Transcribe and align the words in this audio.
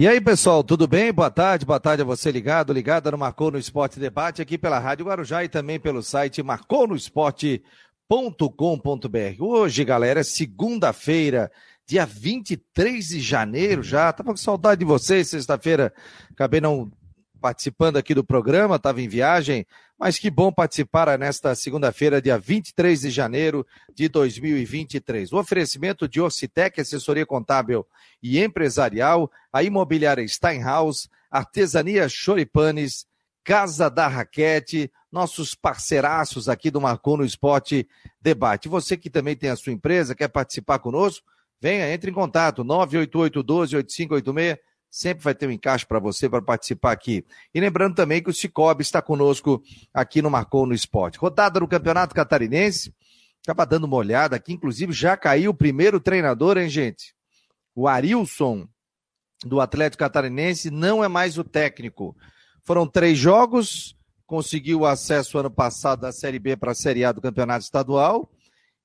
E 0.00 0.08
aí, 0.08 0.18
pessoal, 0.18 0.64
tudo 0.64 0.88
bem? 0.88 1.12
Boa 1.12 1.30
tarde, 1.30 1.66
boa 1.66 1.78
tarde 1.78 2.00
a 2.00 2.06
você 2.06 2.32
ligado, 2.32 2.72
ligada 2.72 3.10
no 3.10 3.18
Marcou 3.18 3.50
no 3.50 3.58
Esporte 3.58 4.00
Debate, 4.00 4.40
aqui 4.40 4.56
pela 4.56 4.78
Rádio 4.78 5.04
Guarujá 5.04 5.44
e 5.44 5.48
também 5.50 5.78
pelo 5.78 6.02
site 6.02 6.42
marconosport.com.br. 6.42 7.60
Hoje, 9.38 9.84
galera, 9.84 10.20
é 10.20 10.22
segunda-feira, 10.22 11.52
dia 11.86 12.06
23 12.06 13.08
de 13.08 13.20
janeiro 13.20 13.82
já. 13.82 14.10
Tava 14.10 14.30
com 14.30 14.38
saudade 14.38 14.78
de 14.78 14.86
vocês, 14.86 15.28
sexta-feira 15.28 15.92
acabei 16.30 16.62
não 16.62 16.90
participando 17.40 17.96
aqui 17.96 18.14
do 18.14 18.22
programa, 18.22 18.76
estava 18.76 19.00
em 19.00 19.08
viagem, 19.08 19.66
mas 19.98 20.18
que 20.18 20.30
bom 20.30 20.52
participar 20.52 21.18
nesta 21.18 21.54
segunda-feira, 21.54 22.20
dia 22.22 22.38
23 22.38 23.00
de 23.00 23.10
janeiro 23.10 23.66
de 23.94 24.08
2023. 24.08 25.32
O 25.32 25.38
oferecimento 25.38 26.06
de 26.06 26.20
Orcitec, 26.20 26.80
assessoria 26.80 27.26
contábil 27.26 27.86
e 28.22 28.38
empresarial, 28.42 29.30
a 29.52 29.62
imobiliária 29.62 30.26
Steinhaus, 30.28 31.08
artesania 31.30 32.08
Choripanes, 32.08 33.06
Casa 33.42 33.88
da 33.88 34.06
Raquete, 34.06 34.92
nossos 35.10 35.54
parceiraços 35.54 36.48
aqui 36.48 36.70
do 36.70 36.80
Marcou 36.80 37.16
no 37.16 37.24
Esporte 37.24 37.88
Debate. 38.20 38.68
Você 38.68 38.96
que 38.96 39.08
também 39.10 39.34
tem 39.34 39.50
a 39.50 39.56
sua 39.56 39.72
empresa, 39.72 40.14
quer 40.14 40.28
participar 40.28 40.78
conosco, 40.78 41.26
venha, 41.60 41.92
entre 41.92 42.10
em 42.10 42.14
contato, 42.14 42.62
988 42.62 43.42
12 43.42 43.76
8586 43.76 44.69
sempre 44.90 45.22
vai 45.22 45.34
ter 45.34 45.46
um 45.46 45.52
encaixe 45.52 45.86
para 45.86 46.00
você 46.00 46.28
para 46.28 46.42
participar 46.42 46.90
aqui. 46.90 47.24
E 47.54 47.60
lembrando 47.60 47.94
também 47.94 48.22
que 48.22 48.28
o 48.28 48.34
Cicobi 48.34 48.82
está 48.82 49.00
conosco 49.00 49.62
aqui 49.94 50.20
no 50.20 50.30
Marcou 50.30 50.66
no 50.66 50.74
Esporte. 50.74 51.18
Rodada 51.18 51.60
do 51.60 51.68
Campeonato 51.68 52.14
Catarinense, 52.14 52.92
estava 53.38 53.64
dando 53.64 53.84
uma 53.84 53.96
olhada 53.96 54.34
aqui, 54.34 54.52
inclusive 54.52 54.92
já 54.92 55.16
caiu 55.16 55.52
o 55.52 55.54
primeiro 55.54 56.00
treinador, 56.00 56.58
hein, 56.58 56.68
gente? 56.68 57.14
O 57.74 57.86
Arilson, 57.86 58.66
do 59.44 59.60
Atlético 59.60 60.00
Catarinense, 60.00 60.70
não 60.70 61.04
é 61.04 61.08
mais 61.08 61.38
o 61.38 61.44
técnico. 61.44 62.16
Foram 62.64 62.86
três 62.86 63.16
jogos, 63.16 63.96
conseguiu 64.26 64.84
acesso 64.84 65.38
ano 65.38 65.50
passado 65.50 66.00
da 66.00 66.12
Série 66.12 66.38
B 66.38 66.56
para 66.56 66.72
a 66.72 66.74
Série 66.74 67.04
A 67.04 67.12
do 67.12 67.20
Campeonato 67.20 67.64
Estadual. 67.64 68.28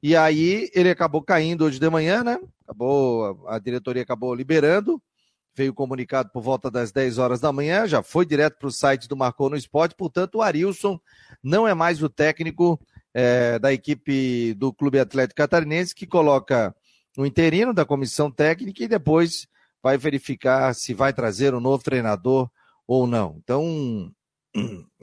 E 0.01 0.15
aí 0.15 0.69
ele 0.73 0.89
acabou 0.89 1.21
caindo 1.23 1.65
hoje 1.65 1.79
de 1.79 1.89
manhã, 1.89 2.23
né? 2.23 2.39
Acabou, 2.63 3.43
a 3.47 3.57
diretoria 3.57 4.03
acabou 4.03 4.33
liberando 4.33 5.01
veio 5.55 5.73
comunicado 5.73 6.29
por 6.29 6.41
volta 6.41 6.69
das 6.69 6.91
10 6.91 7.17
horas 7.17 7.39
da 7.39 7.51
manhã, 7.51 7.87
já 7.87 8.03
foi 8.03 8.25
direto 8.25 8.57
para 8.57 8.67
o 8.67 8.71
site 8.71 9.07
do 9.07 9.15
Marcou 9.15 9.49
no 9.49 9.55
Esporte, 9.55 9.95
portanto, 9.95 10.35
o 10.35 10.41
Arilson 10.41 10.99
não 11.41 11.67
é 11.67 11.73
mais 11.73 12.03
o 12.03 12.09
técnico 12.09 12.79
é, 13.13 13.57
da 13.57 13.71
equipe 13.71 14.53
do 14.55 14.73
Clube 14.73 14.99
Atlético 14.99 15.37
Catarinense, 15.37 15.95
que 15.95 16.05
coloca 16.05 16.75
o 17.17 17.25
interino 17.25 17.73
da 17.73 17.85
comissão 17.85 18.29
técnica 18.29 18.83
e 18.83 18.87
depois 18.87 19.47
vai 19.81 19.97
verificar 19.97 20.73
se 20.75 20.93
vai 20.93 21.13
trazer 21.13 21.53
um 21.53 21.59
novo 21.59 21.83
treinador 21.83 22.49
ou 22.85 23.07
não. 23.07 23.37
Então, 23.41 24.11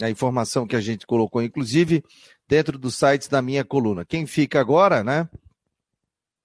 a 0.03 0.11
informação 0.11 0.67
que 0.67 0.77
a 0.77 0.81
gente 0.81 1.07
colocou, 1.07 1.43
inclusive, 1.43 2.05
dentro 2.47 2.79
dos 2.79 2.97
sites 2.97 3.29
da 3.29 3.41
minha 3.41 3.65
coluna. 3.65 4.05
Quem 4.05 4.27
fica 4.27 4.61
agora, 4.61 5.03
né? 5.03 5.29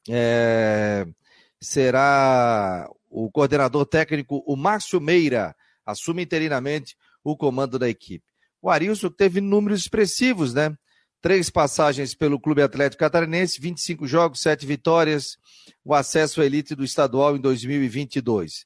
É, 0.09 1.05
será 1.59 2.89
o 3.25 3.31
coordenador 3.31 3.85
técnico, 3.85 4.43
o 4.45 4.55
Márcio 4.55 5.01
Meira, 5.01 5.55
assume 5.83 6.21
interinamente 6.21 6.95
o 7.23 7.35
comando 7.35 7.79
da 7.79 7.89
equipe. 7.89 8.23
O 8.61 8.69
Arilson 8.69 9.09
teve 9.09 9.41
números 9.41 9.81
expressivos, 9.81 10.53
né? 10.53 10.75
Três 11.19 11.49
passagens 11.49 12.13
pelo 12.13 12.39
Clube 12.39 12.61
Atlético 12.61 12.99
Catarinense, 12.99 13.59
25 13.59 14.05
jogos, 14.05 14.41
sete 14.41 14.67
vitórias, 14.67 15.37
o 15.83 15.95
acesso 15.95 16.41
à 16.41 16.45
elite 16.45 16.75
do 16.75 16.83
estadual 16.83 17.35
em 17.35 17.41
2022. 17.41 18.65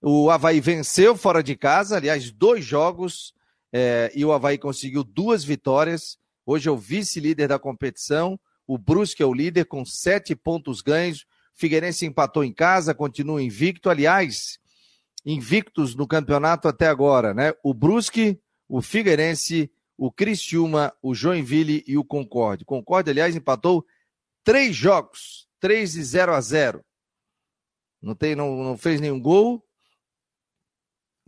O 0.00 0.30
Havaí 0.30 0.58
venceu 0.58 1.14
fora 1.14 1.42
de 1.42 1.54
casa, 1.54 1.96
aliás, 1.96 2.30
dois 2.30 2.64
jogos, 2.64 3.34
é, 3.70 4.10
e 4.14 4.24
o 4.24 4.32
Havaí 4.32 4.56
conseguiu 4.56 5.04
duas 5.04 5.44
vitórias. 5.44 6.18
Hoje 6.46 6.68
é 6.68 6.72
o 6.72 6.78
vice-líder 6.78 7.48
da 7.48 7.58
competição. 7.58 8.40
O 8.66 8.78
Brusque 8.78 9.22
é 9.22 9.26
o 9.26 9.34
líder 9.34 9.66
com 9.66 9.84
sete 9.84 10.34
pontos 10.34 10.80
ganhos. 10.80 11.26
Figueirense 11.54 12.06
empatou 12.06 12.44
em 12.44 12.52
casa, 12.52 12.94
continua 12.94 13.42
invicto. 13.42 13.90
Aliás, 13.90 14.58
invictos 15.24 15.94
no 15.94 16.06
campeonato 16.06 16.68
até 16.68 16.88
agora, 16.88 17.32
né? 17.34 17.52
O 17.62 17.72
Brusque, 17.72 18.40
o 18.68 18.80
Figueirense, 18.80 19.70
o 19.96 20.10
Criciúma, 20.10 20.92
o 21.02 21.14
Joinville 21.14 21.84
e 21.86 21.96
o 21.96 22.04
Concorde. 22.04 22.64
Concorde, 22.64 23.10
aliás, 23.10 23.36
empatou 23.36 23.84
três 24.42 24.74
jogos, 24.74 25.48
três 25.60 25.94
e 25.94 26.02
0 26.02 26.34
a 26.34 26.40
0. 26.40 26.84
Não, 28.00 28.14
tem, 28.14 28.34
não, 28.34 28.64
não 28.64 28.76
fez 28.76 29.00
nenhum 29.00 29.20
gol, 29.20 29.64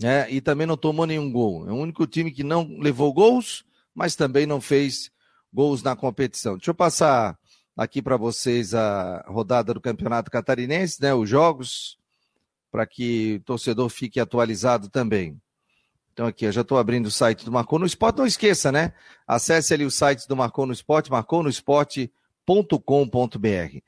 né? 0.00 0.28
E 0.30 0.41
também 0.41 0.66
não 0.66 0.76
tomou 0.76 1.06
nenhum 1.06 1.30
gol. 1.30 1.68
É 1.68 1.72
o 1.72 1.76
único 1.76 2.06
time 2.06 2.32
que 2.32 2.42
não 2.42 2.78
levou 2.78 3.12
gols, 3.12 3.64
mas 3.94 4.16
também 4.16 4.44
não 4.46 4.60
fez 4.60 5.10
gols 5.52 5.82
na 5.82 5.94
competição. 5.94 6.56
Deixa 6.56 6.72
eu 6.72 6.74
passar 6.74 7.38
aqui 7.76 8.00
para 8.00 8.16
vocês 8.16 8.74
a 8.74 9.24
rodada 9.26 9.74
do 9.74 9.80
Campeonato 9.80 10.30
Catarinense, 10.30 11.00
né, 11.00 11.14
os 11.14 11.28
jogos, 11.28 11.98
para 12.70 12.86
que 12.86 13.36
o 13.36 13.44
torcedor 13.44 13.88
fique 13.88 14.20
atualizado 14.20 14.88
também. 14.88 15.40
Então 16.12 16.26
aqui, 16.26 16.44
eu 16.44 16.52
já 16.52 16.60
estou 16.60 16.78
abrindo 16.78 17.06
o 17.06 17.10
site 17.10 17.44
do 17.44 17.50
Marcou 17.50 17.78
no 17.78 17.86
Esporte. 17.86 18.18
Não 18.18 18.26
esqueça, 18.26 18.70
né? 18.70 18.92
Acesse 19.26 19.74
ali 19.74 19.84
o 19.84 19.90
site 19.90 20.28
do 20.28 20.36
Marcou 20.36 20.64
no 20.64 20.72
Esporte, 20.72 21.10
marconosport.com.br. 21.10 23.78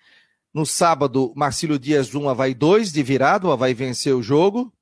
No 0.52 0.66
sábado, 0.66 1.32
Marcílio 1.36 1.78
Dias 1.78 2.14
1, 2.14 2.28
Havaí 2.28 2.54
2, 2.54 2.90
de 2.90 3.02
virado, 3.02 3.46
o 3.46 3.52
Havaí 3.52 3.74
venceu 3.74 4.18
o 4.18 4.22
jogo. 4.22 4.72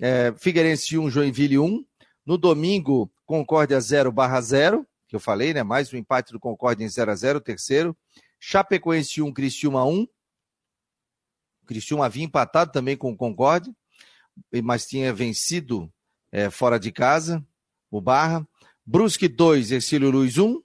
É, 0.00 0.34
Figueirense 0.36 0.98
1, 0.98 1.10
Joinville 1.10 1.58
1. 1.58 1.84
No 2.26 2.36
domingo, 2.36 3.10
Concórdia 3.26 3.80
0 3.80 4.10
barra 4.10 4.40
0, 4.40 4.86
que 5.06 5.14
eu 5.14 5.20
falei, 5.20 5.54
né? 5.54 5.62
Mais 5.62 5.92
um 5.92 5.96
empate 5.96 6.32
do 6.32 6.40
Concórdia 6.40 6.84
em 6.84 6.88
0 6.88 7.10
a 7.10 7.14
0 7.14 7.40
terceiro. 7.40 7.96
Chapecoense 8.44 9.22
1, 9.22 9.32
Criciúma 9.32 9.84
1. 9.84 10.04
Criciúma 11.64 12.06
havia 12.06 12.24
empatado 12.24 12.72
também 12.72 12.96
com 12.96 13.12
o 13.12 13.16
Concorde, 13.16 13.72
mas 14.64 14.84
tinha 14.84 15.14
vencido 15.14 15.88
é, 16.32 16.50
fora 16.50 16.76
de 16.76 16.90
casa, 16.90 17.46
o 17.88 18.00
Barra. 18.00 18.44
Brusque 18.84 19.28
2, 19.28 19.70
Ercílio 19.70 20.10
Luiz 20.10 20.38
1. 20.38 20.60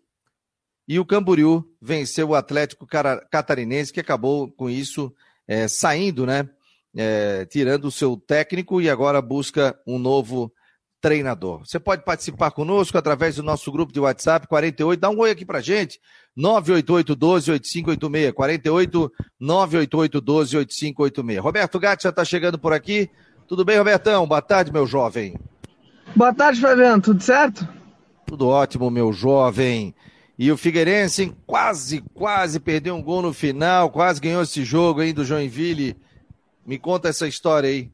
E 0.87 0.99
o 0.99 1.05
Camboriú 1.05 1.71
venceu 1.79 2.29
o 2.29 2.35
Atlético 2.35 2.87
Catarinense, 2.87 3.93
que 3.93 3.99
acabou 3.99 4.51
com 4.51 4.67
isso 4.67 5.13
é, 5.47 5.67
saindo, 5.67 6.25
né? 6.25 6.49
É, 6.95 7.45
tirando 7.45 7.85
o 7.85 7.91
seu 7.91 8.17
técnico 8.17 8.81
e 8.81 8.89
agora 8.89 9.21
busca 9.21 9.79
um 9.85 9.99
novo 9.99 10.51
treinador. 11.01 11.59
Você 11.65 11.79
pode 11.79 12.03
participar 12.03 12.51
conosco 12.51 12.97
através 12.97 13.35
do 13.35 13.43
nosso 13.43 13.71
grupo 13.71 13.93
de 13.93 13.99
WhatsApp 13.99 14.47
48, 14.47 14.99
dá 14.99 15.09
um 15.09 15.19
oi 15.19 15.31
aqui 15.31 15.45
pra 15.45 15.61
gente, 15.61 15.99
988 16.35 17.15
12 17.15 17.51
8586, 17.51 18.33
48 18.33 19.11
988 19.39 20.21
12 20.21 20.57
8586. 20.57 21.43
Roberto 21.43 21.79
Gatti 21.79 22.03
já 22.03 22.09
está 22.09 22.25
chegando 22.25 22.59
por 22.59 22.73
aqui. 22.73 23.09
Tudo 23.47 23.63
bem, 23.63 23.77
Robertão? 23.77 24.27
Boa 24.27 24.41
tarde, 24.41 24.71
meu 24.71 24.85
jovem. 24.85 25.35
Boa 26.15 26.33
tarde, 26.33 26.59
Fabiano. 26.59 27.01
Tudo 27.01 27.21
certo? 27.21 27.67
Tudo 28.25 28.47
ótimo, 28.47 28.89
meu 28.89 29.13
jovem. 29.13 29.95
E 30.37 30.51
o 30.51 30.57
Figueirense 30.57 31.33
quase, 31.45 32.03
quase 32.13 32.59
perdeu 32.59 32.95
um 32.95 33.01
gol 33.01 33.21
no 33.21 33.33
final, 33.33 33.89
quase 33.89 34.21
ganhou 34.21 34.43
esse 34.43 34.63
jogo 34.63 35.01
aí 35.01 35.13
do 35.13 35.25
Joinville. 35.25 35.95
Me 36.65 36.77
conta 36.77 37.07
essa 37.09 37.27
história 37.27 37.69
aí. 37.69 37.89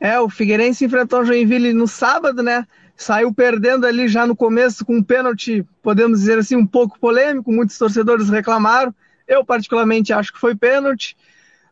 É, 0.00 0.18
o 0.20 0.28
Figueirense 0.28 0.84
enfrentou 0.84 1.20
o 1.20 1.24
Joinville 1.24 1.72
no 1.72 1.88
sábado, 1.88 2.42
né? 2.42 2.66
Saiu 2.96 3.32
perdendo 3.32 3.86
ali 3.86 4.08
já 4.08 4.26
no 4.26 4.34
começo 4.34 4.84
com 4.84 4.96
um 4.96 5.02
pênalti, 5.02 5.64
podemos 5.82 6.20
dizer 6.20 6.38
assim, 6.38 6.56
um 6.56 6.66
pouco 6.66 6.98
polêmico, 6.98 7.52
muitos 7.52 7.78
torcedores 7.78 8.28
reclamaram. 8.28 8.94
Eu, 9.26 9.44
particularmente, 9.44 10.12
acho 10.12 10.32
que 10.32 10.38
foi 10.38 10.54
pênalti. 10.54 11.16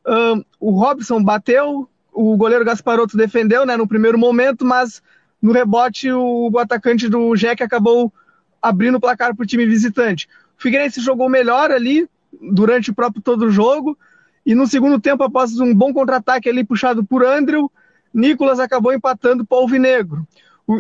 Um, 0.07 0.45
o 0.61 0.71
Robson 0.71 1.23
bateu, 1.23 1.89
o 2.13 2.37
goleiro 2.37 2.65
Gasparotto 2.65 3.17
defendeu 3.17 3.67
né, 3.67 3.77
no 3.77 3.89
primeiro 3.89 4.19
momento, 4.19 4.65
mas 4.65 5.03
no 5.41 5.53
rebote 5.53 6.11
o, 6.11 6.51
o 6.53 6.59
atacante 6.59 7.09
do 7.09 7.35
Jack 7.35 7.63
acabou 7.63 8.13
abrindo 8.61 8.97
o 8.97 9.01
placar 9.01 9.35
para 9.35 9.43
o 9.43 9.47
time 9.47 9.67
visitante. 9.67 10.29
O 10.59 10.63
Figueirense 10.63 11.01
jogou 11.01 11.29
melhor 11.29 11.71
ali 11.71 12.09
durante 12.41 12.91
o 12.91 12.95
próprio 12.95 13.23
todo 13.23 13.47
o 13.47 13.51
jogo, 13.51 13.97
e 14.45 14.55
no 14.55 14.67
segundo 14.67 15.01
tempo, 15.01 15.25
após 15.25 15.59
um 15.59 15.75
bom 15.75 15.93
contra-ataque 15.93 16.49
ali 16.49 16.63
puxado 16.63 17.05
por 17.05 17.25
Andrew, 17.25 17.71
Nicolas 18.17 18.59
acabou 18.59 18.95
empatando 18.95 19.45
para 19.45 19.59
o 19.59 19.61
Alvinegro. 19.61 20.27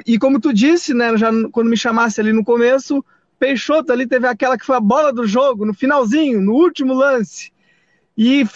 E 0.07 0.19
como 0.19 0.41
tu 0.41 0.55
disse, 0.55 0.95
né, 0.95 1.17
já 1.19 1.31
quando 1.53 1.69
me 1.69 1.77
chamasse 1.77 2.19
ali 2.19 2.33
no 2.33 2.43
começo, 2.43 3.05
Peixoto 3.39 3.93
ali 3.93 4.07
teve 4.07 4.27
aquela 4.27 4.57
que 4.57 4.65
foi 4.65 4.75
a 4.75 4.81
bola 4.81 5.13
do 5.13 5.27
jogo, 5.27 5.67
no 5.67 5.75
finalzinho, 5.75 6.41
no 6.41 6.55
último 6.55 6.95
lance. 6.95 7.53
E 8.17 8.49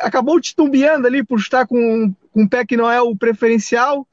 acabou 0.00 0.40
titubeando 0.40 1.06
ali 1.06 1.22
por 1.22 1.38
estar 1.38 1.64
com, 1.64 2.12
com 2.32 2.42
o 2.42 2.48
pé 2.48 2.66
que 2.66 2.76
não 2.76 2.90
é 2.90 3.00
o 3.00 3.16
preferencial. 3.16 4.04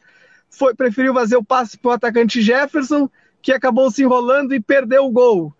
Foi, 0.51 0.75
preferiu 0.75 1.11
fazer 1.11 1.35
o 1.35 1.43
passe 1.43 1.75
para 1.75 1.89
o 1.89 1.93
atacante 1.93 2.43
Jefferson, 2.43 3.09
que 3.41 3.51
acabou 3.51 3.89
se 3.89 4.03
enrolando 4.03 4.53
e 4.53 4.61
perdeu 4.61 5.05
o 5.05 5.11
gol. 5.11 5.51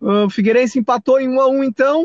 O 0.00 0.28
Figueirense 0.28 0.80
empatou 0.80 1.20
em 1.20 1.28
1 1.28 1.40
a 1.40 1.48
1 1.48 1.64
então, 1.64 2.04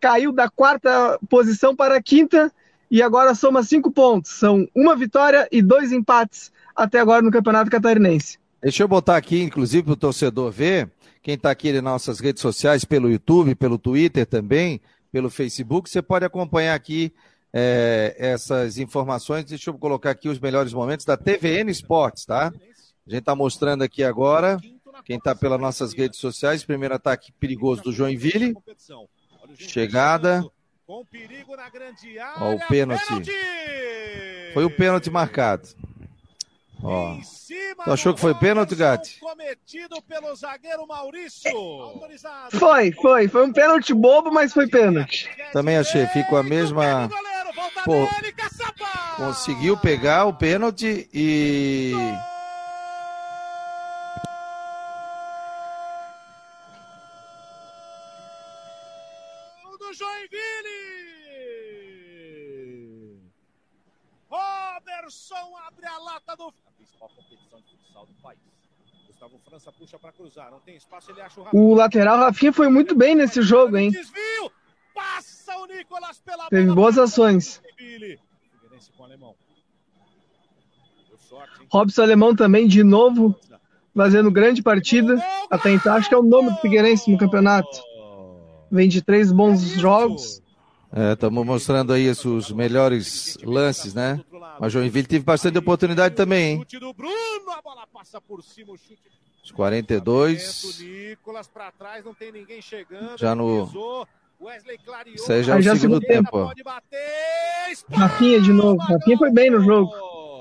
caiu 0.00 0.32
da 0.32 0.48
quarta 0.48 1.18
posição 1.28 1.76
para 1.76 1.96
a 1.96 2.02
quinta 2.02 2.50
e 2.90 3.02
agora 3.02 3.34
soma 3.34 3.62
cinco 3.62 3.90
pontos. 3.90 4.32
São 4.32 4.66
uma 4.74 4.96
vitória 4.96 5.48
e 5.50 5.60
dois 5.62 5.92
empates 5.92 6.52
até 6.74 7.00
agora 7.00 7.22
no 7.22 7.30
Campeonato 7.30 7.70
Catarinense. 7.70 8.38
Deixa 8.62 8.82
eu 8.82 8.88
botar 8.88 9.16
aqui, 9.16 9.42
inclusive, 9.42 9.84
para 9.84 9.92
o 9.92 9.96
torcedor 9.96 10.50
ver, 10.50 10.90
quem 11.22 11.34
está 11.34 11.50
aqui 11.50 11.72
nas 11.72 11.82
nossas 11.82 12.20
redes 12.20 12.42
sociais, 12.42 12.84
pelo 12.84 13.10
YouTube, 13.10 13.54
pelo 13.54 13.78
Twitter 13.78 14.26
também, 14.26 14.80
pelo 15.12 15.30
Facebook, 15.30 15.88
você 15.88 16.02
pode 16.02 16.24
acompanhar 16.24 16.74
aqui 16.74 17.12
é, 17.52 18.14
essas 18.18 18.78
informações. 18.78 19.44
Deixa 19.44 19.70
eu 19.70 19.74
colocar 19.74 20.10
aqui 20.10 20.28
os 20.28 20.38
melhores 20.38 20.72
momentos 20.72 21.06
da 21.06 21.16
TVN 21.16 21.70
Esportes, 21.70 22.24
tá? 22.24 22.48
A 22.48 23.10
gente 23.10 23.20
está 23.20 23.34
mostrando 23.34 23.82
aqui 23.82 24.02
agora, 24.02 24.58
quem 25.04 25.16
está 25.16 25.34
pelas 25.34 25.60
nossas 25.60 25.92
redes 25.92 26.18
sociais, 26.18 26.64
primeiro 26.64 26.94
ataque 26.94 27.32
perigoso 27.32 27.82
do 27.82 27.92
Joinville. 27.92 28.54
Chegada. 29.56 30.44
Ó, 32.40 32.52
o 32.54 32.58
pênalti. 32.68 33.02
Foi 34.54 34.64
o 34.64 34.70
pênalti 34.70 35.10
marcado. 35.10 35.68
Ó. 36.82 37.16
Tu 37.84 37.90
achou 37.92 38.14
que 38.14 38.20
foi 38.20 38.34
pênalti, 38.34 38.74
Gatti? 38.76 39.18
Foi, 42.58 42.92
foi. 42.92 43.28
Foi 43.28 43.46
um 43.46 43.52
pênalti 43.52 43.92
bobo, 43.94 44.30
mas 44.30 44.52
foi 44.52 44.68
pênalti. 44.68 45.28
Também 45.52 45.76
achei. 45.76 46.06
Ficou 46.08 46.38
a 46.38 46.42
mesma. 46.42 47.08
Pô, 47.84 48.06
conseguiu 49.16 49.76
pegar 49.76 50.26
o 50.26 50.34
pênalti 50.34 51.08
e. 51.12 51.92
França 69.44 69.72
puxa 69.72 69.98
para 69.98 70.12
cruzar, 70.12 70.50
não 70.50 70.60
tem 70.60 70.76
espaço, 70.76 71.10
ele 71.10 71.20
acha 71.20 71.40
o 71.40 71.46
O 71.52 71.74
lateral 71.74 72.18
Rafinha 72.18 72.52
foi 72.52 72.68
muito 72.68 72.94
bem 72.94 73.14
nesse 73.14 73.40
jogo, 73.40 73.76
hein? 73.76 73.90
Desvio, 73.90 74.52
passa 74.94 75.56
o 75.58 75.66
Nicolas 75.66 76.20
pela 76.20 76.48
Teve 76.48 76.72
boas 76.72 76.98
ações. 76.98 77.62
Robson 81.70 82.02
Alemão 82.02 82.34
também 82.34 82.66
de 82.66 82.82
novo 82.82 83.38
fazendo 83.94 84.30
grande 84.30 84.62
partida. 84.62 85.22
Até 85.50 85.72
então 85.72 85.94
acho 85.94 86.08
que 86.08 86.14
é 86.14 86.18
o 86.18 86.22
nome 86.22 86.50
do 86.50 86.56
Figueirense 86.58 87.10
no 87.10 87.18
campeonato. 87.18 87.82
Vem 88.70 88.88
de 88.88 89.00
três 89.00 89.32
bons 89.32 89.60
jogos. 89.62 90.42
Estamos 91.12 91.42
é, 91.42 91.46
mostrando 91.46 91.92
aí 91.92 92.08
os 92.08 92.50
melhores 92.52 93.36
lances, 93.42 93.92
né? 93.92 94.20
Mas 94.60 94.72
Joinville 94.72 95.06
teve 95.06 95.24
bastante 95.24 95.58
oportunidade 95.58 96.14
também, 96.14 96.52
hein? 96.52 96.66
Os 99.44 99.50
42. 99.52 100.80
Já 103.16 103.34
no. 103.34 104.06
Isso 105.14 105.32
aí 105.32 105.42
já 105.42 105.54
é 105.54 105.72
o 105.72 105.76
segundo 105.76 106.00
tempo. 106.00 106.52
Rafinha 107.90 108.40
de 108.40 108.52
novo. 108.52 108.78
Rafinha 108.78 109.18
foi 109.18 109.30
bem 109.30 109.50
no 109.50 109.60
jogo. 109.60 109.92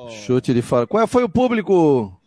Chute 0.09 0.53
de 0.53 0.61
fora. 0.61 0.87
Qual 0.87 1.07
foi 1.07 1.23
o 1.23 1.29
público? 1.29 2.19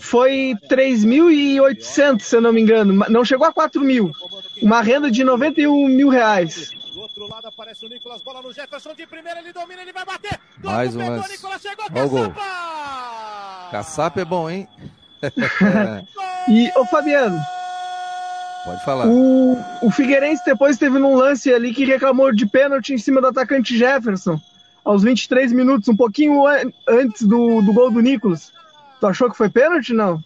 Foi 0.00 0.54
3.800, 0.68 2.20
se 2.20 2.36
eu 2.36 2.40
não 2.40 2.52
me 2.52 2.60
engano. 2.62 3.04
Não 3.10 3.24
chegou 3.24 3.46
a 3.46 3.52
4 3.52 3.80
mil. 3.82 4.10
Uma 4.62 4.82
renda 4.82 5.10
de 5.10 5.24
91 5.24 5.88
mil 5.88 6.08
reais. 6.08 6.70
Do 6.92 7.00
outro 7.00 7.28
lado 7.28 7.46
aparece 7.48 7.86
o 7.86 7.88
Nicolas, 7.88 8.22
bola 8.22 8.42
no 8.42 8.52
Jefferson 8.52 8.94
de 8.94 9.06
primeira, 9.06 9.40
ele 9.40 9.52
domina, 9.52 9.82
ele 9.82 9.92
vai 9.92 10.04
bater. 10.04 10.38
Mais 10.62 10.94
um 10.94 10.98
lance. 10.98 11.32
Nicolas 11.32 11.62
chegou, 11.62 11.86
Olha 11.90 12.06
gol. 12.06 12.34
Caçapa 13.70 14.20
é 14.20 14.24
bom, 14.24 14.50
hein? 14.50 14.68
e, 16.48 16.70
ô 16.76 16.84
Fabiano. 16.86 17.40
Pode 18.64 18.84
falar. 18.84 19.06
O, 19.06 19.56
o 19.82 19.90
Figueirense 19.90 20.44
depois 20.44 20.76
teve 20.76 20.98
num 20.98 21.14
lance 21.14 21.52
ali 21.52 21.72
que 21.72 21.84
reclamou 21.84 22.32
de 22.32 22.46
pênalti 22.46 22.92
em 22.92 22.98
cima 22.98 23.20
do 23.20 23.28
atacante 23.28 23.76
Jefferson. 23.76 24.38
Aos 24.84 25.02
23 25.02 25.52
minutos, 25.52 25.88
um 25.88 25.96
pouquinho 25.96 26.42
antes 26.88 27.22
do, 27.22 27.62
do 27.62 27.72
gol 27.72 27.90
do 27.90 28.00
Nicolas. 28.00 28.52
Tu 28.98 29.06
achou 29.06 29.30
que 29.30 29.36
foi 29.36 29.48
pênalti, 29.48 29.92
não? 29.92 30.22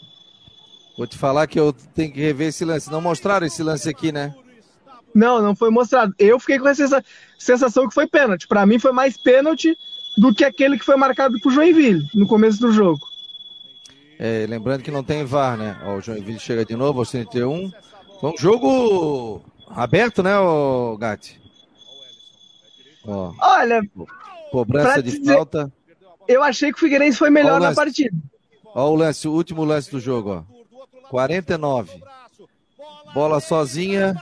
Vou 0.96 1.06
te 1.06 1.19
falar 1.19 1.46
que 1.46 1.58
eu 1.58 1.73
tenho 1.73 2.12
que 2.12 2.20
rever 2.20 2.49
esse 2.49 2.64
lance. 2.64 2.91
Não 2.91 3.00
mostraram 3.00 3.46
esse 3.46 3.62
lance 3.62 3.88
aqui, 3.88 4.12
né? 4.12 4.35
Não, 5.14 5.41
não 5.41 5.55
foi 5.55 5.70
mostrado. 5.70 6.14
Eu 6.19 6.38
fiquei 6.41 6.58
com 6.58 6.69
essa 6.69 7.05
sensação 7.38 7.88
que 7.88 7.94
foi 7.94 8.06
pênalti. 8.06 8.49
Para 8.49 8.67
mim 8.67 8.79
foi 8.79 8.93
mais 8.93 9.17
pênalti 9.17 9.76
do 10.17 10.35
que 10.35 10.44
aquele 10.44 10.79
que 10.79 10.85
foi 10.85 10.96
marcado 10.96 11.38
pro 11.41 11.50
Joinville 11.50 12.05
no 12.14 12.26
começo 12.26 12.61
do 12.61 12.73
jogo. 12.73 13.00
É, 14.19 14.46
lembrando 14.49 14.82
que 14.82 14.91
não 14.91 15.02
tem 15.02 15.25
VAR, 15.25 15.56
né? 15.56 15.76
Ó, 15.85 15.96
o 15.96 16.00
Joinville 16.00 16.38
chega 16.38 16.64
de 16.64 16.76
novo 16.76 17.00
aos 17.00 17.11
31. 17.11 17.73
Foi 18.20 18.32
um 18.32 18.37
jogo 18.37 19.43
aberto, 19.69 20.23
né, 20.23 20.38
o 20.38 20.97
Gatti? 20.97 21.40
Ó, 23.06 23.32
Olha, 23.40 23.82
cobrança 24.50 25.02
de 25.02 25.19
dizer, 25.19 25.35
falta. 25.35 25.73
Eu 26.26 26.43
achei 26.43 26.70
que 26.70 26.76
o 26.76 26.81
Figueirense 26.81 27.19
foi 27.19 27.31
melhor 27.31 27.61
na 27.61 27.75
partida. 27.75 28.17
Ó 28.75 28.90
o 28.90 28.94
lance, 28.94 29.29
o 29.29 29.32
último 29.32 29.64
lance 29.64 29.90
do 29.90 30.00
jogo, 30.00 30.31
ó. 30.31 30.53
49. 31.10 32.02
Bola 33.12 33.40
sozinha. 33.40 34.14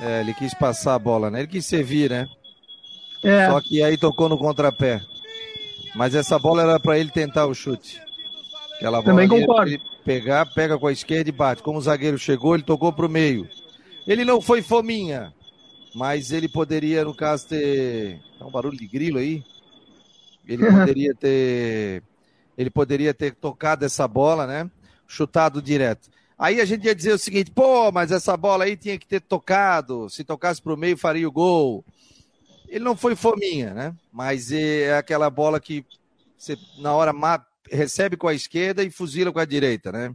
É, 0.00 0.20
ele 0.20 0.32
quis 0.32 0.54
passar 0.54 0.94
a 0.94 0.98
bola, 0.98 1.30
né? 1.30 1.40
Ele 1.40 1.48
quis 1.48 1.66
servir, 1.66 2.08
né? 2.10 2.26
É. 3.22 3.48
Só 3.48 3.60
que 3.60 3.82
aí 3.82 3.98
tocou 3.98 4.28
no 4.28 4.38
contrapé. 4.38 5.00
Mas 5.94 6.14
essa 6.14 6.38
bola 6.38 6.62
era 6.62 6.80
para 6.80 6.98
ele 6.98 7.10
tentar 7.10 7.46
o 7.46 7.54
chute. 7.54 8.00
Aquela 8.76 9.02
bola 9.02 9.04
Também 9.04 9.28
concordo. 9.28 9.70
Ele 9.70 9.82
pegar, 10.04 10.46
pega 10.46 10.78
com 10.78 10.86
a 10.86 10.92
esquerda 10.92 11.28
e 11.28 11.32
bate. 11.32 11.62
Como 11.62 11.78
o 11.78 11.82
zagueiro 11.82 12.18
chegou, 12.18 12.54
ele 12.54 12.62
tocou 12.62 12.92
pro 12.92 13.08
meio. 13.08 13.48
Ele 14.06 14.24
não 14.24 14.40
foi 14.40 14.62
fominha, 14.62 15.34
mas 15.94 16.32
ele 16.32 16.48
poderia, 16.48 17.04
no 17.04 17.14
caso, 17.14 17.48
ter. 17.48 18.18
Tá 18.38 18.46
um 18.46 18.50
barulho 18.50 18.78
de 18.78 18.86
grilo 18.86 19.18
aí. 19.18 19.44
Ele 20.48 20.64
poderia 20.70 21.14
ter. 21.14 22.02
Ele 22.60 22.68
poderia 22.68 23.14
ter 23.14 23.34
tocado 23.34 23.86
essa 23.86 24.06
bola, 24.06 24.46
né? 24.46 24.70
Chutado 25.08 25.62
direto. 25.62 26.10
Aí 26.38 26.60
a 26.60 26.64
gente 26.66 26.84
ia 26.84 26.94
dizer 26.94 27.14
o 27.14 27.18
seguinte, 27.18 27.50
pô, 27.50 27.90
mas 27.90 28.12
essa 28.12 28.36
bola 28.36 28.64
aí 28.64 28.76
tinha 28.76 28.98
que 28.98 29.06
ter 29.06 29.18
tocado, 29.22 30.10
se 30.10 30.22
tocasse 30.22 30.60
para 30.60 30.74
o 30.74 30.76
meio 30.76 30.94
faria 30.94 31.26
o 31.26 31.32
gol. 31.32 31.82
Ele 32.68 32.84
não 32.84 32.94
foi 32.94 33.16
fominha, 33.16 33.72
né? 33.72 33.94
Mas 34.12 34.52
é 34.52 34.94
aquela 34.94 35.30
bola 35.30 35.58
que 35.58 35.86
você 36.36 36.54
na 36.78 36.92
hora 36.92 37.14
recebe 37.72 38.14
com 38.14 38.28
a 38.28 38.34
esquerda 38.34 38.84
e 38.84 38.90
fuzila 38.90 39.32
com 39.32 39.38
a 39.38 39.46
direita, 39.46 39.90
né? 39.90 40.14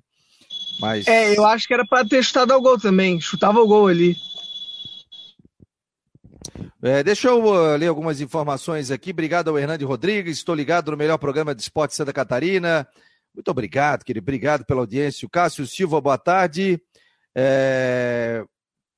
Mas... 0.79 1.07
É, 1.07 1.35
eu 1.35 1.47
acho 1.47 1.67
que 1.67 1.73
era 1.73 1.83
para 1.83 2.07
ter 2.07 2.23
chutado 2.23 2.53
ao 2.53 2.61
gol 2.61 2.79
também, 2.79 3.19
chutava 3.19 3.59
o 3.59 3.67
gol 3.67 3.87
ali. 3.87 4.15
É, 6.85 7.01
deixa 7.01 7.29
eu 7.29 7.43
uh, 7.43 7.75
ler 7.75 7.87
algumas 7.87 8.21
informações 8.21 8.91
aqui. 8.91 9.09
Obrigado 9.09 9.47
ao 9.47 9.57
Hernande 9.57 9.83
Rodrigues. 9.83 10.37
Estou 10.37 10.53
ligado 10.53 10.91
no 10.91 10.97
melhor 10.97 11.17
programa 11.17 11.55
de 11.55 11.63
esporte 11.63 11.95
Santa 11.95 12.13
Catarina. 12.13 12.87
Muito 13.33 13.49
obrigado, 13.49 14.03
querido. 14.03 14.23
Obrigado 14.23 14.63
pela 14.63 14.81
audiência. 14.81 15.25
O 15.25 15.29
Cássio 15.29 15.65
Silva, 15.65 15.99
boa 15.99 16.19
tarde. 16.19 16.79
É... 17.33 18.45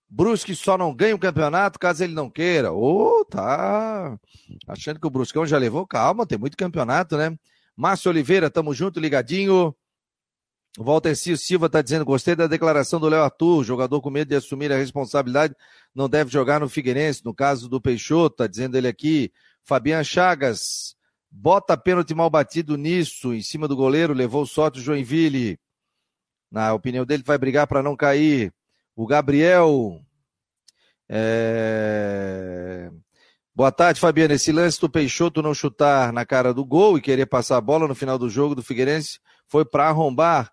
Brusque 0.10 0.54
só 0.54 0.78
não 0.78 0.94
ganha 0.94 1.16
o 1.16 1.20
campeonato 1.20 1.80
caso 1.80 2.04
ele 2.04 2.14
não 2.14 2.30
queira. 2.30 2.74
Ô, 2.74 3.22
oh, 3.22 3.24
tá 3.24 4.20
achando 4.68 5.00
que 5.00 5.08
o 5.08 5.10
Bruscão 5.10 5.46
já 5.46 5.58
levou? 5.58 5.88
Calma, 5.88 6.28
tem 6.28 6.38
muito 6.38 6.58
campeonato, 6.58 7.16
né? 7.16 7.38
Márcio 7.74 8.12
Oliveira, 8.12 8.50
tamo 8.50 8.74
junto, 8.74 9.00
ligadinho. 9.00 9.74
O 10.78 10.84
Walter 10.84 11.16
Silva 11.16 11.68
tá 11.68 11.82
dizendo, 11.82 12.06
gostei 12.06 12.36
da 12.36 12.46
declaração 12.46 13.00
do 13.00 13.10
Léo 13.10 13.24
Arthur, 13.24 13.64
jogador 13.64 14.00
com 14.00 14.12
medo 14.12 14.30
de 14.30 14.36
assumir 14.36 14.72
a 14.72 14.78
responsabilidade, 14.78 15.56
não 15.94 16.08
deve 16.08 16.32
jogar 16.32 16.60
no 16.60 16.70
Figueirense, 16.70 17.26
no 17.26 17.34
caso 17.34 17.68
do 17.68 17.82
Peixoto, 17.82 18.38
tá 18.38 18.48
dizendo 18.48 18.78
ele 18.78 18.88
aqui. 18.88 19.32
Fabian 19.64 20.04
Chagas, 20.04 20.96
Bota 21.30 21.78
pênalti 21.78 22.16
mal 22.16 22.30
batido 22.30 22.78
nisso, 22.78 23.34
em 23.34 23.42
cima 23.42 23.68
do 23.68 23.76
goleiro, 23.76 24.14
levou 24.14 24.46
sorte 24.46 24.80
o 24.80 24.82
Joinville. 24.82 25.60
Na 26.50 26.74
opinião 26.74 27.06
dele, 27.06 27.24
vai 27.26 27.38
brigar 27.38 27.68
para 27.68 27.84
não 27.84 27.96
cair. 27.96 28.54
O 28.96 29.06
Gabriel. 29.06 30.02
É... 31.10 32.90
Boa 33.54 33.72
tarde, 33.72 34.00
Fabiano. 34.00 34.34
Esse 34.34 34.52
lance 34.52 34.80
do 34.80 34.90
Peixoto 34.90 35.42
não 35.42 35.54
chutar 35.54 36.14
na 36.14 36.26
cara 36.26 36.54
do 36.54 36.66
gol 36.66 36.98
e 36.98 37.02
querer 37.02 37.26
passar 37.26 37.58
a 37.58 37.62
bola 37.62 37.88
no 37.88 37.96
final 37.96 38.18
do 38.18 38.30
jogo 38.30 38.56
do 38.56 38.64
Figueirense 38.64 39.20
foi 39.48 39.66
para 39.66 39.90
arrombar 39.90 40.52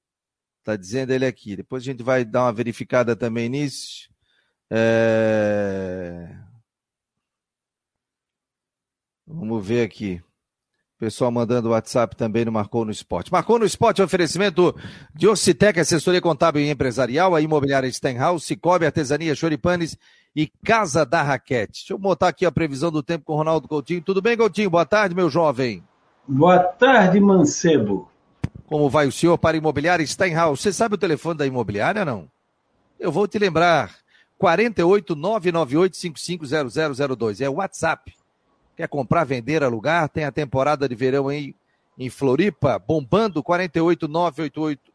Tá 0.64 0.76
dizendo 0.76 1.12
ele 1.12 1.26
aqui. 1.26 1.56
Depois 1.56 1.84
a 1.84 1.86
gente 1.86 2.04
vai 2.04 2.26
dar 2.26 2.44
uma 2.44 2.54
verificada 2.54 3.16
também 3.16 3.48
nisso. 3.48 4.10
É... 4.70 6.28
Vamos 9.26 9.66
ver 9.66 9.84
aqui. 9.84 10.22
Pessoal 10.98 11.30
mandando 11.30 11.72
WhatsApp 11.72 12.16
também 12.16 12.46
no 12.46 12.54
Marcou 12.54 12.86
no 12.86 12.92
Esporte. 12.92 13.30
Marcou 13.30 13.60
no 13.60 13.66
Esporte, 13.66 14.02
oferecimento 14.02 14.74
de 15.14 15.28
Ocitec, 15.28 15.78
assessoria 15.78 16.22
contábil 16.22 16.62
e 16.62 16.70
empresarial, 16.70 17.36
a 17.36 17.42
imobiliária 17.42 17.92
Stenhouse, 17.92 18.46
Cicobi, 18.46 18.86
artesania 18.86 19.36
Choripanes 19.36 19.98
e 20.34 20.50
Casa 20.64 21.06
da 21.06 21.22
Raquete. 21.22 21.82
Deixa 21.82 21.94
eu 21.94 21.98
botar 21.98 22.30
aqui 22.30 22.46
a 22.46 22.52
previsão 22.52 22.92
do 22.92 23.04
tempo 23.04 23.26
com 23.26 23.34
o 23.34 23.36
Ronaldo 23.36 23.68
Coutinho. 23.68 24.02
Tudo 24.02 24.22
bem, 24.22 24.38
Coutinho? 24.38 24.70
Boa 24.70 24.86
tarde, 24.86 25.14
meu 25.14 25.30
jovem. 25.30 25.84
Boa 26.26 26.60
tarde, 26.60 27.20
Mancebo. 27.20 28.10
Como 28.66 28.90
vai 28.90 29.06
o 29.06 29.12
senhor 29.12 29.38
para 29.38 29.58
a 29.58 29.60
imobiliária 29.60 30.08
Stenhouse? 30.08 30.64
Você 30.64 30.72
sabe 30.72 30.96
o 30.96 30.98
telefone 30.98 31.38
da 31.38 31.46
imobiliária, 31.46 32.06
não? 32.06 32.30
Eu 32.98 33.12
vou 33.12 33.28
te 33.28 33.38
lembrar. 33.38 33.94
48 34.38 35.14
998 35.14 35.98
550002. 35.98 37.42
É 37.42 37.50
o 37.50 37.56
WhatsApp 37.56 38.14
Quer 38.76 38.88
comprar, 38.88 39.24
vender, 39.24 39.64
alugar? 39.64 40.10
Tem 40.10 40.26
a 40.26 40.32
temporada 40.32 40.88
de 40.88 40.96
verão 40.96 41.28
aí 41.30 41.56
em 41.98 42.10
Floripa, 42.10 42.78
bombando 42.78 43.42
48 43.42 44.08
988 44.08 44.92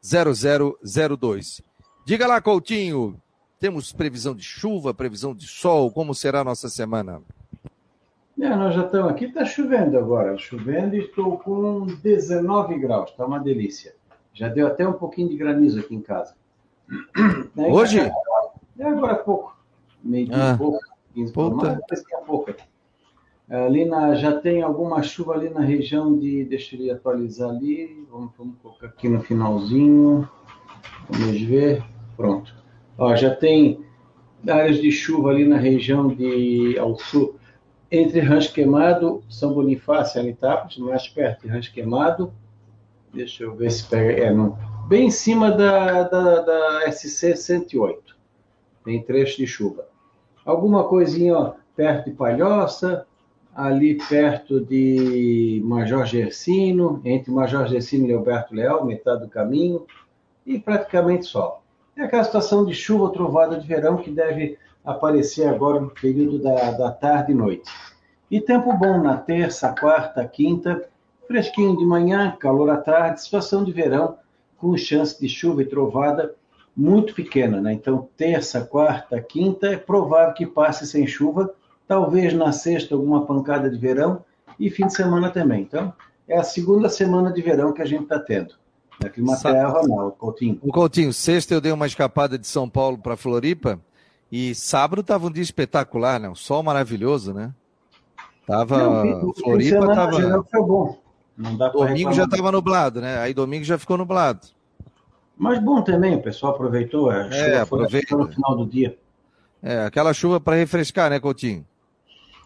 0002. 0.00 1.62
Diga 2.04 2.26
lá, 2.26 2.40
Coutinho, 2.40 3.20
temos 3.60 3.92
previsão 3.92 4.34
de 4.34 4.42
chuva, 4.42 4.94
previsão 4.94 5.34
de 5.34 5.46
sol, 5.46 5.90
como 5.90 6.14
será 6.14 6.40
a 6.40 6.44
nossa 6.44 6.68
semana? 6.68 7.20
É, 8.40 8.48
nós 8.54 8.74
já 8.74 8.86
estamos 8.86 9.10
aqui, 9.10 9.24
está 9.26 9.44
chovendo 9.44 9.98
agora, 9.98 10.38
chovendo 10.38 10.94
e 10.94 11.00
estou 11.00 11.38
com 11.38 11.86
19 11.86 12.78
graus, 12.78 13.10
está 13.10 13.26
uma 13.26 13.40
delícia. 13.40 13.94
Já 14.32 14.48
deu 14.48 14.68
até 14.68 14.86
um 14.86 14.92
pouquinho 14.92 15.28
de 15.28 15.36
granizo 15.36 15.80
aqui 15.80 15.94
em 15.94 16.00
casa. 16.00 16.34
Hoje? 17.56 17.98
É 18.78 18.84
agora 18.84 19.14
há 19.14 19.16
pouco, 19.16 19.56
meio 20.02 20.26
dia 20.26 20.52
ah. 20.52 20.56
pouco. 20.56 20.78
15 21.18 21.32
Puta. 21.32 21.80
pouca. 22.26 22.56
Ali 23.50 23.84
na, 23.84 24.14
já 24.14 24.38
tem 24.38 24.62
alguma 24.62 25.02
chuva 25.02 25.34
ali 25.34 25.50
na 25.50 25.60
região 25.60 26.16
de. 26.16 26.44
Deixa 26.44 26.76
eu 26.76 26.94
atualizar 26.94 27.50
ali. 27.50 28.06
Vamos, 28.10 28.30
vamos 28.38 28.56
colocar 28.62 28.86
aqui 28.86 29.08
no 29.08 29.20
finalzinho. 29.20 30.28
Vamos 31.08 31.40
ver. 31.42 31.82
Pronto. 32.16 32.54
Ó, 32.96 33.16
já 33.16 33.34
tem 33.34 33.84
áreas 34.46 34.80
de 34.80 34.92
chuva 34.92 35.30
ali 35.30 35.44
na 35.44 35.56
região 35.56 36.08
de 36.08 36.78
ao 36.78 36.96
sul, 36.98 37.36
entre 37.90 38.20
Rancho 38.20 38.52
Queimado, 38.52 39.22
São 39.28 39.52
Bonifácio 39.52 40.18
e 40.18 40.20
Anitápolis, 40.20 40.76
mais 40.78 41.08
perto 41.08 41.42
de 41.42 41.48
Rancho 41.48 41.72
Queimado. 41.72 42.32
Deixa 43.12 43.44
eu 43.44 43.56
ver 43.56 43.70
se 43.72 43.88
pega. 43.88 44.24
É, 44.24 44.32
não, 44.32 44.56
bem 44.86 45.06
em 45.06 45.10
cima 45.10 45.50
da, 45.50 46.02
da, 46.04 46.40
da 46.42 46.92
SC 46.92 47.34
108. 47.34 48.16
Tem 48.84 49.02
trecho 49.02 49.38
de 49.38 49.46
chuva 49.46 49.88
alguma 50.50 50.84
coisinha 50.84 51.36
ó, 51.36 51.52
perto 51.76 52.06
de 52.06 52.16
Palhoça, 52.16 53.06
ali 53.54 53.98
perto 54.08 54.60
de 54.60 55.60
Major 55.64 56.06
Gersino, 56.06 57.02
entre 57.04 57.30
Major 57.30 57.66
Gersino 57.66 58.06
e 58.06 58.12
Alberto 58.14 58.54
Leal, 58.54 58.84
metade 58.84 59.22
do 59.22 59.28
caminho, 59.28 59.86
e 60.46 60.58
praticamente 60.58 61.26
só. 61.26 61.60
É 61.96 62.04
aquela 62.04 62.24
situação 62.24 62.64
de 62.64 62.72
chuva 62.72 63.12
trovada 63.12 63.58
de 63.58 63.66
verão 63.66 63.98
que 63.98 64.10
deve 64.10 64.56
aparecer 64.84 65.48
agora 65.48 65.80
no 65.80 65.90
período 65.90 66.38
da, 66.38 66.70
da 66.70 66.90
tarde 66.90 67.32
e 67.32 67.34
noite. 67.34 67.70
E 68.30 68.40
tempo 68.40 68.72
bom 68.72 69.02
na 69.02 69.16
terça, 69.16 69.74
quarta, 69.78 70.26
quinta, 70.26 70.88
fresquinho 71.26 71.76
de 71.76 71.84
manhã, 71.84 72.34
calor 72.38 72.70
à 72.70 72.76
tarde, 72.78 73.20
situação 73.20 73.64
de 73.64 73.72
verão 73.72 74.16
com 74.56 74.76
chance 74.76 75.20
de 75.20 75.28
chuva 75.28 75.62
e 75.62 75.66
trovada 75.66 76.34
muito 76.78 77.12
pequena, 77.12 77.60
né? 77.60 77.72
Então, 77.72 78.08
terça, 78.16 78.60
quarta, 78.60 79.20
quinta, 79.20 79.66
é 79.66 79.76
provável 79.76 80.32
que 80.32 80.46
passe 80.46 80.86
sem 80.86 81.08
chuva, 81.08 81.52
talvez 81.88 82.32
na 82.32 82.52
sexta 82.52 82.94
alguma 82.94 83.26
pancada 83.26 83.68
de 83.68 83.76
verão 83.76 84.24
e 84.60 84.70
fim 84.70 84.86
de 84.86 84.94
semana 84.94 85.28
também. 85.28 85.62
Então, 85.62 85.92
é 86.28 86.38
a 86.38 86.44
segunda 86.44 86.88
semana 86.88 87.32
de 87.32 87.42
verão 87.42 87.72
que 87.72 87.82
a 87.82 87.84
gente 87.84 88.04
está 88.04 88.20
tendo. 88.20 88.54
Na 89.02 89.08
Climaterra, 89.08 89.80
Ronaldo, 89.80 90.12
Coutinho. 90.12 90.60
O 90.62 90.72
Coutinho, 90.72 91.12
sexta 91.12 91.52
eu 91.52 91.60
dei 91.60 91.72
uma 91.72 91.86
escapada 91.86 92.38
de 92.38 92.46
São 92.46 92.68
Paulo 92.68 92.96
para 92.96 93.16
Floripa 93.16 93.80
e 94.30 94.54
sábado 94.54 95.00
estava 95.00 95.26
um 95.26 95.32
dia 95.32 95.42
espetacular, 95.42 96.20
né? 96.20 96.28
Um 96.28 96.34
sol 96.34 96.62
maravilhoso, 96.62 97.34
né? 97.34 97.52
Tava 98.46 98.78
Não, 98.78 99.32
Floripa 99.34 99.94
tava 99.94 100.44
foi 100.44 100.62
bom. 100.62 100.98
domingo 101.72 102.12
já 102.12 102.24
estava 102.24 102.52
nublado, 102.52 103.00
né? 103.00 103.18
Aí 103.18 103.34
domingo 103.34 103.64
já 103.64 103.78
ficou 103.78 103.96
nublado. 103.96 104.46
Mas 105.38 105.60
bom 105.60 105.80
também, 105.82 106.16
o 106.16 106.22
pessoal 106.22 106.52
aproveitou. 106.52 107.10
A 107.10 107.28
é, 107.28 107.60
aproveita. 107.60 108.16
no 108.16 108.28
final 108.28 108.56
do 108.56 108.66
dia. 108.66 108.98
É, 109.62 109.84
aquela 109.84 110.12
chuva 110.12 110.40
para 110.40 110.56
refrescar, 110.56 111.10
né, 111.10 111.20
Coutinho? 111.20 111.64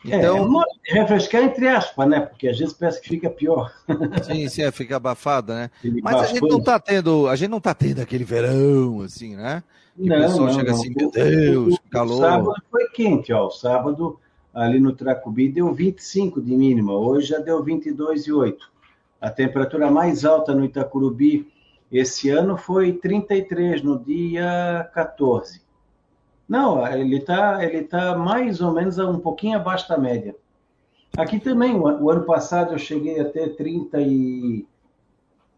É, 0.05 0.17
então... 0.19 0.63
É, 0.89 0.95
refrescar 0.95 1.43
entre 1.43 1.69
aspas, 1.69 2.09
né? 2.09 2.21
Porque 2.21 2.49
às 2.49 2.59
vezes 2.59 2.75
parece 2.75 3.01
que 3.01 3.09
fica 3.09 3.31
pior. 3.31 3.73
Sim, 4.25 4.49
sim, 4.49 4.63
é, 4.63 4.71
fica 4.71 4.97
abafada, 4.97 5.55
né? 5.55 5.71
Mas 6.03 6.17
a 6.17 6.27
gente 6.27 6.43
não 6.43 6.61
tá 6.61 6.79
tendo, 6.79 7.29
a 7.29 7.37
gente 7.37 7.51
não 7.51 7.61
tá 7.61 7.73
tendo 7.73 8.01
aquele 8.01 8.25
verão, 8.25 9.01
assim, 9.03 9.37
né? 9.37 9.63
Que 9.97 10.09
não, 10.09 10.17
o 10.17 10.21
pessoal 10.23 10.47
não, 10.47 10.55
chega 10.55 10.73
não. 10.73 10.79
assim, 10.79 10.95
meu 10.95 11.11
Deus, 11.11 11.79
que 11.79 11.89
calor. 11.89 12.17
O 12.17 12.21
sábado 12.21 12.55
foi 12.71 12.89
quente, 12.89 13.33
ó. 13.33 13.47
O 13.47 13.51
sábado 13.51 14.19
ali 14.53 14.81
no 14.81 14.93
Tracubi 14.93 15.49
deu 15.49 15.73
25 15.73 16.43
de 16.43 16.55
mínima, 16.57 16.93
hoje 16.93 17.29
já 17.29 17.39
deu 17.39 17.65
22,8. 17.65 18.57
A 19.21 19.31
temperatura 19.31 19.91
mais 19.91 20.25
alta 20.25 20.53
no 20.53 20.65
Itacurubi 20.65 21.51
esse 21.93 22.31
ano 22.31 22.57
foi 22.57 22.95
33 22.95 23.83
no 23.83 23.99
dia 23.99 24.91
14. 24.95 25.61
Não, 26.49 26.87
ele 26.87 27.19
está 27.19 27.63
ele 27.63 27.83
tá 27.85 28.17
mais 28.17 28.61
ou 28.61 28.73
menos 28.73 28.99
um 28.99 29.19
pouquinho 29.19 29.59
abaixo 29.59 29.89
da 29.89 29.99
média. 29.99 30.35
Aqui 31.17 31.39
também, 31.39 31.75
o, 31.75 32.11
ano 32.11 32.25
passado 32.25 32.73
eu 32.73 32.79
cheguei 32.79 33.21
até 33.21 33.47
30 33.47 34.01
e 34.01 34.67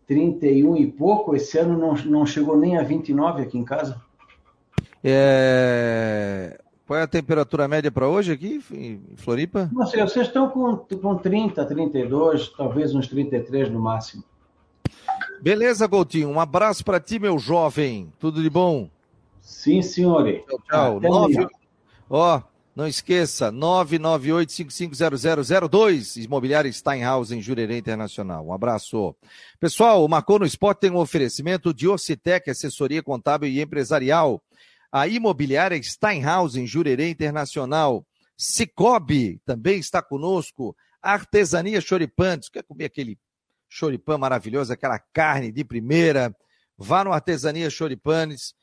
31 0.06 0.76
e 0.76 0.86
pouco, 0.90 1.36
esse 1.36 1.56
ano 1.58 1.78
não, 1.78 1.94
não 2.04 2.26
chegou 2.26 2.56
nem 2.56 2.76
a 2.76 2.82
29 2.82 3.42
aqui 3.42 3.56
em 3.56 3.64
casa. 3.64 4.00
É... 5.02 6.58
Qual 6.86 6.98
é 6.98 7.02
a 7.02 7.08
temperatura 7.08 7.68
média 7.68 7.90
para 7.90 8.08
hoje 8.08 8.32
aqui 8.32 8.60
em 8.72 9.00
Floripa? 9.16 9.70
Não 9.72 9.86
sei, 9.86 10.02
vocês 10.02 10.26
estão 10.26 10.50
com, 10.50 10.76
com 10.76 11.16
30, 11.16 11.64
32, 11.64 12.48
talvez 12.50 12.94
uns 12.94 13.06
33 13.08 13.70
no 13.70 13.80
máximo. 13.80 14.24
Beleza, 15.44 15.86
Coutinho. 15.86 16.30
Um 16.30 16.40
abraço 16.40 16.82
para 16.82 16.98
ti, 16.98 17.18
meu 17.18 17.38
jovem. 17.38 18.10
Tudo 18.18 18.42
de 18.42 18.48
bom? 18.48 18.88
Sim, 19.42 19.82
senhor. 19.82 20.24
Tchau, 20.48 20.58
tchau. 20.66 20.98
Nove... 21.00 21.46
Ó, 22.08 22.40
não 22.74 22.88
esqueça, 22.88 23.52
998-550002, 23.52 26.24
Imobiliária 26.24 26.72
Steinhaus, 26.72 27.30
em 27.30 27.42
Jurerê 27.42 27.76
Internacional. 27.76 28.46
Um 28.46 28.54
abraço. 28.54 29.14
Pessoal, 29.60 30.02
o 30.02 30.08
Marcou 30.08 30.38
no 30.38 30.46
Esporte 30.46 30.80
tem 30.80 30.90
um 30.90 30.96
oferecimento 30.96 31.74
de 31.74 31.86
Ocitec, 31.86 32.48
assessoria 32.48 33.02
contábil 33.02 33.50
e 33.50 33.60
empresarial. 33.60 34.42
A 34.90 35.06
Imobiliária 35.06 35.78
Steinhaus, 35.82 36.56
em 36.56 36.66
Jurerê 36.66 37.10
Internacional. 37.10 38.02
Cicobi 38.34 39.42
também 39.44 39.78
está 39.78 40.00
conosco. 40.00 40.74
Artesania 41.02 41.82
Choripantes. 41.82 42.48
Quer 42.48 42.62
comer 42.62 42.86
aquele 42.86 43.18
choripã 43.74 44.16
maravilhoso, 44.16 44.72
aquela 44.72 45.00
carne 45.00 45.50
de 45.50 45.64
primeira. 45.64 46.34
Vá 46.78 47.02
no 47.02 47.12
Artesania 47.12 47.68
Choripanes. 47.68 48.54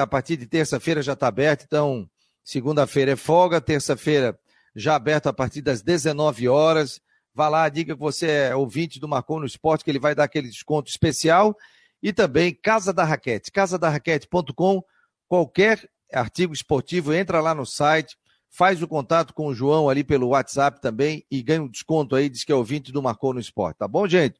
A 0.00 0.06
partir 0.06 0.36
de 0.36 0.46
terça-feira 0.46 1.02
já 1.02 1.14
está 1.14 1.26
aberto, 1.26 1.64
então 1.64 2.08
segunda-feira 2.44 3.12
é 3.12 3.16
folga, 3.16 3.60
terça-feira 3.60 4.38
já 4.76 4.94
aberto 4.94 5.26
a 5.26 5.32
partir 5.32 5.62
das 5.62 5.82
19 5.82 6.48
horas. 6.48 7.00
Vá 7.34 7.48
lá, 7.48 7.68
diga 7.68 7.94
que 7.94 8.00
você 8.00 8.28
é 8.28 8.54
ouvinte 8.54 9.00
do 9.00 9.08
Marcon 9.08 9.40
no 9.40 9.46
Esporte, 9.46 9.82
que 9.82 9.90
ele 9.90 9.98
vai 9.98 10.14
dar 10.14 10.24
aquele 10.24 10.48
desconto 10.48 10.88
especial. 10.88 11.56
E 12.00 12.12
também 12.12 12.54
Casa 12.54 12.92
da 12.92 13.04
Raquete, 13.04 13.50
casadarraquete.com, 13.50 14.80
qualquer 15.26 15.88
artigo 16.12 16.52
esportivo, 16.52 17.12
entra 17.12 17.40
lá 17.40 17.52
no 17.52 17.66
site, 17.66 18.16
faz 18.52 18.82
o 18.82 18.86
contato 18.86 19.32
com 19.32 19.46
o 19.46 19.54
João 19.54 19.88
ali 19.88 20.04
pelo 20.04 20.28
WhatsApp 20.28 20.80
também 20.80 21.24
e 21.30 21.42
ganha 21.42 21.62
um 21.62 21.68
desconto 21.68 22.14
aí, 22.14 22.28
diz 22.28 22.44
que 22.44 22.52
é 22.52 22.54
ouvinte 22.54 22.92
do 22.92 23.02
Marcou 23.02 23.32
no 23.32 23.40
Esporte, 23.40 23.78
tá 23.78 23.88
bom, 23.88 24.06
gente? 24.06 24.38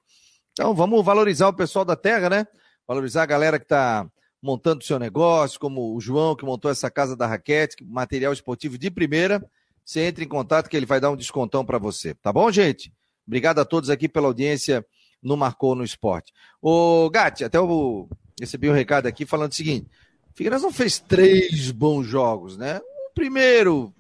Então 0.52 0.74
vamos 0.74 1.02
valorizar 1.02 1.48
o 1.48 1.54
pessoal 1.54 1.84
da 1.84 1.96
terra, 1.96 2.28
né? 2.28 2.46
Valorizar 2.86 3.22
a 3.22 3.26
galera 3.26 3.58
que 3.58 3.64
está 3.64 4.06
montando 4.40 4.84
seu 4.84 4.98
negócio, 4.98 5.58
como 5.58 5.96
o 5.96 6.00
João, 6.00 6.36
que 6.36 6.44
montou 6.44 6.70
essa 6.70 6.90
casa 6.90 7.16
da 7.16 7.26
raquete, 7.26 7.82
material 7.84 8.32
esportivo 8.32 8.76
de 8.76 8.90
primeira, 8.90 9.42
você 9.84 10.00
entra 10.02 10.22
em 10.22 10.28
contato 10.28 10.68
que 10.68 10.76
ele 10.76 10.86
vai 10.86 11.00
dar 11.00 11.10
um 11.10 11.16
descontão 11.16 11.64
para 11.64 11.78
você. 11.78 12.14
Tá 12.14 12.32
bom, 12.32 12.50
gente? 12.52 12.92
Obrigado 13.26 13.60
a 13.60 13.64
todos 13.64 13.88
aqui 13.88 14.08
pela 14.08 14.26
audiência 14.26 14.84
no 15.22 15.36
Marcou 15.36 15.74
no 15.74 15.84
Esporte. 15.84 16.32
Ô, 16.60 17.08
Gatti, 17.08 17.44
até 17.44 17.56
eu 17.56 18.08
recebi 18.38 18.68
um 18.68 18.74
recado 18.74 19.06
aqui 19.06 19.24
falando 19.24 19.52
o 19.52 19.54
seguinte: 19.54 19.88
Figueirense 20.34 20.64
não 20.64 20.72
fez 20.72 20.98
três 20.98 21.70
bons 21.70 22.04
jogos, 22.04 22.58
né? 22.58 22.78
O 23.10 23.14
primeiro 23.14 23.94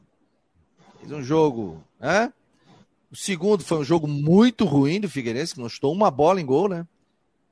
fez 1.02 1.12
um 1.12 1.22
jogo, 1.22 1.82
né? 2.00 2.32
O 3.10 3.16
segundo 3.16 3.62
foi 3.62 3.78
um 3.78 3.84
jogo 3.84 4.06
muito 4.06 4.64
ruim 4.64 5.00
do 5.00 5.08
Figueirense, 5.08 5.54
que 5.54 5.60
não 5.60 5.66
estou 5.66 5.92
uma 5.92 6.10
bola 6.10 6.40
em 6.40 6.46
gol, 6.46 6.68
né? 6.68 6.86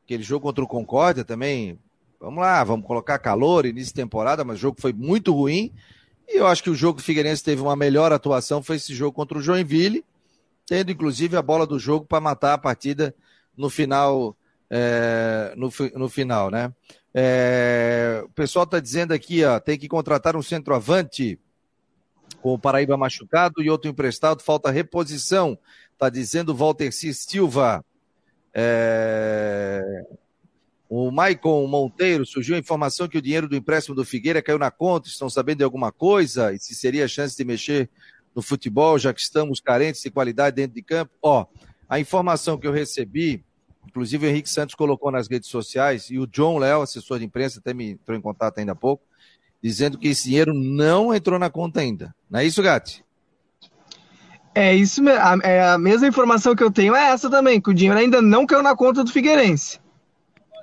Aquele 0.04 0.23
jogo 0.23 0.47
contra 0.47 0.64
o 0.64 0.69
Concórdia 0.69 1.25
também. 1.25 1.78
Vamos 2.19 2.40
lá, 2.40 2.62
vamos 2.64 2.87
colocar 2.87 3.19
calor, 3.19 3.66
início 3.66 3.92
de 3.92 4.00
temporada, 4.00 4.45
mas 4.45 4.57
o 4.57 4.61
jogo 4.61 4.80
foi 4.80 4.92
muito 4.92 5.33
ruim. 5.35 5.73
E 6.28 6.38
eu 6.38 6.47
acho 6.47 6.62
que 6.62 6.71
o 6.71 6.75
jogo 6.75 6.99
do 6.99 7.04
Figueirense 7.04 7.42
teve 7.42 7.61
uma 7.61 7.76
melhor 7.76 8.12
atuação, 8.12 8.62
foi 8.62 8.76
esse 8.76 8.95
jogo 8.95 9.12
contra 9.12 9.37
o 9.37 9.42
Joinville, 9.42 10.04
tendo 10.66 10.92
inclusive 10.92 11.37
a 11.37 11.42
bola 11.42 11.66
do 11.66 11.78
jogo 11.78 12.07
para 12.07 12.21
matar 12.21 12.54
a 12.54 12.59
partida 12.59 13.14
no 13.57 13.69
final, 13.69 14.37
é, 14.71 15.52
no, 15.57 15.71
no 15.97 16.09
final, 16.09 16.50
né? 16.50 16.73
É, 17.12 18.23
o 18.25 18.28
pessoal 18.30 18.64
está 18.64 18.78
dizendo 18.78 19.12
aqui, 19.12 19.45
ó, 19.45 19.59
tem 19.59 19.76
que 19.76 19.88
contratar 19.88 20.37
um 20.37 20.42
centroavante 20.42 21.38
com 22.40 22.54
o 22.54 22.59
Paraíba 22.59 22.97
machucado 22.97 23.62
e 23.62 23.70
outro 23.70 23.90
emprestado, 23.90 24.42
falta 24.42 24.70
reposição. 24.70 25.59
Está 25.92 26.09
dizendo 26.09 26.54
Walter 26.54 26.92
C. 26.92 27.12
Silva. 27.12 27.85
É... 28.54 30.06
O 30.88 31.11
Maicon 31.12 31.64
Monteiro 31.68 32.26
surgiu 32.26 32.56
a 32.56 32.59
informação 32.59 33.06
que 33.06 33.16
o 33.16 33.23
dinheiro 33.23 33.49
do 33.49 33.54
empréstimo 33.54 33.94
do 33.94 34.04
Figueira 34.04 34.42
caiu 34.42 34.59
na 34.59 34.73
conta. 34.73 35.09
Estão 35.09 35.30
sabendo 35.30 35.59
de 35.59 35.64
alguma 35.64 35.92
coisa? 35.92 36.52
E 36.52 36.59
se 36.59 36.75
seria 36.75 37.04
a 37.04 37.09
chance 37.09 37.37
de 37.37 37.44
mexer 37.44 37.88
no 38.35 38.42
futebol, 38.42 38.99
já 38.99 39.14
que 39.14 39.20
estamos 39.20 39.61
carentes 39.61 40.02
de 40.02 40.11
qualidade 40.11 40.56
dentro 40.56 40.75
de 40.75 40.82
campo? 40.82 41.12
Ó, 41.23 41.47
a 41.88 42.00
informação 42.00 42.59
que 42.59 42.66
eu 42.66 42.73
recebi, 42.73 43.44
inclusive 43.87 44.26
o 44.26 44.28
Henrique 44.28 44.49
Santos 44.49 44.75
colocou 44.75 45.12
nas 45.12 45.28
redes 45.28 45.49
sociais, 45.49 46.11
e 46.11 46.18
o 46.18 46.26
John 46.26 46.59
Léo, 46.59 46.82
assessor 46.82 47.18
de 47.18 47.25
imprensa, 47.25 47.61
até 47.61 47.73
me 47.73 47.90
entrou 47.90 48.16
em 48.16 48.20
contato 48.20 48.59
ainda 48.59 48.73
há 48.73 48.76
pouco, 48.76 49.04
dizendo 49.62 49.99
que 49.99 50.09
esse 50.09 50.25
dinheiro 50.25 50.55
não 50.55 51.14
entrou 51.14 51.38
na 51.38 51.50
conta 51.50 51.81
ainda. 51.81 52.14
Não 52.31 52.40
é 52.40 52.45
isso, 52.45 52.62
Gatti? 52.62 53.05
É 54.55 54.75
isso 54.75 55.02
mesmo. 55.02 55.21
A, 55.21 55.38
é 55.49 55.69
a 55.71 55.79
mesma 55.79 56.09
informação 56.09 56.55
que 56.55 56.62
eu 56.62 56.71
tenho 56.71 56.95
é 56.95 57.11
essa 57.11 57.31
também, 57.31 57.61
que 57.61 57.71
o 57.71 57.75
dinheiro 57.75 57.99
ainda 57.99 58.21
não 58.21 58.47
caiu 58.47 58.62
na 58.62 58.75
conta 58.75 59.05
do 59.05 59.12
Figueirense. 59.12 59.79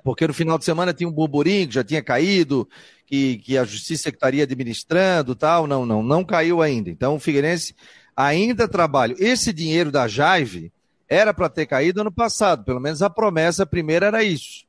Porque 0.03 0.27
no 0.27 0.33
final 0.33 0.57
de 0.57 0.65
semana 0.65 0.93
tinha 0.93 1.07
um 1.07 1.11
burburinho 1.11 1.67
que 1.67 1.75
já 1.75 1.83
tinha 1.83 2.01
caído, 2.01 2.67
que, 3.05 3.37
que 3.37 3.57
a 3.57 3.63
justiça 3.63 4.11
que 4.11 4.17
estaria 4.17 4.43
administrando 4.43 5.35
tal. 5.35 5.67
Não, 5.67 5.85
não, 5.85 6.03
não 6.03 6.23
caiu 6.23 6.61
ainda. 6.61 6.89
Então 6.89 7.15
o 7.15 7.19
Figueirense 7.19 7.75
ainda 8.15 8.67
trabalha. 8.67 9.15
Esse 9.17 9.53
dinheiro 9.53 9.91
da 9.91 10.07
Jaive 10.07 10.71
era 11.09 11.33
para 11.33 11.49
ter 11.49 11.65
caído 11.65 12.01
ano 12.01 12.11
passado, 12.11 12.65
pelo 12.65 12.81
menos 12.81 13.01
a 13.01 13.09
promessa 13.09 13.65
primeira 13.65 14.07
era 14.07 14.23
isso. 14.23 14.66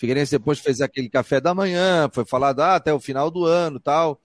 Figueirense 0.00 0.30
depois 0.30 0.58
fez 0.58 0.80
aquele 0.80 1.10
café 1.10 1.42
da 1.42 1.54
manhã, 1.54 2.08
foi 2.10 2.24
falado 2.24 2.60
ah, 2.60 2.76
até 2.76 2.90
o 2.90 2.98
final 2.98 3.30
do 3.30 3.44
ano 3.44 3.78
tal. 3.78 4.18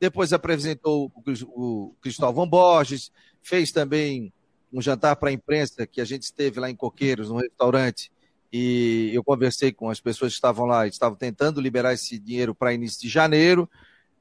Depois 0.00 0.32
apresentou 0.32 1.12
o 1.54 1.94
Cristóvão 2.00 2.48
Borges, 2.48 3.12
fez 3.40 3.70
também 3.70 4.32
um 4.72 4.82
jantar 4.82 5.14
para 5.14 5.30
a 5.30 5.32
imprensa 5.32 5.86
que 5.86 6.00
a 6.00 6.04
gente 6.04 6.24
esteve 6.24 6.58
lá 6.58 6.68
em 6.68 6.74
Coqueiros, 6.74 7.28
num 7.28 7.36
restaurante, 7.36 8.10
e 8.52 9.12
eu 9.14 9.22
conversei 9.22 9.70
com 9.70 9.88
as 9.88 10.00
pessoas 10.00 10.32
que 10.32 10.38
estavam 10.38 10.66
lá, 10.66 10.88
estavam 10.88 11.16
tentando 11.16 11.60
liberar 11.60 11.92
esse 11.92 12.18
dinheiro 12.18 12.52
para 12.52 12.74
início 12.74 13.00
de 13.00 13.08
janeiro, 13.08 13.70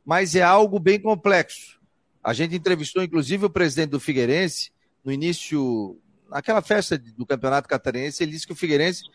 mas 0.05 0.35
é 0.35 0.43
algo 0.43 0.77
bem 0.77 0.99
complexo. 0.99 1.79
A 2.23 2.33
gente 2.33 2.55
entrevistou, 2.55 3.01
inclusive, 3.01 3.45
o 3.45 3.49
presidente 3.49 3.89
do 3.89 3.99
Figueirense 3.99 4.71
no 5.03 5.11
início, 5.11 5.99
naquela 6.29 6.61
festa 6.61 6.99
do 6.99 7.25
Campeonato 7.25 7.67
Catarinense, 7.67 8.21
ele 8.21 8.33
disse 8.33 8.45
que 8.45 8.53
o 8.53 8.55
Figueirense 8.55 9.05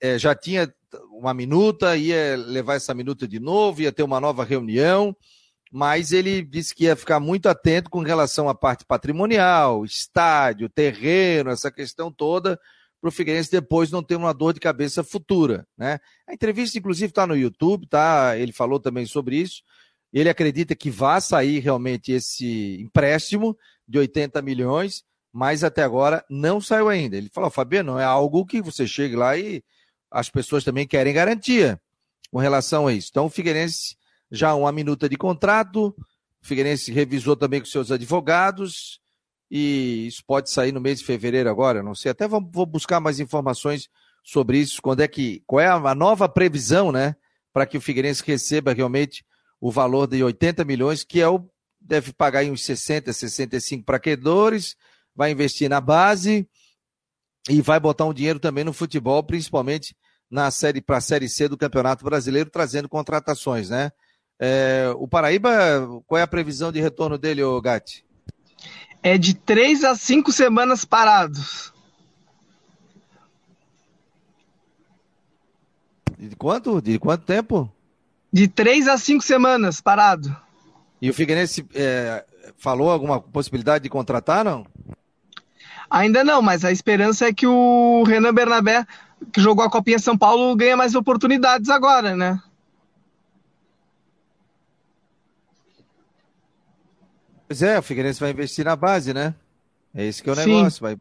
é, 0.00 0.16
já 0.16 0.32
tinha 0.32 0.72
uma 1.10 1.34
minuta, 1.34 1.96
ia 1.96 2.36
levar 2.36 2.74
essa 2.74 2.94
minuta 2.94 3.26
de 3.26 3.40
novo, 3.40 3.82
ia 3.82 3.92
ter 3.92 4.02
uma 4.02 4.20
nova 4.20 4.44
reunião, 4.44 5.16
mas 5.72 6.12
ele 6.12 6.42
disse 6.42 6.74
que 6.74 6.84
ia 6.84 6.94
ficar 6.94 7.18
muito 7.18 7.48
atento 7.48 7.90
com 7.90 8.00
relação 8.00 8.48
à 8.48 8.54
parte 8.54 8.84
patrimonial, 8.84 9.84
estádio, 9.84 10.68
terreno, 10.68 11.50
essa 11.50 11.70
questão 11.70 12.12
toda, 12.12 12.58
para 13.00 13.08
o 13.08 13.12
Figueirense 13.12 13.50
depois 13.50 13.90
não 13.90 14.02
ter 14.02 14.16
uma 14.16 14.32
dor 14.32 14.54
de 14.54 14.60
cabeça 14.60 15.04
futura. 15.04 15.66
Né? 15.76 15.98
A 16.26 16.32
entrevista, 16.32 16.78
inclusive, 16.78 17.10
está 17.10 17.26
no 17.26 17.36
YouTube, 17.36 17.86
tá? 17.86 18.38
Ele 18.38 18.52
falou 18.52 18.80
também 18.80 19.04
sobre 19.04 19.36
isso. 19.36 19.62
Ele 20.12 20.28
acredita 20.28 20.74
que 20.74 20.90
vai 20.90 21.20
sair 21.20 21.58
realmente 21.58 22.12
esse 22.12 22.80
empréstimo 22.80 23.58
de 23.86 23.98
80 23.98 24.40
milhões, 24.40 25.04
mas 25.32 25.64
até 25.64 25.82
agora 25.82 26.24
não 26.30 26.60
saiu 26.60 26.88
ainda. 26.88 27.16
Ele 27.16 27.28
falou, 27.30 27.50
Fabiano, 27.50 27.98
é 27.98 28.04
algo 28.04 28.46
que 28.46 28.62
você 28.62 28.86
chegue 28.86 29.16
lá 29.16 29.36
e 29.36 29.62
as 30.14 30.30
pessoas 30.30 30.62
também 30.62 30.86
querem 30.86 31.12
garantia 31.12 31.80
com 32.30 32.38
relação 32.38 32.86
a 32.86 32.92
isso. 32.92 33.08
Então, 33.10 33.26
o 33.26 33.30
Figueirense 33.30 33.96
já 34.30 34.54
uma 34.54 34.70
minuta 34.70 35.08
de 35.08 35.16
contrato, 35.16 35.88
o 35.88 36.46
Figueirense 36.46 36.92
revisou 36.92 37.34
também 37.34 37.58
com 37.58 37.66
seus 37.66 37.90
advogados, 37.90 39.00
e 39.50 40.06
isso 40.06 40.22
pode 40.24 40.50
sair 40.50 40.70
no 40.70 40.80
mês 40.80 41.00
de 41.00 41.04
fevereiro 41.04 41.50
agora, 41.50 41.82
não 41.82 41.96
sei, 41.96 42.12
até 42.12 42.28
vou, 42.28 42.40
buscar 42.64 43.00
mais 43.00 43.18
informações 43.18 43.88
sobre 44.22 44.58
isso, 44.58 44.80
quando 44.80 45.00
é 45.00 45.08
que, 45.08 45.42
qual 45.46 45.60
é 45.60 45.66
a 45.66 45.94
nova 45.94 46.28
previsão, 46.28 46.92
né, 46.92 47.16
para 47.52 47.66
que 47.66 47.76
o 47.76 47.80
Figueirense 47.80 48.22
receba 48.24 48.72
realmente 48.72 49.24
o 49.60 49.70
valor 49.70 50.06
de 50.06 50.22
80 50.22 50.64
milhões, 50.64 51.02
que 51.02 51.20
é 51.20 51.28
o, 51.28 51.44
deve 51.80 52.12
pagar 52.12 52.44
em 52.44 52.52
uns 52.52 52.62
60, 52.62 53.12
65 53.12 53.84
para 53.84 53.98
credores, 53.98 54.76
vai 55.14 55.32
investir 55.32 55.68
na 55.68 55.80
base 55.80 56.48
e 57.48 57.60
vai 57.60 57.80
botar 57.80 58.04
um 58.06 58.14
dinheiro 58.14 58.38
também 58.38 58.64
no 58.64 58.72
futebol, 58.72 59.22
principalmente 59.22 59.94
na 60.34 60.50
série 60.50 60.80
para 60.80 60.96
a 60.96 61.00
série 61.00 61.28
C 61.28 61.46
do 61.46 61.56
Campeonato 61.56 62.04
Brasileiro, 62.04 62.50
trazendo 62.50 62.88
contratações, 62.88 63.70
né? 63.70 63.92
É, 64.36 64.92
o 64.96 65.06
Paraíba, 65.06 65.48
qual 66.08 66.18
é 66.18 66.22
a 66.22 66.26
previsão 66.26 66.72
de 66.72 66.80
retorno 66.80 67.16
dele, 67.16 67.44
ô 67.44 67.60
Gatti? 67.60 68.04
É 69.00 69.16
de 69.16 69.32
três 69.32 69.84
a 69.84 69.94
cinco 69.94 70.32
semanas 70.32 70.84
parados. 70.84 71.72
De 76.18 76.34
quanto? 76.34 76.82
De 76.82 76.98
quanto 76.98 77.24
tempo? 77.24 77.72
De 78.32 78.48
três 78.48 78.88
a 78.88 78.98
cinco 78.98 79.22
semanas 79.22 79.80
parado. 79.80 80.36
E 81.00 81.08
o 81.08 81.14
Figueirense 81.14 81.64
é, 81.72 82.24
falou 82.58 82.90
alguma 82.90 83.20
possibilidade 83.20 83.84
de 83.84 83.88
contratar, 83.88 84.44
não? 84.44 84.66
Ainda 85.88 86.24
não, 86.24 86.42
mas 86.42 86.64
a 86.64 86.72
esperança 86.72 87.28
é 87.28 87.32
que 87.32 87.46
o 87.46 88.02
Renan 88.02 88.34
Bernabé 88.34 88.84
que 89.32 89.40
jogou 89.40 89.64
a 89.64 89.70
Copinha 89.70 89.98
São 89.98 90.16
Paulo 90.16 90.54
ganha 90.56 90.76
mais 90.76 90.94
oportunidades 90.94 91.70
agora, 91.70 92.16
né? 92.16 92.40
Pois 97.46 97.62
é, 97.62 97.78
o 97.78 97.82
Figueirense 97.82 98.20
vai 98.20 98.30
investir 98.30 98.64
na 98.64 98.74
base, 98.74 99.12
né? 99.12 99.34
É 99.94 100.04
esse 100.04 100.22
que 100.22 100.28
é 100.28 100.32
o 100.32 100.36
negócio, 100.36 100.80
vai, 100.80 100.96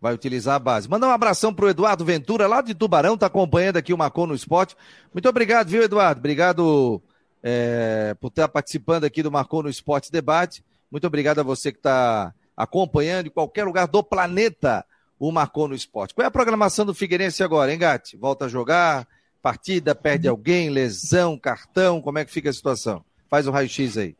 vai 0.00 0.14
utilizar 0.14 0.56
a 0.56 0.58
base. 0.58 0.88
Manda 0.88 1.06
um 1.06 1.10
abração 1.10 1.54
pro 1.54 1.68
Eduardo 1.68 2.04
Ventura, 2.04 2.46
lá 2.46 2.60
de 2.60 2.74
Tubarão, 2.74 3.16
tá 3.16 3.26
acompanhando 3.26 3.76
aqui 3.76 3.92
o 3.92 3.98
Macon 3.98 4.26
no 4.26 4.34
Esporte. 4.34 4.76
Muito 5.12 5.28
obrigado, 5.28 5.68
viu, 5.68 5.82
Eduardo? 5.82 6.18
Obrigado 6.18 7.00
é, 7.42 8.16
por 8.20 8.28
estar 8.28 8.48
participando 8.48 9.04
aqui 9.04 9.22
do 9.22 9.30
Marcou 9.30 9.62
no 9.62 9.68
Esporte 9.68 10.12
Debate. 10.12 10.64
Muito 10.90 11.06
obrigado 11.06 11.40
a 11.40 11.42
você 11.42 11.72
que 11.72 11.78
está 11.78 12.32
acompanhando 12.56 13.26
em 13.26 13.30
qualquer 13.30 13.64
lugar 13.64 13.88
do 13.88 14.02
planeta 14.02 14.84
o 15.28 15.32
Marcou 15.32 15.68
no 15.68 15.74
Esporte. 15.74 16.14
Qual 16.14 16.24
é 16.24 16.26
a 16.26 16.32
programação 16.32 16.84
do 16.84 16.92
Figueirense 16.92 17.44
agora, 17.44 17.72
hein, 17.72 17.78
Gatti? 17.78 18.16
Volta 18.16 18.46
a 18.46 18.48
jogar, 18.48 19.06
partida, 19.40 19.94
perde 19.94 20.26
alguém, 20.26 20.68
lesão, 20.68 21.38
cartão, 21.38 22.00
como 22.00 22.18
é 22.18 22.24
que 22.24 22.32
fica 22.32 22.50
a 22.50 22.52
situação? 22.52 23.04
Faz 23.30 23.46
o 23.46 23.50
um 23.50 23.52
raio-x 23.52 23.96
aí. 23.96 24.16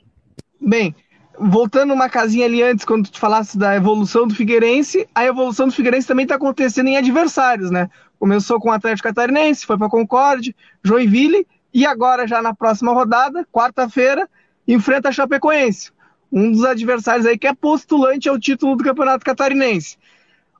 Bem, 0.60 0.94
voltando 1.36 1.92
uma 1.92 2.08
casinha 2.08 2.46
ali 2.46 2.62
antes, 2.62 2.84
quando 2.84 3.10
tu 3.10 3.18
falasse 3.18 3.58
da 3.58 3.74
evolução 3.74 4.28
do 4.28 4.34
Figueirense, 4.34 5.08
a 5.12 5.24
evolução 5.24 5.66
do 5.66 5.74
Figueirense 5.74 6.06
também 6.06 6.22
está 6.22 6.36
acontecendo 6.36 6.86
em 6.86 6.96
adversários, 6.96 7.72
né? 7.72 7.90
Começou 8.16 8.60
com 8.60 8.68
o 8.68 8.72
Atlético 8.72 9.08
Catarinense, 9.08 9.66
foi 9.66 9.76
para 9.76 9.88
Concorde, 9.88 10.54
Joinville, 10.84 11.44
e 11.74 11.84
agora 11.84 12.28
já 12.28 12.40
na 12.40 12.54
próxima 12.54 12.92
rodada, 12.92 13.44
quarta-feira, 13.50 14.30
enfrenta 14.68 15.08
a 15.08 15.12
Chapecoense. 15.12 15.90
Um 16.30 16.52
dos 16.52 16.64
adversários 16.64 17.26
aí 17.26 17.36
que 17.36 17.48
é 17.48 17.54
postulante 17.54 18.28
ao 18.28 18.38
título 18.38 18.76
do 18.76 18.84
Campeonato 18.84 19.24
Catarinense. 19.24 19.96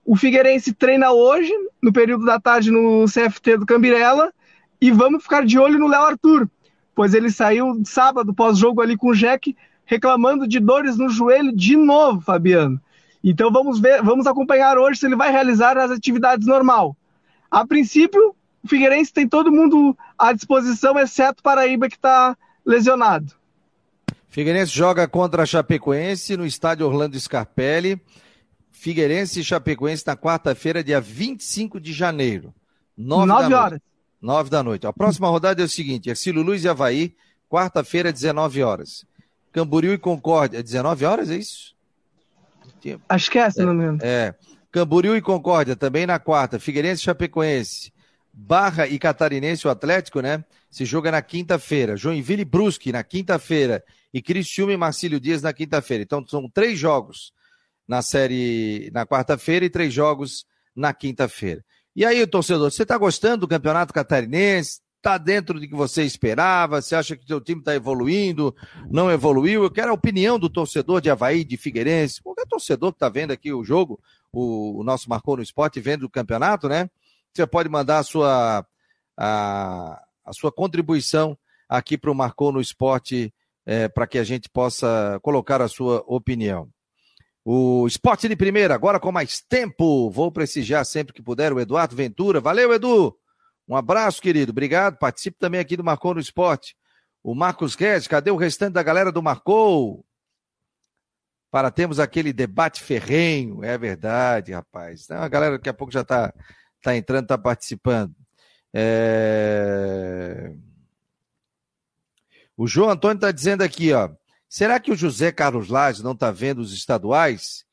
O 0.05 0.17
Figueirense 0.17 0.73
treina 0.73 1.13
hoje, 1.13 1.53
no 1.81 1.93
período 1.93 2.25
da 2.25 2.41
tarde, 2.41 2.71
no 2.71 3.05
CFT 3.07 3.59
do 3.59 3.67
Cambirela. 3.67 4.33
E 4.81 4.91
vamos 4.91 5.23
ficar 5.23 5.47
de 5.47 5.59
olho 5.59 5.79
no 5.79 5.87
Léo 5.87 6.03
Arthur, 6.03 6.49
pois 6.95 7.15
ele 7.15 7.31
saiu 7.31 7.81
sábado, 7.85 8.35
pós-jogo 8.35 8.81
ali 8.81 8.97
com 8.97 9.11
o 9.11 9.15
Jack, 9.15 9.57
reclamando 9.85 10.47
de 10.47 10.59
dores 10.59 10.97
no 10.99 11.09
joelho 11.09 11.55
de 11.55 11.77
novo, 11.77 12.21
Fabiano. 12.21 12.81
Então 13.23 13.53
vamos 13.53 13.79
ver, 13.79 14.03
vamos 14.03 14.27
acompanhar 14.27 14.77
hoje 14.77 14.99
se 14.99 15.07
ele 15.07 15.15
vai 15.15 15.31
realizar 15.31 15.79
as 15.79 15.93
atividades 15.93 16.47
normal. 16.47 16.97
A 17.49 17.65
princípio, 17.65 18.35
o 18.63 18.69
Figueirense 18.69 19.13
tem 19.13 19.29
todo 19.29 19.53
mundo 19.53 19.97
à 20.19 20.33
disposição, 20.33 20.99
exceto 20.99 21.41
o 21.41 21.43
Paraíba 21.45 21.89
que 21.89 21.97
está 21.97 22.37
lesionado. 22.67 23.33
Figueirense 24.29 24.73
joga 24.73 25.07
contra 25.07 25.43
a 25.43 25.47
Chapecoense 25.47 26.37
no 26.37 26.47
estádio 26.47 26.87
Orlando 26.87 27.21
Scarpelli. 27.21 28.01
Figueirense 28.83 29.39
e 29.39 29.45
Chapecoense 29.45 30.03
na 30.05 30.17
quarta-feira, 30.17 30.83
dia 30.83 31.01
25 31.01 31.79
de 31.79 31.93
janeiro. 31.93 32.53
Nove, 32.99 33.27
Nove 33.27 33.55
horas. 33.55 33.71
Noite. 33.71 33.85
Nove 34.21 34.51
da 34.51 34.61
noite. 34.61 34.87
A 34.89 34.93
próxima 34.93 35.29
rodada 35.29 35.63
é 35.63 35.65
o 35.65 35.69
seguinte: 35.69 36.11
Ercílio 36.11 36.43
Luz 36.43 36.65
e 36.65 36.69
Havaí, 36.69 37.15
quarta-feira, 37.49 38.13
19 38.13 38.61
horas. 38.61 39.07
Camboriú 39.53 39.93
e 39.93 39.99
Concórdia, 39.99 40.61
19 40.61 41.05
horas, 41.05 41.31
é 41.31 41.37
isso? 41.37 41.77
Acho 43.09 43.31
que 43.31 43.39
é, 43.39 43.49
não 43.59 43.73
me 43.73 43.85
engano. 43.85 43.99
É. 44.03 44.35
Camboriú 44.73 45.17
e 45.17 45.23
Concórdia, 45.23 45.77
também 45.77 46.05
na 46.05 46.19
quarta. 46.19 46.59
Figueirense 46.59 47.03
e 47.03 47.05
Chapecoense. 47.05 47.93
Barra 48.33 48.89
e 48.89 48.99
Catarinense, 48.99 49.65
o 49.65 49.71
Atlético, 49.71 50.21
né? 50.21 50.45
Se 50.69 50.85
joga 50.85 51.13
na 51.13 51.23
quinta-feira. 51.23 51.97
Joinville 51.97 52.43
e 52.43 52.45
Brusque 52.45 52.91
na 52.91 53.05
quinta-feira. 53.05 53.85
E 54.13 54.21
Cristiúma 54.21 54.73
e 54.73 54.77
Marcílio 54.77 55.21
Dias 55.21 55.41
na 55.41 55.53
quinta-feira. 55.53 56.03
Então 56.03 56.27
são 56.27 56.51
três 56.51 56.77
jogos 56.77 57.33
na 57.87 58.03
série 58.03 58.91
na 58.93 59.07
quarta-feira 59.07 59.65
e 59.65 59.71
três 59.71 59.93
jogos 59.93 60.47
na 60.75 60.93
quinta-feira. 60.93 61.65
E 61.95 62.05
aí, 62.05 62.27
torcedor, 62.27 62.71
você 62.71 62.85
está 62.85 62.97
gostando 62.97 63.43
do 63.43 63.49
campeonato 63.49 63.93
catarinense? 63.93 64.81
Está 64.97 65.19
dentro 65.19 65.59
do 65.59 65.67
que 65.67 65.75
você 65.75 66.05
esperava? 66.05 66.81
Você 66.81 66.95
acha 66.95 67.17
que 67.17 67.25
o 67.25 67.27
seu 67.27 67.41
time 67.41 67.61
está 67.61 67.75
evoluindo? 67.75 68.55
Não 68.89 69.11
evoluiu? 69.11 69.65
Eu 69.65 69.71
quero 69.71 69.91
a 69.91 69.95
opinião 69.95 70.39
do 70.39 70.49
torcedor 70.49 71.01
de 71.01 71.11
Havaí, 71.11 71.45
de 71.45 71.57
Figueirense, 71.57 72.23
qualquer 72.23 72.47
torcedor 72.47 72.93
que 72.93 72.97
está 72.97 73.09
vendo 73.09 73.33
aqui 73.33 73.53
o 73.53 73.65
jogo, 73.65 74.01
o, 74.33 74.81
o 74.81 74.85
nosso 74.85 75.11
Marcou 75.11 75.37
no 75.37 75.43
Esporte, 75.43 75.81
vendo 75.81 76.05
o 76.05 76.11
campeonato, 76.11 76.69
né? 76.69 76.89
Você 77.35 77.45
pode 77.47 77.69
mandar 77.69 77.99
a 77.99 78.03
sua, 78.05 78.65
a, 79.19 80.03
a 80.25 80.33
sua 80.33 80.53
contribuição 80.53 81.37
aqui 81.69 81.99
para 81.99 82.11
o 82.11 82.15
Marcou 82.15 82.53
no 82.53 82.61
Esporte, 82.61 83.35
é, 83.67 83.89
para 83.89 84.07
que 84.07 84.19
a 84.19 84.25
gente 84.25 84.49
possa 84.49 85.19
colocar 85.21 85.61
a 85.61 85.69
sua 85.69 86.05
opinião. 86.07 86.71
O 87.45 87.87
Esporte 87.87 88.29
de 88.29 88.37
Primeira, 88.37 88.75
agora 88.75 89.01
com 89.01 89.11
mais 89.11 89.41
tempo. 89.41 90.11
Vou 90.11 90.31
prestigiar 90.31 90.85
sempre 90.85 91.13
que 91.13 91.23
puder 91.23 91.53
o 91.53 91.59
Eduardo 91.61 91.97
Ventura. 91.97 92.41
Valeu, 92.41 92.73
Edu! 92.73 93.17
Um 93.69 93.77
abraço, 93.77 94.23
querido. 94.23 94.51
Obrigado. 94.51 94.99
Participe 94.99 95.39
também 95.39 95.61
aqui 95.61 95.77
do 95.77 95.83
Marcou 95.83 96.15
no 96.15 96.21
Esporte. 96.21 96.77
O 97.23 97.35
Marcos 97.35 97.75
Guedes, 97.75 98.09
cadê 98.09 98.31
o 98.31 98.37
restante 98.37 98.75
da 98.75 98.83
galera 98.83 99.11
do 99.11 99.23
Marcou? 99.23 100.05
Para 101.51 101.71
termos 101.71 101.99
aquele 101.99 102.33
debate 102.33 102.81
ferrenho. 102.81 103.65
É 103.65 103.77
verdade, 103.77 104.53
rapaz. 104.53 105.05
Então, 105.05 105.23
a 105.23 105.29
galera 105.29 105.57
daqui 105.57 105.69
a 105.69 105.75
pouco 105.75 105.93
já 105.93 106.03
está 106.03 106.33
tá 106.81 106.97
entrando, 106.97 107.25
está 107.25 107.39
participando. 107.39 108.15
É... 108.73 110.53
O 112.57 112.67
João 112.67 112.91
Antônio 112.91 113.17
está 113.17 113.33
dizendo 113.33 113.63
aqui, 113.63 113.93
ó. 113.93 114.11
Será 114.53 114.79
que 114.79 114.93
o 114.93 114.95
José 114.95 115.33
Carlos 115.33 115.69
Lages 115.69 116.03
não 116.03 116.13
está 116.13 116.31
vendo 116.31 116.59
os 116.59 116.75
estaduais? 116.75 117.65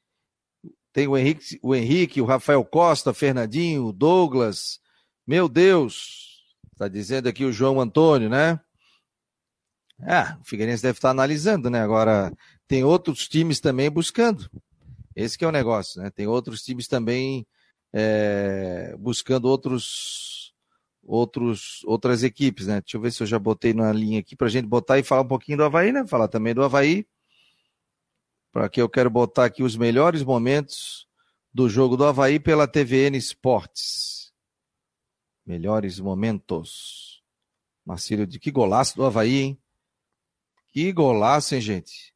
Tem 0.94 1.10
o 1.10 1.18
Henrique, 1.18 1.60
o 1.62 1.76
Henrique, 1.76 2.22
o 2.22 2.26
Rafael 2.26 2.64
Costa, 2.64 3.14
Fernandinho, 3.14 3.88
o 3.88 3.92
Douglas. 3.92 4.80
Meu 5.28 5.50
Deus, 5.50 6.42
está 6.72 6.88
dizendo 6.88 7.28
aqui 7.28 7.44
o 7.44 7.52
João 7.52 7.82
Antônio, 7.82 8.30
né? 8.30 8.58
Ah, 10.08 10.38
o 10.40 10.46
Figueirense 10.46 10.82
deve 10.82 11.00
estar 11.00 11.10
tá 11.10 11.12
analisando, 11.12 11.70
né? 11.70 11.82
Agora, 11.82 12.32
tem 12.66 12.82
outros 12.82 13.28
times 13.28 13.60
também 13.60 13.92
buscando. 13.92 14.50
Esse 15.14 15.38
que 15.38 15.44
é 15.44 15.50
o 15.50 15.52
negócio, 15.52 16.02
né? 16.02 16.10
Tem 16.10 16.28
outros 16.28 16.64
times 16.64 16.88
também 16.88 17.46
é, 17.92 18.96
buscando 18.98 19.50
outros 19.50 20.39
outros, 21.10 21.84
outras 21.86 22.22
equipes, 22.22 22.68
né? 22.68 22.82
Deixa 22.82 22.96
eu 22.96 23.02
ver 23.02 23.12
se 23.12 23.24
eu 23.24 23.28
já 23.28 23.40
botei 23.40 23.74
na 23.74 23.92
linha 23.92 24.20
aqui 24.20 24.36
para 24.36 24.46
a 24.46 24.50
gente 24.50 24.68
botar 24.68 25.00
e 25.00 25.04
falar 25.04 25.24
um 25.24 25.28
pouquinho 25.28 25.58
do 25.58 25.64
Havaí, 25.64 25.92
né? 25.92 26.06
Falar 26.06 26.28
também 26.28 26.54
do 26.54 26.64
Havaí. 26.64 27.08
Para 28.52 28.70
que 28.70 28.80
eu 28.80 28.88
quero 28.88 29.10
botar 29.10 29.46
aqui 29.46 29.64
os 29.64 29.76
melhores 29.76 30.24
momentos 30.24 31.08
do 31.52 31.68
jogo 31.68 31.98
do 31.98 32.06
Havaí 32.06 32.40
pela 32.40 32.68
TVN 32.68 33.18
Esportes. 33.18 34.32
Melhores 35.44 36.00
momentos. 36.00 37.24
Marcílio, 37.84 38.28
de 38.28 38.40
que 38.40 38.52
golaço 38.52 38.96
do 38.96 39.04
Havaí, 39.04 39.42
hein? 39.42 39.62
Que 40.68 40.92
golaço, 40.92 41.56
hein, 41.56 41.62
gente? 41.62 42.14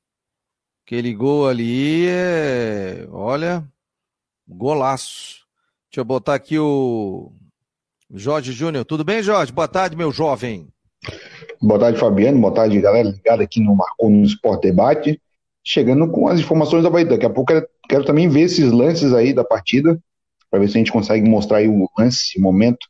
Aquele 0.86 1.16
gol 1.16 1.48
ali 1.48 2.08
é. 2.08 3.08
Olha, 3.10 3.68
golaço. 4.48 5.48
Deixa 5.90 6.02
eu 6.02 6.06
botar 6.06 6.36
aqui 6.36 6.60
o 6.60 7.34
Jorge 8.12 8.52
Júnior. 8.52 8.86
Tudo 8.86 9.04
bem, 9.04 9.22
Jorge? 9.22 9.52
Boa 9.52 9.68
tarde, 9.68 9.96
meu 9.96 10.12
jovem. 10.12 10.68
Boa 11.62 11.80
tarde, 11.80 12.00
Fabiano. 12.00 12.40
Boa 12.40 12.54
tarde, 12.54 12.80
galera 12.80 13.10
ligada 13.10 13.44
aqui 13.44 13.62
no 13.62 13.76
Marcou 13.76 14.10
no 14.10 14.24
Sport 14.24 14.62
Debate. 14.62 15.22
Chegando 15.64 16.10
com 16.10 16.28
as 16.28 16.40
informações 16.40 16.84
da 16.84 16.90
Bahia. 16.90 17.06
Daqui 17.06 17.26
a 17.26 17.30
pouco 17.30 17.52
quero, 17.52 17.68
quero 17.88 18.06
também 18.06 18.28
ver 18.28 18.42
esses 18.42 18.72
lances 18.72 19.14
aí 19.14 19.34
da 19.34 19.44
partida, 19.44 20.00
para 20.50 20.60
ver 20.60 20.68
se 20.68 20.78
a 20.78 20.80
gente 20.80 20.92
consegue 20.92 21.28
mostrar 21.28 21.58
aí 21.58 21.68
o 21.68 21.88
lance, 21.98 22.38
o 22.38 22.42
momento. 22.42 22.86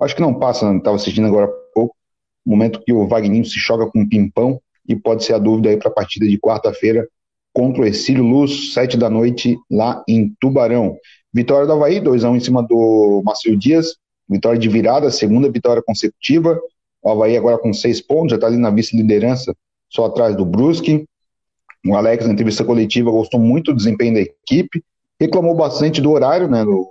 Acho 0.00 0.14
que 0.14 0.20
não 0.20 0.38
passa, 0.38 0.74
estava 0.74 0.96
assistindo 0.96 1.26
agora 1.26 1.46
há 1.46 1.72
pouco, 1.72 1.96
momento 2.44 2.80
que 2.80 2.92
o 2.92 3.06
Wagninho 3.08 3.44
se 3.44 3.58
choca 3.58 3.86
com 3.90 4.00
um 4.00 4.08
pimpão 4.08 4.60
e 4.86 4.94
pode 4.94 5.24
ser 5.24 5.34
a 5.34 5.38
dúvida 5.38 5.70
aí 5.70 5.76
para 5.76 5.88
a 5.88 5.94
partida 5.94 6.26
de 6.26 6.38
quarta-feira 6.38 7.08
contra 7.52 7.82
o 7.82 7.86
Exílio 7.86 8.22
Luz, 8.22 8.74
sete 8.74 8.98
da 8.98 9.08
noite, 9.08 9.56
lá 9.70 10.04
em 10.06 10.34
Tubarão. 10.38 10.98
Vitória 11.32 11.66
do 11.66 11.72
Havaí, 11.72 12.00
2x1 12.00 12.30
um 12.30 12.36
em 12.36 12.40
cima 12.40 12.62
do 12.62 13.22
Márcio 13.24 13.56
Dias 13.56 13.96
vitória 14.28 14.58
de 14.58 14.68
virada, 14.68 15.10
segunda 15.10 15.50
vitória 15.50 15.82
consecutiva. 15.82 16.60
O 17.02 17.10
Havaí 17.10 17.36
agora 17.36 17.58
com 17.58 17.72
seis 17.72 18.00
pontos, 18.00 18.30
já 18.30 18.36
está 18.36 18.46
ali 18.46 18.56
na 18.56 18.70
vice-liderança, 18.70 19.54
só 19.88 20.06
atrás 20.06 20.36
do 20.36 20.44
Brusque. 20.44 21.06
O 21.86 21.94
Alex, 21.94 22.26
na 22.26 22.32
entrevista 22.32 22.64
coletiva, 22.64 23.10
gostou 23.10 23.38
muito 23.38 23.72
do 23.72 23.76
desempenho 23.76 24.14
da 24.14 24.20
equipe, 24.20 24.82
reclamou 25.20 25.54
bastante 25.54 26.00
do 26.00 26.10
horário, 26.10 26.48
né, 26.48 26.64
no 26.64 26.88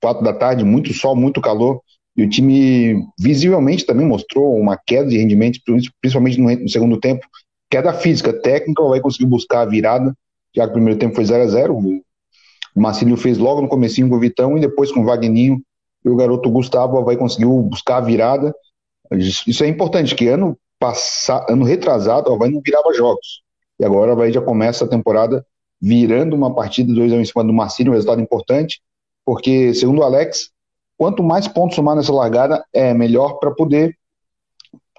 quatro 0.00 0.22
da 0.22 0.34
tarde, 0.34 0.64
muito 0.64 0.92
sol, 0.92 1.16
muito 1.16 1.40
calor, 1.40 1.80
e 2.14 2.22
o 2.22 2.28
time 2.28 3.02
visivelmente 3.18 3.86
também 3.86 4.06
mostrou 4.06 4.54
uma 4.54 4.76
queda 4.76 5.08
de 5.08 5.16
rendimento, 5.16 5.58
principalmente 6.00 6.38
no, 6.38 6.68
segundo 6.68 7.00
tempo, 7.00 7.26
queda 7.70 7.92
física, 7.94 8.32
técnica, 8.32 8.82
o 8.82 8.86
Havaí 8.86 9.00
conseguiu 9.00 9.28
buscar 9.28 9.62
a 9.62 9.66
virada, 9.66 10.14
já 10.54 10.64
que 10.64 10.70
o 10.70 10.74
primeiro 10.74 10.98
tempo 10.98 11.14
foi 11.14 11.24
0 11.24 11.42
a 11.42 11.46
0 11.46 11.74
o 11.74 12.80
Marcílio 12.80 13.16
fez 13.16 13.38
logo 13.38 13.62
no 13.62 13.68
comecinho 13.68 14.08
com 14.08 14.16
o 14.16 14.20
Vitão, 14.20 14.56
e 14.58 14.60
depois 14.60 14.92
com 14.92 15.00
o 15.00 15.04
Vagninho, 15.04 15.62
e 16.04 16.08
o 16.08 16.16
garoto 16.16 16.50
Gustavo 16.50 17.02
vai 17.04 17.16
conseguir 17.16 17.46
buscar 17.46 17.96
a 17.96 18.00
virada. 18.00 18.54
Isso 19.12 19.64
é 19.64 19.68
importante, 19.68 20.14
que 20.14 20.28
ano 20.28 20.58
passado, 20.78 21.50
ano 21.50 21.64
retrasado, 21.64 22.30
o 22.30 22.34
Havaí 22.34 22.50
não 22.50 22.60
virava 22.64 22.92
jogos. 22.92 23.42
E 23.78 23.84
agora 23.84 24.10
o 24.10 24.12
Havaí 24.12 24.32
já 24.32 24.40
começa 24.40 24.84
a 24.84 24.88
temporada 24.88 25.44
virando 25.80 26.36
uma 26.36 26.54
partida 26.54 26.92
2 26.92 27.12
a 27.12 27.16
1 27.16 27.20
em 27.20 27.24
cima 27.24 27.44
do 27.44 27.52
Marcílio, 27.52 27.92
um 27.92 27.94
resultado 27.94 28.20
importante, 28.20 28.80
porque, 29.24 29.72
segundo 29.74 30.00
o 30.00 30.02
Alex, 30.02 30.50
quanto 30.96 31.22
mais 31.22 31.48
pontos 31.48 31.76
somar 31.76 31.96
nessa 31.96 32.12
largada, 32.12 32.64
é 32.72 32.92
melhor 32.94 33.38
para 33.38 33.50
poder 33.50 33.96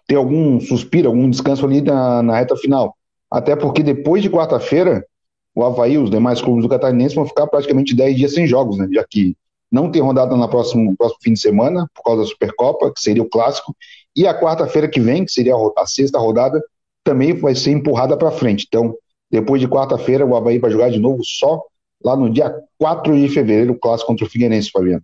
ter 0.08 0.16
algum 0.16 0.60
suspiro, 0.60 1.08
algum 1.08 1.30
descanso 1.30 1.66
ali 1.66 1.82
na, 1.82 2.22
na 2.22 2.38
reta 2.38 2.56
final. 2.56 2.96
Até 3.30 3.56
porque 3.56 3.82
depois 3.82 4.22
de 4.22 4.30
quarta-feira, 4.30 5.06
o 5.54 5.64
Havaí, 5.64 5.98
os 5.98 6.10
demais 6.10 6.42
clubes 6.42 6.64
do 6.64 6.70
Catarinense 6.70 7.16
vão 7.16 7.26
ficar 7.26 7.48
praticamente 7.48 7.96
10 7.96 8.16
dias 8.16 8.34
sem 8.34 8.46
jogos, 8.46 8.78
né? 8.78 8.88
Já 8.92 9.06
que 9.10 9.36
não 9.72 9.92
tem 9.92 10.02
rodada 10.02 10.36
no 10.36 10.50
próximo, 10.50 10.96
próximo 10.96 11.20
fim 11.22 11.34
de 11.34 11.40
semana, 11.40 11.90
por 11.94 12.04
causa 12.04 12.22
da 12.22 12.28
Supercopa, 12.28 12.92
que 12.94 13.02
seria 13.02 13.24
o 13.24 13.30
clássico. 13.30 13.76
E 14.16 14.28
a 14.28 14.40
quarta-feira 14.40 14.88
que 14.88 15.00
vem, 15.00 15.26
que 15.26 15.32
seria 15.32 15.56
a, 15.56 15.82
a 15.82 15.86
sexta 15.86 16.20
rodada, 16.20 16.62
também 17.04 17.34
vai 17.34 17.56
ser 17.56 17.72
empurrada 17.72 18.18
para 18.18 18.32
frente. 18.32 18.66
Então, 18.68 18.96
depois 19.30 19.60
de 19.60 19.68
quarta-feira, 19.68 20.26
o 20.26 20.36
Havaí 20.36 20.60
vai 20.60 20.72
jogar 20.72 20.90
de 20.90 21.00
novo 21.00 21.24
só 21.24 21.62
lá 22.04 22.16
no 22.16 22.30
dia 22.30 22.54
4 22.78 23.16
de 23.16 23.30
fevereiro, 23.30 23.74
o 23.74 23.80
clássico 23.80 24.08
contra 24.12 24.26
o 24.26 24.30
Figueirense, 24.30 24.70
Fabiano. 24.72 25.04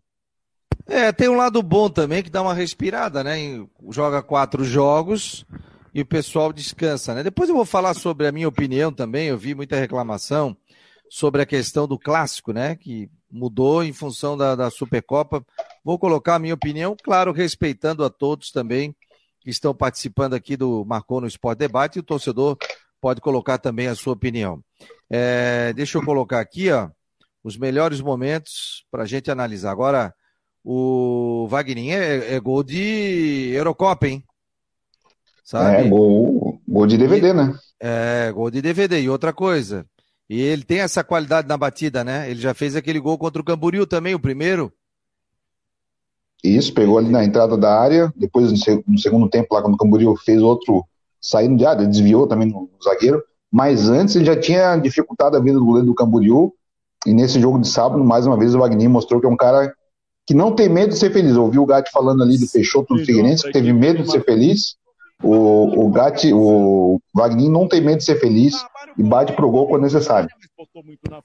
É, 0.88 1.12
tem 1.12 1.30
um 1.30 1.36
lado 1.36 1.62
bom 1.62 1.90
também 1.90 2.24
que 2.24 2.30
dá 2.30 2.42
uma 2.42 2.54
respirada, 2.54 3.24
né? 3.24 3.38
Joga 3.90 4.22
quatro 4.22 4.64
jogos 4.64 5.46
e 5.94 6.02
o 6.02 6.06
pessoal 6.06 6.52
descansa, 6.52 7.14
né? 7.14 7.24
Depois 7.24 7.50
eu 7.50 7.56
vou 7.56 7.66
falar 7.66 7.94
sobre 7.94 8.28
a 8.28 8.32
minha 8.32 8.48
opinião 8.48 8.92
também. 8.92 9.28
Eu 9.28 9.38
vi 9.38 9.56
muita 9.56 9.76
reclamação 9.76 10.56
sobre 11.10 11.42
a 11.42 11.46
questão 11.46 11.88
do 11.88 12.00
clássico, 12.00 12.52
né? 12.52 12.76
Que 12.76 13.10
mudou 13.32 13.84
em 13.84 13.94
função 13.94 14.38
da, 14.38 14.56
da 14.56 14.70
Supercopa. 14.70 15.46
Vou 15.84 15.98
colocar 15.98 16.36
a 16.36 16.40
minha 16.40 16.54
opinião, 16.54 16.96
claro, 17.02 17.32
respeitando 17.32 18.04
a 18.04 18.10
todos 18.10 18.52
também 18.52 18.96
que 19.40 19.50
estão 19.50 19.74
participando 19.74 20.36
aqui 20.36 20.56
do 20.56 20.86
Marcou 20.86 21.20
no 21.20 21.28
Esporte 21.28 21.60
Debate, 21.60 21.96
e 21.96 22.00
o 22.00 22.04
torcedor 22.04 22.58
pode 23.02 23.20
colocar 23.20 23.58
também 23.58 23.88
a 23.88 23.96
sua 23.96 24.14
opinião. 24.14 24.64
É, 25.10 25.74
deixa 25.74 25.98
eu 25.98 26.06
colocar 26.06 26.40
aqui, 26.40 26.72
ó, 26.72 26.90
os 27.44 27.58
melhores 27.58 28.00
momentos 28.00 28.86
para 28.92 29.04
a 29.04 29.06
gente 29.08 29.32
analisar. 29.32 29.72
Agora, 29.72 30.14
o 30.64 31.48
Wagner 31.50 32.00
é, 32.00 32.36
é, 32.36 32.40
gol 32.40 32.64
de 32.64 33.52
Eurocopa, 33.54 34.08
hein? 34.08 34.24
Sabe? 35.44 35.88
É, 35.88 35.90
gol, 35.90 36.62
gol 36.68 36.86
de 36.86 36.98
DVD, 36.98 37.30
e, 37.30 37.34
né? 37.34 37.56
É, 37.80 38.32
gol 38.32 38.52
de 38.52 38.62
DVD. 38.62 39.02
E 39.02 39.10
outra 39.10 39.34
coisa, 39.34 39.86
e 40.32 40.40
ele 40.40 40.64
tem 40.64 40.80
essa 40.80 41.04
qualidade 41.04 41.46
na 41.46 41.58
batida, 41.58 42.06
né? 42.06 42.32
Ele 42.32 42.40
já 42.40 42.54
fez 42.54 42.74
aquele 42.74 43.02
gol 43.02 43.18
contra 43.18 43.42
o 43.42 43.44
Camboriú 43.44 43.86
também, 43.86 44.16
o 44.16 44.20
primeiro. 44.20 44.72
Isso, 46.42 46.74
pegou 46.74 46.98
ali 46.98 47.10
na 47.10 47.26
entrada 47.26 47.58
da 47.58 47.78
área, 47.78 48.14
depois 48.16 48.50
no 48.88 48.98
segundo 48.98 49.30
tempo, 49.30 49.54
lá 49.54 49.62
quando 49.62 49.74
o 49.74 49.78
Camboriú 49.78 50.16
fez 50.16 50.42
outro 50.42 50.86
saindo 51.20 51.58
de 51.58 51.66
área, 51.66 51.86
desviou 51.86 52.28
também 52.28 52.48
no 52.48 52.70
zagueiro, 52.82 53.22
mas 53.52 53.90
antes 53.90 54.16
ele 54.16 54.24
já 54.24 54.40
tinha 54.40 54.78
dificultado 54.78 55.36
a 55.36 55.42
vida 55.42 55.60
do 55.60 55.66
goleiro 55.66 55.88
do 55.88 55.94
Camboriú, 55.94 56.54
e 57.06 57.14
nesse 57.14 57.38
jogo 57.38 57.60
de 57.60 57.68
sábado, 57.68 58.02
mais 58.02 58.26
uma 58.26 58.38
vez, 58.38 58.56
o 58.56 58.60
Wagner 58.60 58.90
mostrou 58.90 59.20
que 59.20 59.28
é 59.28 59.30
um 59.30 59.36
cara 59.36 59.76
que 60.26 60.34
não 60.34 60.56
tem 60.56 60.70
medo 60.70 60.92
de 60.92 60.98
ser 60.98 61.12
feliz. 61.12 61.36
Eu 61.36 61.44
ouvi 61.44 61.60
o 61.60 61.66
Gatti 61.66 61.92
falando 61.92 62.24
ali 62.24 62.38
do 62.38 62.48
Peixoto 62.48 62.96
do 62.96 63.06
Figueirense, 63.06 63.44
que 63.44 63.52
teve 63.52 63.74
medo 63.74 64.02
de 64.02 64.12
ser 64.12 64.24
feliz. 64.24 64.78
O, 65.24 65.86
o 65.86 65.90
Gatti, 65.92 66.34
o 66.34 67.00
Wagner 67.14 67.50
não 67.50 67.68
tem 67.68 67.82
medo 67.82 68.00
de 68.00 68.06
ser 68.06 68.20
feliz 68.20 68.66
e 68.98 69.04
bate 69.04 69.34
pro 69.34 69.52
gol 69.52 69.68
quando 69.68 69.84
necessário. 69.84 70.30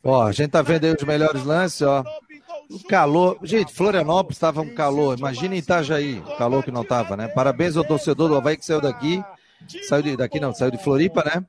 Ó, 0.04 0.22
a 0.22 0.32
gente 0.32 0.50
tá 0.50 0.62
vendo 0.62 0.84
aí 0.84 0.94
os 0.94 1.04
melhores 1.04 1.44
lances, 1.44 1.82
ó. 1.82 2.04
O 2.70 2.82
calor. 2.88 3.38
Gente, 3.42 3.72
Florianópolis 3.72 4.36
estava 4.36 4.60
um 4.60 4.74
calor. 4.74 5.18
Imagina 5.18 5.54
Itajaí, 5.54 6.18
o 6.18 6.36
calor 6.36 6.62
que 6.62 6.70
não 6.70 6.84
tava, 6.84 7.16
né? 7.16 7.28
Parabéns 7.28 7.76
ao 7.76 7.84
torcedor 7.84 8.28
do 8.28 8.36
Havaí 8.36 8.56
que 8.56 8.64
saiu 8.66 8.80
daqui. 8.80 9.22
Saiu 9.88 10.02
de, 10.02 10.16
daqui 10.16 10.38
não, 10.40 10.52
saiu 10.52 10.70
de 10.70 10.78
Floripa, 10.82 11.24
né? 11.24 11.44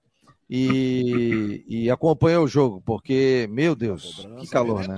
E, 0.49 1.63
e 1.67 1.91
acompanhou 1.91 2.45
o 2.45 2.47
jogo, 2.47 2.81
porque, 2.85 3.49
meu 3.51 3.75
Deus, 3.75 4.27
que 4.39 4.47
calor, 4.47 4.87
né? 4.87 4.95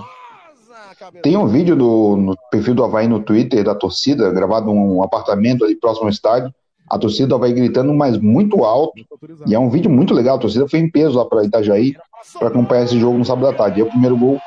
Tem 1.23 1.35
um 1.35 1.47
vídeo 1.47 1.75
do, 1.75 2.15
no 2.17 2.37
perfil 2.51 2.75
do 2.75 2.83
Havaí 2.83 3.07
no 3.07 3.21
Twitter 3.21 3.63
da 3.63 3.73
torcida, 3.73 4.31
gravado 4.31 4.67
num 4.67 5.01
apartamento 5.01 5.63
ali 5.63 5.75
próximo 5.75 6.05
ao 6.05 6.11
estádio. 6.11 6.53
A 6.89 6.97
torcida 6.97 7.35
Havaí 7.35 7.53
gritando, 7.53 7.93
mas 7.93 8.17
muito 8.17 8.63
alto. 8.63 8.93
E 9.45 9.53
é 9.53 9.59
um 9.59 9.69
vídeo 9.69 9.91
muito 9.91 10.13
legal. 10.13 10.37
A 10.37 10.39
torcida 10.39 10.67
foi 10.67 10.79
em 10.79 10.89
peso 10.89 11.17
lá 11.17 11.25
para 11.25 11.43
Itajaí 11.43 11.95
para 12.37 12.47
acompanhar 12.47 12.85
esse 12.85 12.99
jogo 12.99 13.17
no 13.17 13.25
sábado 13.25 13.47
à 13.47 13.53
tarde. 13.53 13.79
E 13.79 13.81
é 13.83 13.85
o 13.85 13.89
primeiro 13.89 14.17
gol, 14.17 14.41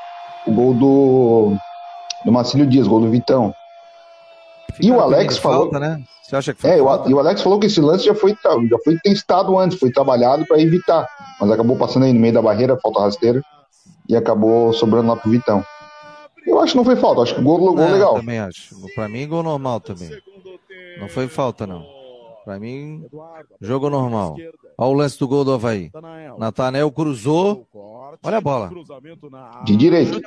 o 0.46 0.52
gol 0.52 0.74
do, 0.74 1.57
do 2.24 2.33
Marcílio 2.33 2.66
Dias, 2.66 2.88
gol 2.88 3.00
do 3.00 3.11
Vitão. 3.11 3.55
Fica 4.74 4.87
e 4.87 4.90
o 4.90 5.00
Alex 5.00 5.38
falou. 5.38 5.70
Falta, 5.70 5.78
né? 5.78 6.02
Você 6.22 6.37
acha 6.37 6.55
que 6.55 6.62
foi 6.62 6.70
é, 6.70 6.83
o, 6.83 7.09
e 7.09 7.14
o 7.14 7.18
Alex 7.18 7.42
falou 7.42 7.61
que 7.61 7.66
esse 7.66 7.81
lance 7.81 8.07
já 8.07 8.14
foi, 8.14 8.35
já 8.68 8.78
foi 8.83 8.96
testado 8.98 9.59
antes, 9.59 9.78
foi 9.78 9.90
trabalhado 9.90 10.46
para 10.46 10.61
evitar. 10.61 11.07
Mas 11.40 11.50
acabou 11.50 11.76
passando 11.76 12.05
aí 12.05 12.12
no 12.12 12.20
meio 12.20 12.33
da 12.33 12.42
barreira, 12.42 12.78
falta 12.81 13.00
rasteira, 13.00 13.42
e 14.09 14.16
acabou 14.16 14.72
sobrando 14.72 15.09
lá 15.09 15.16
pro 15.16 15.31
Vitão. 15.31 15.64
Eu 16.46 16.59
acho 16.59 16.72
que 16.72 16.76
não 16.78 16.85
foi 16.85 16.96
falta, 16.96 17.22
acho 17.22 17.35
que 17.35 17.42
gol, 17.42 17.59
gol 17.59 17.76
não, 17.76 17.92
legal. 17.92 18.14
Também 18.14 18.38
acho. 18.38 18.74
Pra 18.94 19.09
mim, 19.09 19.28
gol 19.28 19.42
normal 19.42 19.78
também. 19.81 20.11
Não 20.98 21.09
foi 21.09 21.28
falta, 21.28 21.66
não. 21.66 22.02
Pra 22.44 22.59
mim, 22.59 23.07
jogo 23.61 23.88
normal. 23.88 24.37
Olha 24.76 24.90
o 24.90 24.92
lance 24.92 25.18
do 25.18 25.28
gol 25.28 25.44
do 25.44 25.52
Havaí. 25.52 25.90
Natanel 26.38 26.90
cruzou. 26.90 27.68
Olha 28.22 28.38
a 28.38 28.40
bola. 28.40 28.70
De 29.64 29.76
direita. 29.76 30.20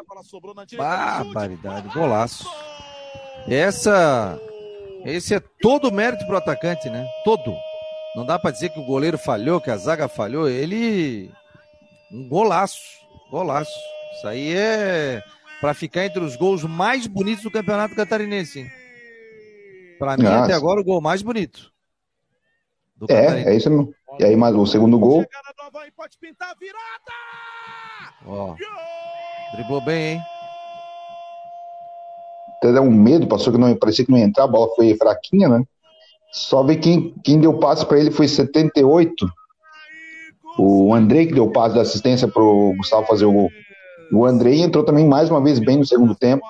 Barbaridade. 0.78 1.90
Golaço. 1.90 2.48
Essa. 3.48 4.40
Esse 5.04 5.36
é 5.36 5.40
todo 5.62 5.92
mérito 5.92 6.26
pro 6.26 6.38
atacante, 6.38 6.90
né? 6.90 7.06
Todo. 7.24 7.54
Não 8.16 8.26
dá 8.26 8.40
para 8.40 8.52
dizer 8.52 8.70
que 8.70 8.80
o 8.80 8.86
goleiro 8.86 9.18
falhou, 9.18 9.60
que 9.60 9.70
a 9.70 9.78
zaga 9.78 10.08
falhou. 10.08 10.48
Ele. 10.48 11.30
Um 12.12 12.30
golaço. 12.30 12.80
Golaço. 13.30 13.78
Isso 14.18 14.28
aí 14.28 14.56
é 14.56 15.22
para 15.60 15.74
ficar 15.74 16.06
entre 16.06 16.24
os 16.24 16.36
gols 16.36 16.64
mais 16.64 17.08
bonitos 17.08 17.44
do 17.44 17.52
Campeonato 17.52 17.96
Catarinense. 17.96 18.66
Para 20.00 20.16
mim, 20.18 20.24
Nossa. 20.24 20.46
até 20.46 20.54
agora, 20.54 20.80
o 20.80 20.84
gol 20.84 21.02
mais 21.02 21.22
bonito. 21.22 21.75
É, 23.10 23.52
é 23.52 23.56
isso 23.56 23.70
mesmo. 23.70 23.94
E 24.20 24.24
aí, 24.24 24.36
mais 24.36 24.56
o 24.56 24.66
segundo 24.66 24.98
gol. 24.98 25.26
Ó, 28.28 28.56
driblou 29.54 29.82
bem, 29.82 30.14
hein? 30.14 30.22
Até 32.58 32.72
deu 32.74 32.84
um 32.84 32.92
medo, 32.92 33.28
passou 33.28 33.54
que 33.54 33.60
não 33.60 33.76
parecia 33.76 34.06
que 34.06 34.12
não 34.12 34.18
ia 34.18 34.26
entrar, 34.26 34.46
a 34.46 34.48
bola 34.48 34.74
foi 34.76 34.96
fraquinha, 34.96 35.48
né? 35.50 35.64
Só 36.32 36.64
ver 36.64 36.78
quem, 36.78 37.14
quem 37.24 37.40
deu 37.40 37.60
passe 37.60 37.86
para 37.86 38.00
ele 38.00 38.12
foi 38.12 38.28
78. 38.28 39.26
O 40.58 40.94
Andrei 40.94 41.28
que 41.28 41.34
deu 41.34 41.52
passe 41.52 41.76
da 41.76 41.82
assistência 41.82 42.28
pro 42.28 42.74
Gustavo 42.78 43.06
fazer 43.06 43.26
o 43.26 43.32
gol. 43.32 43.50
O 44.12 44.26
Andrei 44.26 44.62
entrou 44.62 44.84
também 44.84 45.08
mais 45.08 45.30
uma 45.30 45.42
vez 45.42 45.60
bem 45.60 45.78
no 45.78 45.86
segundo 45.86 46.16
tempo. 46.16 46.46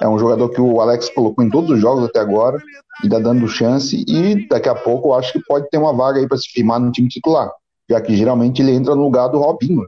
É 0.00 0.08
um 0.08 0.18
jogador 0.18 0.48
que 0.50 0.60
o 0.60 0.80
Alex 0.80 1.08
colocou 1.10 1.44
em 1.44 1.50
todos 1.50 1.70
os 1.70 1.80
jogos 1.80 2.04
até 2.04 2.20
agora 2.20 2.60
e 3.02 3.08
tá 3.08 3.18
dando 3.18 3.46
chance. 3.48 4.04
E 4.06 4.46
daqui 4.48 4.68
a 4.68 4.74
pouco 4.74 5.08
eu 5.08 5.14
acho 5.14 5.32
que 5.32 5.44
pode 5.44 5.68
ter 5.68 5.78
uma 5.78 5.94
vaga 5.94 6.20
aí 6.20 6.28
para 6.28 6.38
se 6.38 6.48
firmar 6.48 6.80
no 6.80 6.90
time 6.92 7.08
titular, 7.08 7.50
já 7.88 8.00
que 8.00 8.16
geralmente 8.16 8.62
ele 8.62 8.72
entra 8.72 8.94
no 8.94 9.02
lugar 9.02 9.28
do 9.28 9.38
Robinho. 9.38 9.86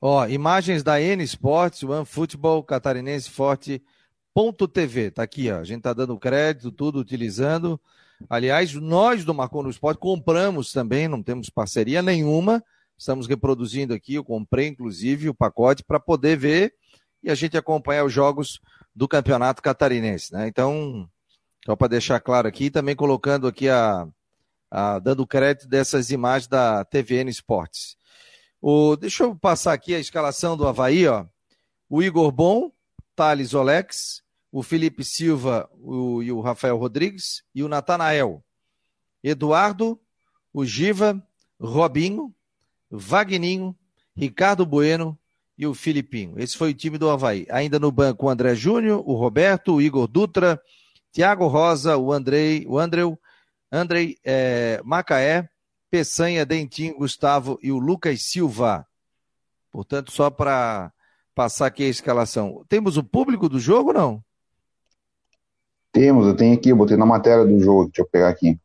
Ó, 0.00 0.26
imagens 0.26 0.82
da 0.82 1.00
N 1.00 1.22
Sports, 1.24 1.82
One 1.82 2.04
Football, 2.04 2.62
Catarinense 2.62 3.28
Forte. 3.28 3.82
Ponto 4.32 4.68
TV, 4.68 5.10
tá 5.10 5.24
aqui, 5.24 5.50
ó. 5.50 5.58
A 5.58 5.64
gente 5.64 5.82
tá 5.82 5.92
dando 5.92 6.16
crédito, 6.18 6.70
tudo 6.70 7.00
utilizando. 7.00 7.80
Aliás, 8.30 8.72
nós 8.74 9.24
do 9.24 9.34
Marcon 9.34 9.62
no 9.62 9.70
Esporte 9.70 9.98
compramos 9.98 10.72
também, 10.72 11.08
não 11.08 11.22
temos 11.22 11.50
parceria 11.50 12.02
nenhuma 12.02 12.62
Estamos 12.98 13.28
reproduzindo 13.28 13.94
aqui, 13.94 14.14
eu 14.14 14.24
comprei 14.24 14.66
inclusive 14.66 15.28
o 15.28 15.34
pacote 15.34 15.84
para 15.84 16.00
poder 16.00 16.36
ver 16.36 16.74
e 17.22 17.30
a 17.30 17.34
gente 17.34 17.56
acompanhar 17.56 18.04
os 18.04 18.12
jogos 18.12 18.60
do 18.94 19.06
Campeonato 19.06 19.62
Catarinense, 19.62 20.32
né? 20.32 20.48
Então, 20.48 21.08
só 21.64 21.76
para 21.76 21.88
deixar 21.88 22.18
claro 22.18 22.48
aqui, 22.48 22.70
também 22.70 22.96
colocando 22.96 23.46
aqui 23.46 23.68
a, 23.68 24.08
a, 24.68 24.98
dando 24.98 25.26
crédito 25.26 25.68
dessas 25.68 26.10
imagens 26.10 26.48
da 26.48 26.84
TVN 26.84 27.28
Esportes. 27.28 27.96
O, 28.60 28.96
deixa 28.96 29.22
eu 29.22 29.36
passar 29.36 29.72
aqui 29.72 29.94
a 29.94 30.00
escalação 30.00 30.56
do 30.56 30.66
Havaí, 30.66 31.06
ó. 31.06 31.24
O 31.88 32.02
Igor 32.02 32.32
Bom, 32.32 32.72
Thales 33.14 33.54
Olex, 33.54 34.22
o 34.50 34.62
Felipe 34.62 35.04
Silva 35.04 35.70
o, 35.74 36.22
e 36.22 36.32
o 36.32 36.40
Rafael 36.40 36.76
Rodrigues 36.76 37.44
e 37.54 37.62
o 37.62 37.68
Natanael. 37.68 38.42
Eduardo, 39.22 40.00
o 40.52 40.64
Giva, 40.64 41.22
Robinho, 41.60 42.34
Vagninho, 42.90 43.76
Ricardo 44.16 44.64
Bueno 44.64 45.18
e 45.56 45.66
o 45.66 45.74
Filipinho. 45.74 46.38
Esse 46.38 46.56
foi 46.56 46.70
o 46.70 46.74
time 46.74 46.98
do 46.98 47.10
Havaí. 47.10 47.46
Ainda 47.50 47.78
no 47.78 47.90
banco 47.90 48.26
o 48.26 48.28
André 48.28 48.54
Júnior, 48.54 49.02
o 49.04 49.14
Roberto, 49.14 49.74
o 49.74 49.82
Igor 49.82 50.06
Dutra, 50.06 50.60
Tiago 51.12 51.46
Rosa, 51.46 51.96
o 51.96 52.12
Andrei, 52.12 52.64
o 52.66 52.78
Andreu, 52.78 53.18
Andrei 53.70 54.16
é, 54.24 54.80
Macaé, 54.84 55.48
Peçanha, 55.90 56.46
Dentinho, 56.46 56.98
Gustavo 56.98 57.58
e 57.62 57.72
o 57.72 57.78
Lucas 57.78 58.22
Silva. 58.22 58.86
Portanto, 59.70 60.12
só 60.12 60.30
para 60.30 60.92
passar 61.34 61.66
aqui 61.66 61.84
a 61.84 61.88
escalação. 61.88 62.64
Temos 62.68 62.96
o 62.96 63.04
público 63.04 63.48
do 63.48 63.60
jogo 63.60 63.88
ou 63.88 63.94
não? 63.94 64.24
Temos, 65.92 66.26
eu 66.26 66.36
tenho 66.36 66.54
aqui, 66.54 66.70
eu 66.70 66.76
botei 66.76 66.96
na 66.96 67.06
matéria 67.06 67.44
do 67.44 67.58
jogo, 67.60 67.86
deixa 67.86 68.02
eu 68.02 68.06
pegar 68.06 68.28
aqui. 68.28 68.58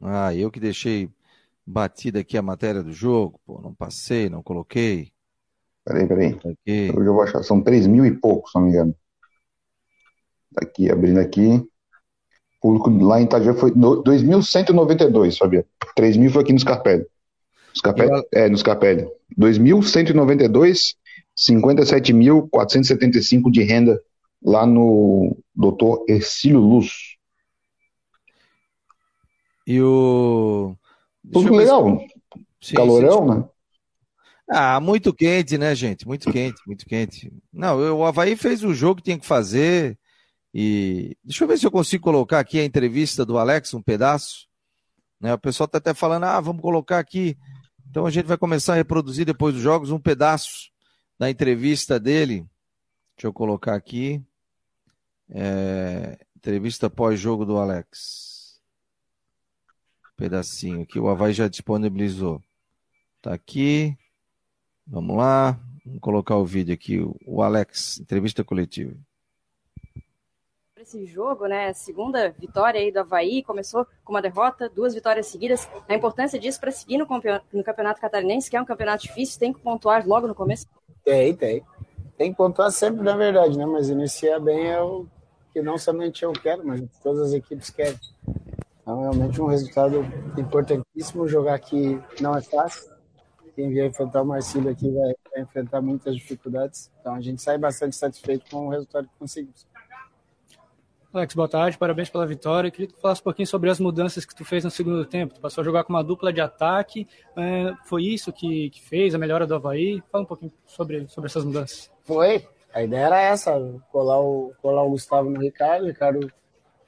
Ah, 0.00 0.34
eu 0.34 0.50
que 0.50 0.60
deixei 0.60 1.10
batida 1.68 2.20
aqui 2.20 2.38
a 2.38 2.42
matéria 2.42 2.82
do 2.82 2.92
jogo, 2.92 3.38
pô, 3.44 3.60
não 3.60 3.74
passei, 3.74 4.30
não 4.30 4.42
coloquei. 4.42 5.12
Peraí, 5.84 6.08
peraí. 6.08 6.34
Tá 6.34 6.48
aqui. 6.48 6.90
Hoje 6.96 7.06
eu 7.06 7.12
vou 7.12 7.22
achar, 7.22 7.42
são 7.42 7.62
3 7.62 7.86
mil 7.86 8.06
e 8.06 8.16
pouco, 8.16 8.48
se 8.48 8.54
não 8.56 8.62
me 8.62 8.70
engano. 8.70 8.96
Tá 10.54 10.62
aqui, 10.62 10.90
abrindo 10.90 11.20
aqui. 11.20 11.56
O 11.56 11.68
público 12.60 12.88
lá 13.04 13.20
em 13.20 13.24
Itajaí 13.24 13.54
foi 13.54 13.70
2.192, 13.70 15.36
sabia? 15.36 15.66
3 15.94 16.16
mil 16.16 16.30
foi 16.30 16.42
aqui 16.42 16.54
no 16.54 16.58
Scarpelli. 16.58 17.04
Scarpelli 17.76 18.12
eu... 18.12 18.26
É, 18.32 18.48
no 18.48 18.56
Scarpelli. 18.56 19.06
2.192, 19.38 20.96
57.475 21.36 23.50
de 23.50 23.62
renda 23.62 24.02
lá 24.42 24.64
no 24.64 25.36
doutor 25.54 26.06
Ercílio 26.08 26.60
Luz. 26.60 27.18
E 29.66 29.82
o 29.82 30.77
tudo 31.32 31.54
legal. 31.54 31.98
Sim, 32.60 32.74
Calorão, 32.74 33.28
sim. 33.28 33.38
né? 33.38 33.48
Ah, 34.50 34.80
muito 34.80 35.12
quente, 35.12 35.58
né, 35.58 35.74
gente? 35.74 36.06
Muito 36.06 36.32
quente, 36.32 36.60
muito 36.66 36.86
quente. 36.86 37.30
Não, 37.52 37.98
o 37.98 38.04
Havaí 38.04 38.34
fez 38.34 38.64
o 38.64 38.72
jogo 38.72 38.96
que 38.96 39.02
tinha 39.02 39.18
que 39.18 39.26
fazer. 39.26 39.98
E 40.54 41.16
deixa 41.22 41.44
eu 41.44 41.48
ver 41.48 41.58
se 41.58 41.66
eu 41.66 41.70
consigo 41.70 42.02
colocar 42.02 42.38
aqui 42.38 42.58
a 42.58 42.64
entrevista 42.64 43.26
do 43.26 43.36
Alex, 43.36 43.74
um 43.74 43.82
pedaço. 43.82 44.48
Né? 45.20 45.34
O 45.34 45.38
pessoal 45.38 45.66
está 45.66 45.76
até 45.76 45.92
falando, 45.92 46.24
ah, 46.24 46.40
vamos 46.40 46.62
colocar 46.62 46.98
aqui. 46.98 47.36
Então 47.90 48.06
a 48.06 48.10
gente 48.10 48.24
vai 48.24 48.38
começar 48.38 48.72
a 48.72 48.76
reproduzir 48.76 49.26
depois 49.26 49.54
dos 49.54 49.62
jogos 49.62 49.90
um 49.90 50.00
pedaço 50.00 50.70
da 51.18 51.28
entrevista 51.28 52.00
dele. 52.00 52.46
Deixa 53.16 53.26
eu 53.26 53.32
colocar 53.32 53.74
aqui. 53.74 54.22
É... 55.30 56.18
Entrevista 56.34 56.88
pós-jogo 56.88 57.44
do 57.44 57.58
Alex 57.58 58.27
pedacinho 60.18 60.84
que 60.84 60.98
o 60.98 61.08
Havaí 61.08 61.32
já 61.32 61.48
disponibilizou. 61.48 62.42
Tá 63.22 63.32
aqui. 63.32 63.96
Vamos 64.86 65.16
lá. 65.16 65.58
Vamos 65.86 66.00
colocar 66.00 66.36
o 66.36 66.44
vídeo 66.44 66.74
aqui. 66.74 66.98
O 67.24 67.42
Alex, 67.42 68.00
entrevista 68.00 68.44
coletiva. 68.44 68.94
Esse 70.76 71.06
jogo, 71.06 71.46
né? 71.46 71.72
Segunda 71.72 72.30
vitória 72.30 72.80
aí 72.80 72.90
do 72.90 73.00
Havaí, 73.00 73.42
começou 73.42 73.86
com 74.04 74.12
uma 74.12 74.22
derrota, 74.22 74.68
duas 74.68 74.94
vitórias 74.94 75.26
seguidas. 75.26 75.68
A 75.88 75.94
importância 75.94 76.38
disso 76.38 76.60
para 76.60 76.70
seguir 76.70 76.98
no, 76.98 77.06
no 77.52 77.64
Campeonato 77.64 78.00
Catarinense, 78.00 78.50
que 78.50 78.56
é 78.56 78.60
um 78.60 78.64
campeonato 78.64 79.02
difícil, 79.02 79.38
tem 79.38 79.52
que 79.52 79.60
pontuar 79.60 80.06
logo 80.06 80.26
no 80.26 80.34
começo? 80.34 80.66
Tem, 81.04 81.34
tem. 81.34 81.62
Tem 82.16 82.30
que 82.30 82.36
pontuar 82.36 82.70
sempre, 82.70 83.02
na 83.02 83.16
verdade, 83.16 83.56
né? 83.56 83.66
Mas 83.66 83.88
iniciar 83.88 84.40
bem 84.40 84.68
é 84.68 84.80
o 84.80 85.06
que 85.52 85.62
não 85.62 85.78
somente 85.78 86.22
eu 86.22 86.32
quero, 86.32 86.66
mas 86.66 86.82
todas 87.02 87.28
as 87.28 87.32
equipes 87.32 87.70
querem. 87.70 87.98
Então, 88.88 89.02
realmente 89.02 89.38
um 89.38 89.44
resultado 89.44 90.00
importantíssimo. 90.38 91.28
Jogar 91.28 91.52
aqui 91.52 92.00
não 92.22 92.34
é 92.34 92.40
fácil. 92.40 92.90
Quem 93.54 93.68
vier 93.68 93.86
enfrentar 93.86 94.22
o 94.22 94.24
Marcílio 94.24 94.70
aqui 94.70 94.90
vai, 94.90 95.14
vai 95.30 95.42
enfrentar 95.42 95.82
muitas 95.82 96.16
dificuldades. 96.16 96.90
Então, 96.98 97.14
a 97.14 97.20
gente 97.20 97.42
sai 97.42 97.58
bastante 97.58 97.94
satisfeito 97.94 98.50
com 98.50 98.66
o 98.66 98.70
resultado 98.70 99.06
que 99.06 99.18
conseguimos. 99.18 99.66
Alex, 101.12 101.34
boa 101.34 101.48
tarde, 101.48 101.76
parabéns 101.76 102.08
pela 102.08 102.26
vitória. 102.26 102.68
Eu 102.68 102.72
queria 102.72 102.86
que 102.86 102.94
tu 102.94 103.00
falasse 103.02 103.20
um 103.20 103.24
pouquinho 103.24 103.46
sobre 103.46 103.68
as 103.68 103.78
mudanças 103.78 104.24
que 104.24 104.34
tu 104.34 104.42
fez 104.42 104.64
no 104.64 104.70
segundo 104.70 105.04
tempo. 105.04 105.34
Tu 105.34 105.40
passou 105.42 105.60
a 105.60 105.64
jogar 105.66 105.84
com 105.84 105.92
uma 105.92 106.02
dupla 106.02 106.32
de 106.32 106.40
ataque. 106.40 107.06
É, 107.36 107.74
foi 107.84 108.04
isso 108.04 108.32
que, 108.32 108.70
que, 108.70 108.82
fez 108.82 109.14
a 109.14 109.18
melhora 109.18 109.46
do 109.46 109.54
Havaí? 109.54 110.02
Fala 110.10 110.24
um 110.24 110.26
pouquinho 110.26 110.52
sobre, 110.64 111.06
sobre 111.08 111.28
essas 111.28 111.44
mudanças. 111.44 111.90
Foi. 112.04 112.48
A 112.72 112.82
ideia 112.82 113.04
era 113.04 113.20
essa, 113.20 113.52
colar 113.92 114.18
o, 114.18 114.54
colar 114.62 114.82
o 114.82 114.90
Gustavo 114.90 115.28
no 115.28 115.40
Ricardo. 115.40 115.84
O 115.84 115.88
Ricardo 115.88 116.32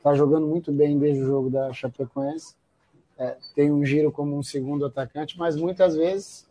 está 0.00 0.14
jogando 0.14 0.46
muito 0.46 0.72
bem 0.72 0.98
desde 0.98 1.22
o 1.22 1.26
jogo 1.26 1.50
da 1.50 1.72
Chapecoense. 1.72 2.54
É, 3.18 3.36
tem 3.54 3.70
um 3.70 3.84
giro 3.84 4.10
como 4.10 4.36
um 4.36 4.42
segundo 4.42 4.86
atacante, 4.86 5.38
mas 5.38 5.56
muitas 5.56 5.94
vezes 5.94 6.48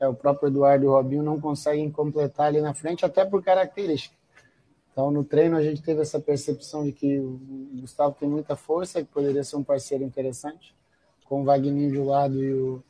é, 0.00 0.08
o 0.08 0.14
próprio 0.14 0.48
Eduardo 0.48 0.84
e 0.84 0.88
o 0.88 0.92
Robinho 0.92 1.22
não 1.22 1.40
conseguem 1.40 1.88
completar 1.90 2.48
ali 2.48 2.60
na 2.60 2.74
frente, 2.74 3.04
até 3.04 3.24
por 3.24 3.42
característica. 3.44 4.16
Então, 4.90 5.08
no 5.10 5.22
treino, 5.22 5.56
a 5.56 5.62
gente 5.62 5.80
teve 5.80 6.02
essa 6.02 6.18
percepção 6.18 6.84
de 6.84 6.90
que 6.90 7.20
o 7.20 7.40
Gustavo 7.80 8.16
tem 8.18 8.28
muita 8.28 8.56
força, 8.56 9.00
que 9.00 9.08
poderia 9.08 9.44
ser 9.44 9.54
um 9.54 9.62
parceiro 9.62 10.02
interessante, 10.02 10.74
com 11.26 11.42
o 11.42 11.44
Wagninho 11.44 11.92
de 11.92 11.98
um 11.98 12.06
lado 12.06 12.42
e 12.42 12.52
o, 12.52 12.82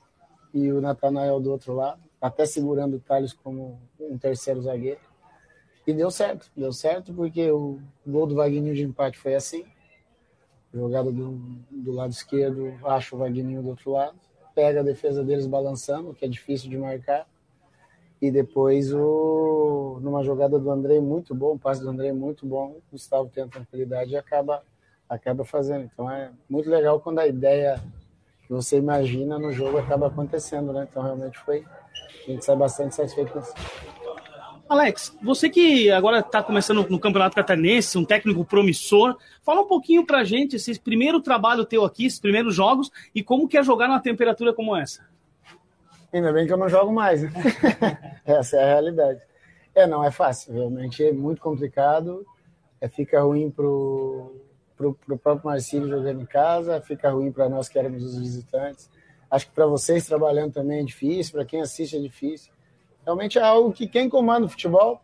e 0.54 0.72
o 0.72 0.80
Natanael 0.80 1.38
do 1.40 1.50
outro 1.50 1.74
lado, 1.74 2.00
até 2.18 2.46
segurando 2.46 2.96
o 2.96 3.00
Thales 3.00 3.34
como 3.34 3.78
um 4.00 4.16
terceiro 4.16 4.62
zagueiro. 4.62 5.00
E 5.86 5.92
deu 5.92 6.10
certo, 6.10 6.50
deu 6.56 6.72
certo 6.72 7.12
porque 7.12 7.50
o 7.50 7.78
gol 8.06 8.26
do 8.26 8.36
Wagninho 8.36 8.74
de 8.74 8.82
empate 8.82 9.18
foi 9.18 9.34
assim, 9.34 9.66
jogada 10.72 11.10
do, 11.10 11.32
do 11.70 11.92
lado 11.92 12.12
esquerdo, 12.12 12.74
acha 12.84 13.14
o 13.14 13.18
Wagninho 13.18 13.62
do 13.62 13.70
outro 13.70 13.92
lado, 13.92 14.16
pega 14.54 14.80
a 14.80 14.84
defesa 14.84 15.24
deles 15.24 15.46
balançando, 15.46 16.14
que 16.14 16.24
é 16.24 16.28
difícil 16.28 16.70
de 16.70 16.76
marcar, 16.76 17.26
e 18.20 18.30
depois 18.30 18.92
o 18.92 19.98
numa 20.02 20.22
jogada 20.22 20.58
do 20.58 20.70
André 20.70 21.00
muito 21.00 21.34
bom, 21.34 21.54
um 21.54 21.58
passe 21.58 21.82
do 21.82 21.88
André 21.88 22.12
muito 22.12 22.46
bom, 22.46 22.72
o 22.72 22.82
Gustavo 22.92 23.28
tem 23.28 23.44
a 23.44 23.48
tranquilidade 23.48 24.12
e 24.12 24.16
acaba 24.16 24.62
acaba 25.08 25.44
fazendo. 25.44 25.90
Então 25.92 26.10
é 26.10 26.30
muito 26.48 26.70
legal 26.70 27.00
quando 27.00 27.18
a 27.18 27.26
ideia 27.26 27.82
que 28.46 28.52
você 28.52 28.76
imagina 28.76 29.38
no 29.38 29.50
jogo 29.52 29.78
acaba 29.78 30.06
acontecendo, 30.06 30.72
né? 30.72 30.86
Então 30.88 31.02
realmente 31.02 31.38
foi 31.38 31.64
a 32.26 32.30
gente 32.30 32.44
sai 32.44 32.56
bastante 32.56 32.94
satisfeito 32.94 33.32
com 33.32 33.40
isso. 33.40 33.54
Alex, 34.70 35.12
você 35.20 35.50
que 35.50 35.90
agora 35.90 36.20
está 36.20 36.44
começando 36.44 36.88
no 36.88 37.00
Campeonato 37.00 37.34
Catarinense, 37.34 37.98
um 37.98 38.04
técnico 38.04 38.44
promissor, 38.44 39.18
fala 39.42 39.62
um 39.62 39.66
pouquinho 39.66 40.06
para 40.06 40.18
a 40.18 40.24
gente 40.24 40.54
esse 40.54 40.78
primeiro 40.78 41.20
trabalho 41.20 41.64
teu 41.64 41.84
aqui, 41.84 42.06
esses 42.06 42.20
primeiros 42.20 42.54
jogos 42.54 42.88
e 43.12 43.20
como 43.20 43.48
que 43.48 43.58
é 43.58 43.64
jogar 43.64 43.88
numa 43.88 44.00
temperatura 44.00 44.54
como 44.54 44.76
essa. 44.76 45.04
Ainda 46.12 46.32
bem 46.32 46.46
que 46.46 46.52
eu 46.52 46.56
não 46.56 46.68
jogo 46.68 46.92
mais, 46.92 47.20
né? 47.20 47.32
essa 48.24 48.58
é 48.58 48.62
a 48.62 48.66
realidade. 48.66 49.20
É, 49.74 49.88
não 49.88 50.04
é 50.04 50.12
fácil, 50.12 50.52
realmente 50.52 51.02
é 51.02 51.12
muito 51.12 51.42
complicado. 51.42 52.24
É, 52.80 52.86
fica 52.86 53.20
ruim 53.22 53.50
pro, 53.50 54.36
pro, 54.76 54.94
próprio 55.18 55.46
Marcílio 55.46 55.88
jogando 55.88 56.20
em 56.20 56.26
casa, 56.26 56.80
fica 56.80 57.10
ruim 57.10 57.32
para 57.32 57.48
nós 57.48 57.68
que 57.68 57.76
éramos 57.76 58.04
os 58.04 58.16
visitantes. 58.16 58.88
Acho 59.28 59.48
que 59.48 59.52
para 59.52 59.66
vocês 59.66 60.06
trabalhando 60.06 60.52
também 60.52 60.78
é 60.78 60.84
difícil, 60.84 61.32
para 61.32 61.44
quem 61.44 61.60
assiste 61.60 61.96
é 61.96 62.00
difícil 62.00 62.52
realmente 63.04 63.38
é 63.38 63.42
algo 63.42 63.72
que 63.72 63.86
quem 63.86 64.08
comanda 64.08 64.46
o 64.46 64.48
futebol 64.48 65.00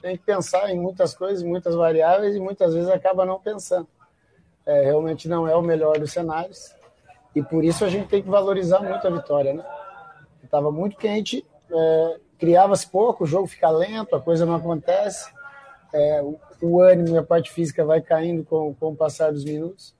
tem 0.00 0.16
que 0.16 0.24
pensar 0.24 0.70
em 0.70 0.78
muitas 0.78 1.14
coisas, 1.14 1.42
muitas 1.42 1.74
variáveis 1.74 2.36
e 2.36 2.40
muitas 2.40 2.74
vezes 2.74 2.88
acaba 2.88 3.24
não 3.24 3.40
pensando. 3.40 3.88
É, 4.64 4.82
realmente 4.82 5.28
não 5.28 5.48
é 5.48 5.54
o 5.54 5.62
melhor 5.62 5.98
dos 5.98 6.12
cenários 6.12 6.74
e 7.34 7.42
por 7.42 7.64
isso 7.64 7.84
a 7.84 7.88
gente 7.88 8.08
tem 8.08 8.22
que 8.22 8.28
valorizar 8.28 8.80
muito 8.80 9.06
a 9.06 9.10
vitória, 9.10 9.52
né? 9.52 9.64
Estava 10.42 10.72
muito 10.72 10.96
quente, 10.96 11.44
é, 11.70 12.20
criava-se 12.38 12.88
pouco, 12.88 13.24
o 13.24 13.26
jogo 13.26 13.46
fica 13.46 13.68
lento, 13.68 14.16
a 14.16 14.20
coisa 14.20 14.46
não 14.46 14.54
acontece, 14.54 15.30
é, 15.92 16.22
o, 16.22 16.38
o, 16.62 16.80
ânimo 16.80 17.14
e 17.14 17.18
a 17.18 17.22
parte 17.22 17.50
física 17.52 17.84
vai 17.84 18.00
caindo 18.00 18.44
com, 18.44 18.74
com 18.74 18.92
o 18.92 18.96
passar 18.96 19.32
dos 19.32 19.44
minutos. 19.44 19.94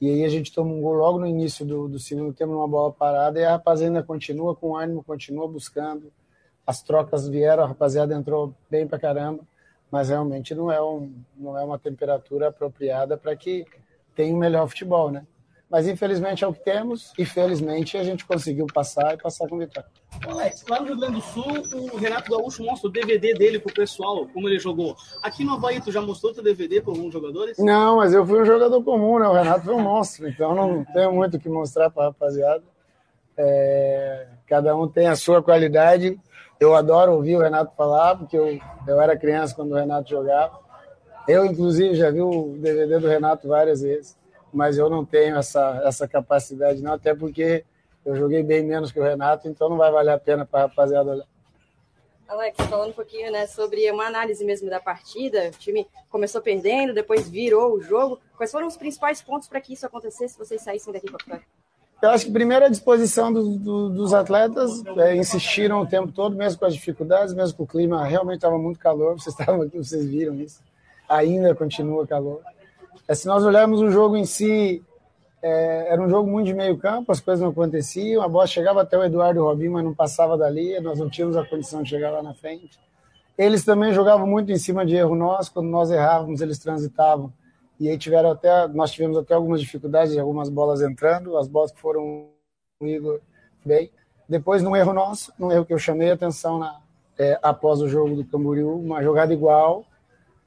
E 0.00 0.10
aí 0.10 0.24
a 0.24 0.28
gente 0.28 0.52
toma 0.52 0.72
um 0.72 0.82
gol 0.82 0.94
logo 0.94 1.18
no 1.18 1.26
início 1.26 1.64
do, 1.64 1.88
do 1.88 1.98
segundo 1.98 2.32
tempo, 2.34 2.52
uma 2.52 2.68
bola 2.68 2.92
parada, 2.92 3.40
e 3.40 3.44
a 3.44 3.52
rapaziada 3.52 4.02
continua 4.02 4.54
com 4.54 4.76
ânimo, 4.76 5.02
continua 5.02 5.48
buscando, 5.48 6.12
as 6.66 6.82
trocas 6.82 7.28
vieram, 7.28 7.64
a 7.64 7.66
rapaziada 7.66 8.14
entrou 8.14 8.54
bem 8.70 8.86
pra 8.86 8.98
caramba, 8.98 9.40
mas 9.90 10.08
realmente 10.08 10.54
não 10.54 10.72
é, 10.72 10.82
um, 10.82 11.12
não 11.36 11.56
é 11.58 11.62
uma 11.62 11.78
temperatura 11.78 12.48
apropriada 12.48 13.16
para 13.16 13.36
que 13.36 13.64
tenha 14.14 14.34
um 14.34 14.38
melhor 14.38 14.66
futebol, 14.68 15.10
né? 15.10 15.26
Mas 15.70 15.88
infelizmente 15.88 16.44
é 16.44 16.46
o 16.46 16.52
que 16.52 16.64
temos, 16.64 17.12
e 17.18 17.24
felizmente 17.24 17.96
a 17.96 18.04
gente 18.04 18.24
conseguiu 18.24 18.66
passar 18.72 19.14
e 19.14 19.16
passar 19.16 19.48
com 19.48 19.58
vitória. 19.58 19.88
Alex, 20.26 20.64
lá 20.68 20.80
no 20.80 20.86
Rio 20.86 20.98
Grande 20.98 21.14
do 21.16 21.20
Sul, 21.20 21.90
o 21.92 21.96
Renato 21.96 22.30
Gaúcho 22.30 22.62
mostra 22.62 22.88
o 22.88 22.92
DVD 22.92 23.34
dele 23.34 23.58
pro 23.58 23.74
pessoal, 23.74 24.26
como 24.28 24.48
ele 24.48 24.58
jogou. 24.58 24.96
Aqui 25.22 25.44
no 25.44 25.54
Havaí, 25.54 25.80
tu 25.80 25.90
já 25.90 26.00
mostrou 26.00 26.32
teu 26.32 26.44
DVD 26.44 26.80
para 26.80 26.92
alguns 26.92 27.12
jogadores? 27.12 27.58
Não, 27.58 27.96
mas 27.96 28.14
eu 28.14 28.24
fui 28.24 28.40
um 28.40 28.44
jogador 28.44 28.82
comum, 28.84 29.18
né? 29.18 29.26
O 29.26 29.32
Renato 29.32 29.64
foi 29.64 29.74
um 29.74 29.80
monstro, 29.80 30.28
então 30.28 30.54
não 30.54 30.84
tenho 30.84 31.12
muito 31.12 31.36
o 31.36 31.40
que 31.40 31.48
mostrar 31.48 31.90
para 31.90 32.04
rapaziada. 32.04 32.62
É, 33.36 34.28
cada 34.46 34.76
um 34.76 34.86
tem 34.86 35.08
a 35.08 35.16
sua 35.16 35.42
qualidade 35.42 36.20
eu 36.60 36.74
adoro 36.74 37.12
ouvir 37.12 37.36
o 37.36 37.40
Renato 37.40 37.74
falar, 37.76 38.16
porque 38.16 38.36
eu, 38.36 38.58
eu 38.86 39.00
era 39.00 39.16
criança 39.16 39.54
quando 39.54 39.72
o 39.72 39.76
Renato 39.76 40.10
jogava. 40.10 40.60
Eu, 41.26 41.44
inclusive, 41.44 41.94
já 41.94 42.10
vi 42.10 42.20
o 42.20 42.54
DVD 42.58 42.98
do 42.98 43.08
Renato 43.08 43.48
várias 43.48 43.80
vezes, 43.80 44.16
mas 44.52 44.76
eu 44.76 44.90
não 44.90 45.04
tenho 45.04 45.36
essa, 45.36 45.82
essa 45.84 46.06
capacidade, 46.06 46.82
não, 46.82 46.92
até 46.92 47.14
porque 47.14 47.64
eu 48.04 48.14
joguei 48.14 48.42
bem 48.42 48.62
menos 48.62 48.92
que 48.92 49.00
o 49.00 49.02
Renato, 49.02 49.48
então 49.48 49.68
não 49.68 49.78
vai 49.78 49.90
valer 49.90 50.12
a 50.12 50.18
pena 50.18 50.44
para 50.44 50.60
a 50.60 50.62
rapaziada 50.66 51.10
olhar. 51.10 51.26
Alex, 52.26 52.56
falando 52.66 52.90
um 52.90 52.94
pouquinho 52.94 53.30
né, 53.30 53.46
sobre 53.46 53.90
uma 53.90 54.06
análise 54.06 54.44
mesmo 54.44 54.68
da 54.68 54.80
partida, 54.80 55.48
o 55.48 55.58
time 55.58 55.86
começou 56.08 56.40
perdendo, 56.40 56.94
depois 56.94 57.28
virou 57.28 57.74
o 57.74 57.80
jogo. 57.82 58.18
Quais 58.36 58.50
foram 58.50 58.66
os 58.66 58.76
principais 58.76 59.22
pontos 59.22 59.46
para 59.46 59.60
que 59.60 59.74
isso 59.74 59.86
acontecesse, 59.86 60.34
se 60.34 60.38
vocês 60.38 60.62
saíssem 60.62 60.92
daqui 60.92 61.10
para 61.10 61.24
fora? 61.24 61.42
Eu 62.04 62.10
acho 62.10 62.26
que 62.26 62.32
primeiro 62.32 62.66
a 62.66 62.68
disposição 62.68 63.32
do, 63.32 63.56
do, 63.56 63.88
dos 63.88 64.12
atletas, 64.12 64.84
é, 64.98 65.16
insistiram 65.16 65.80
o 65.80 65.86
tempo 65.86 66.12
todo, 66.12 66.36
mesmo 66.36 66.58
com 66.58 66.66
as 66.66 66.74
dificuldades, 66.74 67.32
mesmo 67.32 67.56
com 67.56 67.62
o 67.62 67.66
clima 67.66 68.04
realmente 68.04 68.36
estava 68.36 68.58
muito 68.58 68.78
calor, 68.78 69.14
vocês 69.18 69.34
estavam 69.34 69.62
aqui, 69.62 69.78
vocês 69.78 70.04
viram 70.04 70.34
isso. 70.34 70.60
Ainda 71.08 71.54
continua 71.54 72.06
calor. 72.06 72.42
É, 73.08 73.14
se 73.14 73.26
nós 73.26 73.42
olharmos 73.42 73.80
o 73.80 73.90
jogo 73.90 74.18
em 74.18 74.26
si, 74.26 74.84
é, 75.42 75.94
era 75.94 76.02
um 76.02 76.10
jogo 76.10 76.30
muito 76.30 76.44
de 76.44 76.52
meio 76.52 76.76
campo, 76.76 77.10
as 77.10 77.20
coisas 77.20 77.42
não 77.42 77.52
aconteciam, 77.52 78.22
a 78.22 78.28
bola 78.28 78.46
chegava 78.46 78.82
até 78.82 78.98
o 78.98 79.02
Eduardo 79.02 79.42
Robinho, 79.42 79.72
mas 79.72 79.84
não 79.84 79.94
passava 79.94 80.36
dali, 80.36 80.78
nós 80.80 80.98
não 80.98 81.08
tínhamos 81.08 81.38
a 81.38 81.44
condição 81.46 81.82
de 81.82 81.88
chegar 81.88 82.10
lá 82.10 82.22
na 82.22 82.34
frente. 82.34 82.78
Eles 83.38 83.64
também 83.64 83.94
jogavam 83.94 84.26
muito 84.26 84.52
em 84.52 84.58
cima 84.58 84.84
de 84.84 84.94
erro 84.94 85.14
nosso, 85.14 85.50
quando 85.54 85.70
nós 85.70 85.90
errávamos, 85.90 86.42
eles 86.42 86.58
transitavam 86.58 87.32
e 87.78 87.88
aí 87.88 87.98
tiveram 87.98 88.30
até, 88.30 88.68
nós 88.68 88.92
tivemos 88.92 89.16
até 89.16 89.34
algumas 89.34 89.60
dificuldades, 89.60 90.16
algumas 90.16 90.48
bolas 90.48 90.80
entrando, 90.80 91.36
as 91.36 91.48
bolas 91.48 91.72
que 91.72 91.80
foram 91.80 92.28
o 92.80 92.86
Igor 92.86 93.20
bem. 93.64 93.90
Depois, 94.28 94.62
num 94.62 94.76
erro 94.76 94.92
nosso, 94.92 95.32
num 95.38 95.50
erro 95.50 95.64
que 95.64 95.74
eu 95.74 95.78
chamei 95.78 96.10
a 96.10 96.14
atenção 96.14 96.58
na, 96.58 96.80
é, 97.18 97.38
após 97.42 97.80
o 97.80 97.88
jogo 97.88 98.14
do 98.14 98.24
Camboriú, 98.24 98.78
uma 98.78 99.02
jogada 99.02 99.32
igual, 99.32 99.84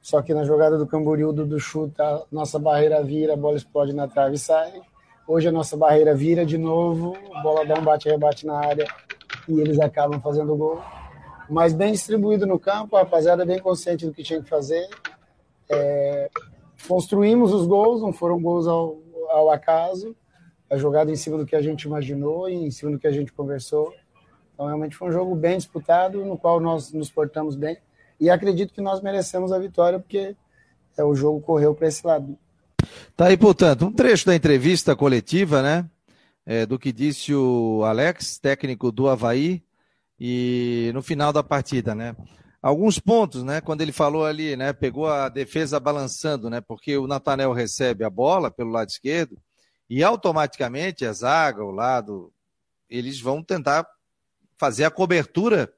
só 0.01 0.21
que 0.21 0.33
na 0.33 0.45
jogada 0.45 0.77
do 0.77 0.87
Camboriú, 0.87 1.33
do, 1.33 1.45
do 1.45 1.59
chuta, 1.59 2.25
nossa 2.31 2.57
barreira 2.57 3.03
vira, 3.03 3.33
a 3.33 3.37
bola 3.37 3.57
explode 3.57 3.93
na 3.93 4.07
trave 4.07 4.35
e 4.35 4.39
sai. 4.39 4.81
Hoje 5.27 5.49
a 5.49 5.51
nossa 5.51 5.75
barreira 5.75 6.15
vira 6.15 6.45
de 6.45 6.57
novo, 6.57 7.17
a 7.35 7.41
bola 7.41 7.65
dá 7.65 7.77
um 7.77 7.83
bate-rebate 7.83 8.45
na 8.45 8.57
área 8.57 8.87
e 9.47 9.59
eles 9.59 9.79
acabam 9.79 10.21
fazendo 10.21 10.53
o 10.53 10.57
gol. 10.57 10.81
Mas 11.49 11.73
bem 11.73 11.91
distribuído 11.91 12.45
no 12.45 12.57
campo, 12.57 12.95
a 12.95 12.99
rapaziada 12.99 13.45
bem 13.45 13.59
consciente 13.59 14.05
do 14.05 14.13
que 14.13 14.23
tinha 14.23 14.41
que 14.41 14.49
fazer. 14.49 14.87
É, 15.69 16.29
construímos 16.87 17.53
os 17.53 17.67
gols, 17.67 18.01
não 18.01 18.13
foram 18.13 18.41
gols 18.41 18.67
ao, 18.67 18.97
ao 19.29 19.51
acaso, 19.51 20.15
a 20.69 20.77
jogada 20.77 21.11
em 21.11 21.15
cima 21.15 21.37
do 21.37 21.45
que 21.45 21.55
a 21.55 21.61
gente 21.61 21.83
imaginou 21.83 22.49
e 22.49 22.53
em 22.53 22.71
cima 22.71 22.91
do 22.91 22.99
que 22.99 23.07
a 23.07 23.11
gente 23.11 23.31
conversou. 23.31 23.93
Então, 24.53 24.65
realmente 24.65 24.95
foi 24.95 25.09
um 25.09 25.11
jogo 25.11 25.35
bem 25.35 25.57
disputado, 25.57 26.25
no 26.25 26.37
qual 26.37 26.59
nós 26.59 26.91
nos 26.91 27.11
portamos 27.11 27.55
bem. 27.55 27.77
E 28.19 28.29
acredito 28.29 28.73
que 28.73 28.81
nós 28.81 29.01
merecemos 29.01 29.51
a 29.51 29.59
vitória, 29.59 29.99
porque 29.99 30.35
é, 30.97 31.03
o 31.03 31.13
jogo 31.13 31.39
correu 31.41 31.75
para 31.75 31.87
esse 31.87 32.05
lado. 32.05 32.37
Tá 33.15 33.27
aí, 33.27 33.37
portanto, 33.37 33.85
um 33.85 33.91
trecho 33.91 34.25
da 34.25 34.35
entrevista 34.35 34.95
coletiva, 34.95 35.61
né? 35.61 35.87
É, 36.45 36.65
do 36.65 36.79
que 36.79 36.91
disse 36.91 37.35
o 37.35 37.83
Alex, 37.83 38.39
técnico 38.39 38.91
do 38.91 39.07
Havaí, 39.07 39.61
e 40.19 40.89
no 40.93 41.01
final 41.01 41.31
da 41.31 41.43
partida, 41.43 41.93
né? 41.93 42.15
Alguns 42.61 42.99
pontos, 42.99 43.43
né? 43.43 43.61
Quando 43.61 43.81
ele 43.81 43.91
falou 43.91 44.25
ali, 44.25 44.55
né? 44.55 44.73
Pegou 44.73 45.07
a 45.07 45.29
defesa 45.29 45.79
balançando, 45.79 46.49
né? 46.49 46.61
Porque 46.61 46.97
o 46.97 47.07
Natanel 47.07 47.53
recebe 47.53 48.03
a 48.03 48.09
bola 48.09 48.51
pelo 48.51 48.71
lado 48.71 48.89
esquerdo 48.89 49.37
e 49.89 50.03
automaticamente 50.03 51.05
a 51.05 51.13
zaga, 51.13 51.63
o 51.63 51.71
lado, 51.71 52.33
eles 52.89 53.19
vão 53.21 53.41
tentar 53.41 53.87
fazer 54.57 54.83
a 54.83 54.91
cobertura 54.91 55.71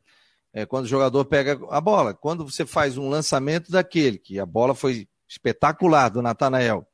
é, 0.53 0.65
quando 0.65 0.85
o 0.85 0.89
jogador 0.89 1.25
pega 1.25 1.59
a 1.69 1.79
bola. 1.79 2.13
Quando 2.13 2.49
você 2.49 2.65
faz 2.65 2.97
um 2.97 3.09
lançamento 3.09 3.71
daquele, 3.71 4.17
que 4.17 4.39
a 4.39 4.45
bola 4.45 4.73
foi 4.73 5.07
espetacular 5.27 6.09
do 6.09 6.21
Natanael, 6.21 6.87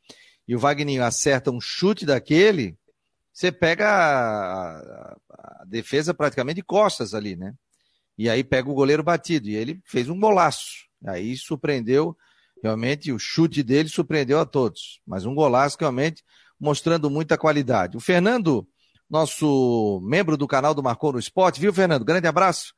e 0.47 0.55
o 0.55 0.59
Wagninho 0.59 1.03
acerta 1.03 1.51
um 1.51 1.61
chute 1.61 2.05
daquele, 2.05 2.77
você 3.33 3.51
pega 3.51 3.88
a, 3.89 5.17
a, 5.29 5.65
defesa 5.65 6.13
praticamente 6.13 6.57
de 6.57 6.63
costas 6.63 7.13
ali, 7.13 7.36
né? 7.36 7.53
E 8.18 8.30
aí 8.30 8.43
pega 8.43 8.70
o 8.70 8.74
goleiro 8.74 9.03
batido. 9.03 9.49
E 9.49 9.55
ele 9.55 9.82
fez 9.86 10.09
um 10.09 10.20
golaço. 10.20 10.86
Aí 11.05 11.36
surpreendeu, 11.38 12.16
realmente, 12.63 13.11
o 13.11 13.20
chute 13.20 13.61
dele 13.61 13.89
surpreendeu 13.89 14.39
a 14.39 14.45
todos. 14.45 15.01
Mas 15.05 15.26
um 15.26 15.36
golaço 15.36 15.78
realmente 15.80 16.24
mostrando 16.59 17.09
muita 17.09 17.38
qualidade. 17.38 17.97
O 17.97 17.99
Fernando, 17.99 18.68
nosso 19.09 20.01
membro 20.03 20.38
do 20.38 20.47
canal 20.47 20.74
do 20.74 20.84
Marcou 20.84 21.13
no 21.13 21.20
Esporte, 21.20 21.59
viu, 21.59 21.74
Fernando? 21.74 22.05
Grande 22.05 22.28
abraço. 22.28 22.74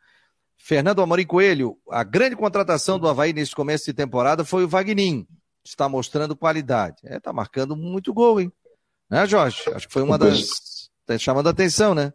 Fernando 0.57 1.01
Amorim 1.01 1.25
Coelho, 1.25 1.77
a 1.89 2.03
grande 2.03 2.35
contratação 2.35 2.99
do 2.99 3.07
Havaí 3.07 3.31
nesse 3.31 3.55
começo 3.55 3.85
de 3.85 3.93
temporada 3.93 4.43
foi 4.43 4.63
o 4.63 4.67
Vagnin. 4.67 5.27
Está 5.63 5.87
mostrando 5.87 6.35
qualidade. 6.35 6.97
É, 7.03 7.19
tá 7.19 7.31
marcando 7.31 7.75
muito 7.75 8.13
gol, 8.13 8.41
hein? 8.41 8.51
Né, 9.09 9.25
Jorge? 9.27 9.61
Acho 9.73 9.87
que 9.87 9.93
foi 9.93 10.01
uma 10.01 10.17
das. 10.17 10.89
Tá 11.05 11.17
chamando 11.17 11.47
a 11.47 11.51
atenção, 11.51 11.93
né? 11.93 12.11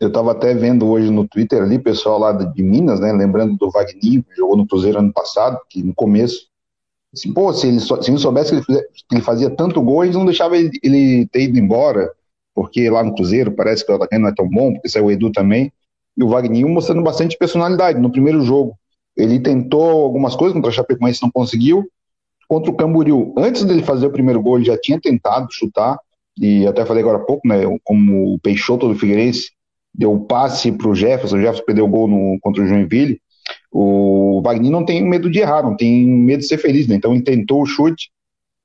Eu 0.00 0.08
estava 0.08 0.32
até 0.32 0.54
vendo 0.54 0.88
hoje 0.88 1.10
no 1.10 1.26
Twitter 1.26 1.62
ali, 1.62 1.78
pessoal 1.78 2.18
lá 2.18 2.32
de 2.32 2.62
Minas, 2.62 2.98
né? 3.00 3.12
Lembrando 3.12 3.56
do 3.56 3.70
Wagner, 3.70 4.00
que 4.00 4.24
jogou 4.36 4.56
no 4.56 4.66
Cruzeiro 4.66 4.98
ano 4.98 5.12
passado, 5.12 5.58
que 5.68 5.82
no 5.82 5.94
começo. 5.94 6.48
Assim, 7.12 7.32
pô, 7.32 7.52
se 7.52 7.68
ele, 7.68 7.78
se 7.78 8.10
ele 8.10 8.18
soubesse 8.18 8.50
que 8.50 8.56
ele, 8.56 8.64
fazia, 8.64 8.82
que 8.82 9.14
ele 9.14 9.22
fazia 9.22 9.50
tanto 9.50 9.80
gol, 9.80 10.04
eles 10.04 10.16
não 10.16 10.24
deixavam 10.24 10.56
ele, 10.56 10.70
ele, 10.82 11.26
ter 11.28 11.42
ido 11.42 11.58
embora, 11.58 12.10
porque 12.52 12.90
lá 12.90 13.04
no 13.04 13.14
Cruzeiro 13.14 13.52
parece 13.52 13.86
que 13.86 13.92
o 13.92 13.94
atacante 13.94 14.20
não 14.20 14.28
é 14.28 14.34
tão 14.34 14.48
bom, 14.48 14.72
porque 14.72 14.88
saiu 14.88 15.06
o 15.06 15.10
Edu 15.10 15.30
também. 15.30 15.72
E 16.16 16.24
o 16.24 16.28
Wagner 16.28 16.66
mostrando 16.66 17.02
bastante 17.02 17.36
personalidade 17.38 18.00
no 18.00 18.10
primeiro 18.10 18.42
jogo. 18.42 18.76
Ele 19.16 19.38
tentou 19.38 20.04
algumas 20.04 20.34
coisas 20.34 20.54
contra 20.54 20.70
o 20.70 20.74
Chapecoense, 20.74 21.22
não 21.22 21.30
conseguiu. 21.30 21.88
Contra 22.48 22.70
o 22.70 22.76
Camboriú, 22.76 23.32
antes 23.38 23.64
dele 23.64 23.82
fazer 23.82 24.06
o 24.06 24.10
primeiro 24.10 24.42
gol, 24.42 24.56
ele 24.56 24.66
já 24.66 24.76
tinha 24.76 25.00
tentado 25.00 25.48
chutar, 25.50 25.98
e 26.36 26.66
até 26.66 26.84
falei 26.84 27.02
agora 27.02 27.18
há 27.18 27.24
pouco, 27.24 27.46
né, 27.46 27.62
como 27.84 28.34
o 28.34 28.38
Peixoto 28.40 28.88
do 28.88 28.94
Figueirense 28.94 29.54
deu 29.94 30.12
o 30.12 30.24
passe 30.24 30.72
para 30.72 30.88
o 30.88 30.94
Jefferson, 30.94 31.36
o 31.36 31.40
Jefferson 31.40 31.64
perdeu 31.64 31.84
o 31.84 31.88
gol 31.88 32.08
no, 32.08 32.38
contra 32.40 32.62
o 32.62 32.66
Joinville, 32.66 33.20
o 33.70 34.40
Wagner 34.42 34.70
não 34.70 34.84
tem 34.84 35.02
medo 35.02 35.30
de 35.30 35.38
errar, 35.38 35.62
não 35.62 35.76
tem 35.76 36.06
medo 36.06 36.40
de 36.40 36.46
ser 36.46 36.58
feliz, 36.58 36.86
né? 36.88 36.96
então 36.96 37.12
ele 37.12 37.22
tentou 37.22 37.62
o 37.62 37.66
chute 37.66 38.10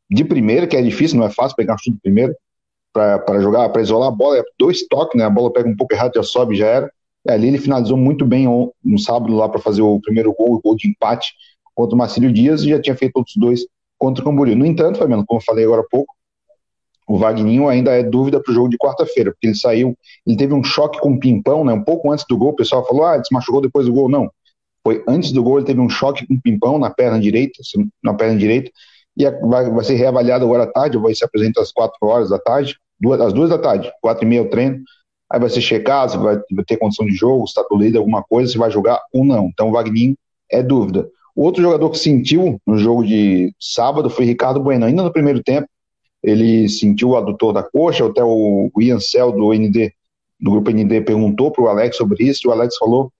de 0.10 0.24
primeira, 0.24 0.66
que 0.66 0.76
é 0.76 0.82
difícil, 0.82 1.18
não 1.18 1.26
é 1.26 1.30
fácil 1.30 1.56
pegar 1.56 1.76
um 1.76 1.78
chute 1.78 1.96
de 1.96 2.02
primeira, 2.02 2.36
para 2.92 3.40
jogar, 3.40 3.70
para 3.70 3.82
isolar 3.82 4.08
a 4.08 4.12
bola, 4.12 4.40
é 4.40 4.44
dois 4.58 4.88
toques, 4.88 5.18
né? 5.18 5.26
a 5.26 5.30
bola 5.30 5.54
pega 5.54 5.70
um 5.70 5.76
pouco 5.76 5.94
errado, 5.94 6.14
já 6.16 6.24
sobe, 6.24 6.56
já 6.56 6.68
era, 6.68 6.92
e 7.26 7.32
ali 7.32 7.48
ele 7.48 7.58
finalizou 7.60 7.98
muito 7.98 8.26
bem 8.26 8.46
no 8.84 8.98
sábado 8.98 9.36
lá 9.36 9.48
para 9.48 9.60
fazer 9.60 9.82
o 9.82 10.00
primeiro 10.00 10.34
gol, 10.34 10.54
o 10.54 10.62
gol 10.62 10.76
de 10.76 10.90
empate 10.90 11.34
contra 11.76 11.96
o 11.96 11.98
Marcílio 11.98 12.32
Dias, 12.32 12.64
e 12.64 12.70
já 12.70 12.82
tinha 12.82 12.96
feito 12.96 13.18
outros 13.18 13.36
dois 13.38 13.62
contra 13.98 14.24
o 14.24 14.26
Camboriú. 14.26 14.56
No 14.56 14.66
entanto, 14.66 14.98
Fabiano, 14.98 15.26
como 15.26 15.40
eu 15.40 15.44
falei 15.46 15.66
agora 15.66 15.82
há 15.82 15.86
pouco, 15.90 16.14
o 17.10 17.18
Vagninho 17.18 17.68
ainda 17.68 17.92
é 17.92 18.04
dúvida 18.04 18.40
para 18.40 18.52
o 18.52 18.54
jogo 18.54 18.70
de 18.70 18.78
quarta-feira, 18.78 19.32
porque 19.32 19.48
ele 19.48 19.56
saiu, 19.56 19.98
ele 20.28 20.38
teve 20.38 20.54
um 20.54 20.64
choque 20.64 21.00
com 21.00 21.14
o 21.14 21.20
Pimpão, 21.20 21.66
né, 21.66 21.74
um 21.74 21.84
pouco 21.84 22.12
antes 22.12 22.24
do 22.30 22.38
gol, 22.38 22.50
o 22.50 22.56
pessoal 22.56 22.86
falou, 22.86 23.04
ah, 23.04 23.18
desmachucou 23.18 23.62
depois 23.62 23.88
do 23.88 23.94
gol, 23.94 24.08
não. 24.08 24.30
Foi 24.84 25.04
antes 25.08 25.32
do 25.32 25.42
gol, 25.42 25.58
ele 25.58 25.66
teve 25.66 25.80
um 25.82 25.90
choque 25.90 26.28
com 26.28 26.36
o 26.36 26.42
Pimpão 26.42 26.78
na 26.78 26.92
perna 26.92 27.20
direita, 27.20 27.64
na 28.04 28.14
perna 28.14 28.38
direita, 28.38 28.70
e 29.18 29.28
vai, 29.42 29.84
ser 29.84 29.96
reavaliado 29.96 30.46
agora 30.46 30.66
à 30.66 30.68
tarde, 30.68 31.00
vai 31.00 31.16
se 31.16 31.26
apresentar 31.26 31.62
às 31.62 31.72
quatro 31.72 31.98
horas 32.04 32.30
da 32.30 32.38
tarde, 32.38 32.76
duas, 33.02 33.20
às 33.20 33.34
duas 33.34 33.50
da 33.50 33.58
tarde, 33.58 33.92
quatro 34.02 34.24
e 34.24 34.28
meia 34.28 34.44
o 34.44 34.50
treino, 34.50 34.80
aí 35.32 35.40
vai 35.40 35.50
ser 35.50 35.62
checado, 35.62 36.12
se 36.12 36.18
vai, 36.20 36.40
ter 36.68 36.78
condição 36.78 37.08
de 37.08 37.14
jogo, 37.14 37.48
se 37.48 37.54
está 37.54 37.64
tolhido 37.64 37.98
alguma 37.98 38.22
coisa, 38.22 38.52
se 38.52 38.58
vai 38.58 38.70
jogar 38.70 39.02
ou 39.12 39.26
não. 39.26 39.48
Então 39.48 39.70
o 39.70 39.72
Vagninho 39.72 40.16
é 40.52 40.62
dúvida. 40.62 41.10
O 41.36 41.44
outro 41.44 41.62
jogador 41.62 41.90
que 41.90 41.98
sentiu 41.98 42.62
no 42.68 42.78
jogo 42.78 43.04
de 43.04 43.52
sábado 43.60 44.12
foi 44.12 44.26
Ricardo 44.26 44.60
Bueno, 44.60 44.86
ainda 44.86 45.02
no 45.02 45.12
primeiro 45.12 45.42
tempo, 45.42 45.68
ele 46.24 46.68
sentiu 46.68 47.10
o 47.10 47.18
adutor 47.18 47.54
da 47.54 47.64
coxa, 47.64 48.06
até 48.06 48.24
o 48.24 48.72
Ian 48.80 49.00
Cell 49.00 49.32
do 49.32 49.54
ND, 49.54 49.94
do 50.40 50.52
grupo 50.52 50.72
ND, 50.72 51.02
perguntou 51.02 51.52
para 51.52 51.64
o 51.64 51.68
Alex 51.68 51.98
sobre 51.98 52.26
isso, 52.26 52.42
e 52.44 52.48
o 52.48 52.52
Alex 52.52 52.78
falou 52.78 53.12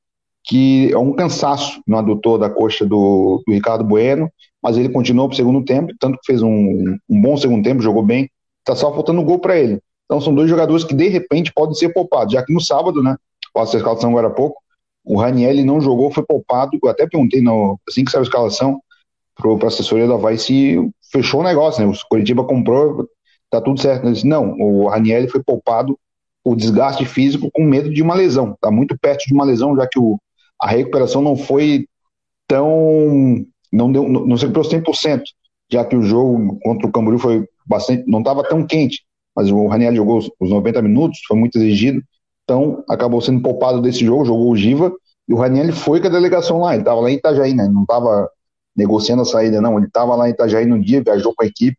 que 0.44 0.92
é 0.92 0.98
um 0.98 1.14
cansaço 1.14 1.82
no 1.86 1.98
adutor 1.98 2.38
da 2.38 2.50
coxa 2.50 2.86
do, 2.86 3.44
do 3.46 3.54
Ricardo 3.54 3.84
Bueno, 3.84 4.32
mas 4.62 4.78
ele 4.78 4.90
continuou 4.90 5.28
para 5.28 5.34
o 5.34 5.38
segundo 5.38 5.64
tempo, 5.64 5.94
tanto 6.00 6.18
que 6.18 6.26
fez 6.26 6.42
um, 6.42 6.98
um 7.10 7.22
bom 7.22 7.38
segundo 7.38 7.64
tempo, 7.64 7.82
jogou 7.82 8.04
bem, 8.04 8.30
está 8.60 8.76
só 8.76 8.94
faltando 8.94 9.24
gol 9.24 9.40
para 9.40 9.58
ele. 9.58 9.80
Então 10.06 10.20
são 10.20 10.34
dois 10.34 10.50
jogadores 10.50 10.84
que 10.84 10.94
de 10.94 11.08
repente 11.08 11.54
podem 11.54 11.76
ser 11.76 11.90
poupados, 11.90 12.34
já 12.34 12.44
que 12.44 12.54
no 12.54 12.62
sábado, 12.62 13.04
né, 13.04 13.16
posso 13.54 13.76
a 13.76 13.80
escalação 13.80 14.10
agora 14.10 14.28
há 14.28 14.32
pouco, 14.32 14.62
o 15.04 15.18
Raniel 15.18 15.64
não 15.66 15.80
jogou, 15.80 16.12
foi 16.12 16.24
poupado, 16.24 16.78
eu 16.82 16.90
até 16.90 17.08
perguntei 17.08 17.42
no, 17.42 17.80
assim 17.88 18.04
que 18.04 18.12
saiu 18.12 18.22
a 18.22 18.24
escalação, 18.24 18.82
para 19.36 19.52
a 19.52 19.68
assessoria 19.68 20.08
da 20.08 20.16
Havaí 20.16 20.38
se 20.38 20.78
fechou 21.12 21.42
o 21.42 21.44
negócio, 21.44 21.86
né? 21.86 21.92
O 21.92 22.08
Curitiba 22.10 22.44
comprou, 22.44 23.08
tá 23.50 23.62
tudo 23.62 23.82
certo. 23.82 24.12
Disse, 24.12 24.28
não, 24.28 24.52
o 24.60 24.88
Raniel 24.88 25.28
foi 25.30 25.44
poupado 25.44 25.98
por 26.44 26.56
desgaste 26.56 27.06
físico 27.06 27.50
com 27.54 27.64
medo 27.64 27.90
de 27.94 28.02
uma 28.02 28.16
lesão. 28.16 28.56
Tá 28.62 28.72
muito 28.72 28.98
perto 29.00 29.26
de 29.26 29.34
uma 29.34 29.46
lesão, 29.46 29.76
já 29.76 29.88
que 29.88 30.00
o, 30.00 30.20
a 30.60 30.68
recuperação 30.68 31.22
não 31.22 31.36
foi 31.36 31.86
tão. 32.48 33.46
não, 33.72 33.92
deu, 33.92 34.08
não, 34.08 34.26
não 34.26 34.38
se 34.38 34.46
recuperou 34.46 34.70
100%, 34.70 35.22
já 35.72 35.86
que 35.86 35.96
o 35.96 36.02
jogo 36.02 36.58
contra 36.64 36.88
o 36.88 36.92
Camboriú 36.92 37.20
foi 37.20 37.48
bastante. 37.66 38.04
não 38.08 38.20
estava 38.20 38.44
tão 38.44 38.66
quente, 38.66 39.04
mas 39.36 39.52
o 39.52 39.68
Raniel 39.68 39.96
jogou 39.96 40.20
os 40.40 40.50
90 40.50 40.82
minutos, 40.82 41.20
foi 41.28 41.38
muito 41.38 41.58
exigido, 41.58 42.02
então 42.44 42.84
acabou 42.90 43.22
sendo 43.22 43.42
poupado 43.42 43.82
desse 43.82 44.04
jogo, 44.04 44.26
jogou 44.26 44.52
o 44.52 44.56
Giva, 44.56 44.92
e 45.28 45.34
o 45.34 45.38
Raniel 45.38 45.72
foi 45.72 46.02
com 46.02 46.08
a 46.08 46.10
delegação 46.10 46.60
lá, 46.60 46.74
ele 46.74 46.82
estava 46.82 47.00
lá 47.00 47.12
em 47.12 47.16
Itajaí, 47.16 47.54
né? 47.54 47.68
Não 47.68 47.84
estava 47.84 48.28
negociando 48.80 49.22
a 49.22 49.26
saída, 49.26 49.62
não. 49.62 49.78
Ele 49.78 49.88
estava 49.88 50.16
lá 50.16 50.28
em 50.28 50.32
Itajaí 50.32 50.66
no 50.66 50.82
dia, 50.82 51.04
viajou 51.04 51.34
com 51.36 51.44
a 51.44 51.46
equipe. 51.46 51.78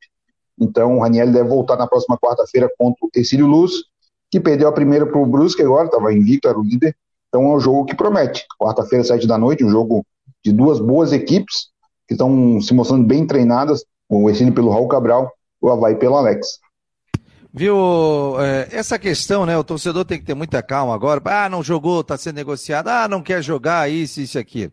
Então 0.59 0.99
o 0.99 1.01
Raniel 1.01 1.33
deve 1.33 1.49
voltar 1.49 1.77
na 1.77 1.87
próxima 1.87 2.19
quarta-feira 2.19 2.71
contra 2.79 3.07
o 3.07 3.11
Tecílio 3.11 3.47
Luz, 3.47 3.73
que 4.31 4.39
perdeu 4.39 4.69
a 4.69 4.73
primeira 4.73 5.07
para 5.07 5.19
o 5.19 5.27
Brusque 5.27 5.63
agora, 5.63 5.87
estava 5.87 6.13
invicto, 6.13 6.47
era 6.47 6.59
o 6.59 6.63
líder. 6.63 6.95
Então 7.29 7.43
é 7.45 7.57
um 7.57 7.61
jogo 7.61 7.87
que 7.87 7.97
promete. 7.97 8.45
Quarta-feira, 8.61 9.03
sete 9.03 9.27
da 9.27 9.39
noite, 9.39 9.65
um 9.65 9.71
jogo 9.71 10.05
de 10.45 10.53
duas 10.53 10.79
boas 10.79 11.13
equipes 11.13 11.69
que 12.07 12.15
estão 12.15 12.61
se 12.61 12.75
mostrando 12.75 13.07
bem 13.07 13.27
treinadas. 13.27 13.85
O 14.09 14.29
Essine 14.29 14.53
pelo 14.53 14.71
Raul 14.71 14.89
Cabral, 14.89 15.33
o 15.61 15.71
Havaí 15.71 15.95
pelo 15.95 16.17
Alex. 16.17 16.59
Viu, 17.53 17.77
é, 18.41 18.69
essa 18.71 18.99
questão, 18.99 19.47
né? 19.47 19.57
O 19.57 19.65
torcedor 19.65 20.05
tem 20.05 20.19
que 20.19 20.25
ter 20.25 20.35
muita 20.35 20.63
calma 20.63 20.95
agora. 20.95 21.21
Ah, 21.25 21.49
não 21.49 21.63
jogou, 21.63 22.01
está 22.01 22.17
sendo 22.17 22.37
negociado. 22.37 22.89
Ah, 22.89 23.09
não 23.09 23.23
quer 23.23 23.43
jogar, 23.43 23.91
isso, 23.91 24.21
isso, 24.21 24.39
aquilo. 24.39 24.73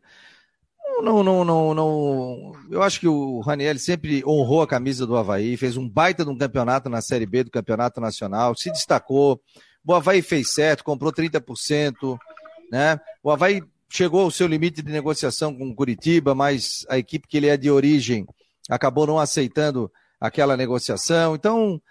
Não, 1.02 1.24
não, 1.24 1.46
não, 1.46 1.74
não. 1.74 2.52
Eu 2.72 2.82
acho 2.82 3.00
que 3.00 3.08
o 3.08 3.40
Raniel 3.42 3.78
sempre 3.78 4.24
honrou 4.26 4.62
a 4.62 4.68
camisa 4.68 5.06
do 5.06 5.16
Havaí, 5.16 5.56
fez 5.56 5.78
um 5.78 5.88
baita 5.88 6.26
de 6.26 6.32
um 6.32 6.38
campeonato 6.38 6.90
na 6.90 7.02
Série 7.02 7.26
B 7.26 7.44
do 7.44 7.52
Campeonato 7.52 8.02
Nacional, 8.02 8.56
se 8.56 8.72
destacou. 8.72 9.40
O 9.86 9.94
Havaí 9.94 10.22
fez 10.22 10.54
certo, 10.54 10.84
comprou 10.84 11.14
30%, 11.14 12.18
né? 12.72 13.00
O 13.24 13.32
Havaí 13.32 13.62
chegou 13.90 14.22
ao 14.22 14.32
seu 14.32 14.48
limite 14.48 14.82
de 14.82 14.92
negociação 14.92 15.56
com 15.56 15.70
o 15.70 15.76
Curitiba, 15.76 16.36
mas 16.36 16.86
a 16.90 16.98
equipe 16.98 17.28
que 17.28 17.38
ele 17.38 17.48
é 17.48 17.56
de 17.56 17.70
origem 17.72 18.26
acabou 18.70 19.08
não 19.08 19.20
aceitando 19.20 19.92
aquela 20.20 20.58
negociação. 20.58 21.36
Então, 21.36 21.82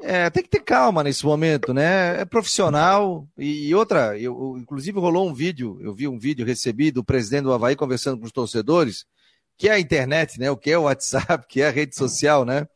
é, 0.00 0.30
tem 0.30 0.42
que 0.42 0.48
ter 0.48 0.60
calma 0.60 1.02
nesse 1.04 1.24
momento, 1.24 1.74
né? 1.74 2.20
É 2.20 2.24
profissional. 2.24 3.26
E 3.36 3.74
outra, 3.74 4.18
eu, 4.18 4.56
inclusive 4.58 4.98
rolou 4.98 5.28
um 5.28 5.34
vídeo, 5.34 5.78
eu 5.82 5.94
vi 5.94 6.08
um 6.08 6.18
vídeo 6.18 6.46
recebido 6.46 6.96
do 6.96 7.04
presidente 7.04 7.44
do 7.44 7.52
Havaí 7.52 7.76
conversando 7.76 8.18
com 8.18 8.24
os 8.24 8.32
torcedores, 8.32 9.04
que 9.58 9.68
é 9.68 9.72
a 9.72 9.80
internet, 9.80 10.40
né? 10.40 10.50
O 10.50 10.56
que 10.56 10.70
é 10.70 10.78
o 10.78 10.82
WhatsApp, 10.82 11.44
que 11.48 11.60
é 11.60 11.68
a 11.68 11.70
rede 11.70 11.94
social, 11.94 12.44
né? 12.44 12.66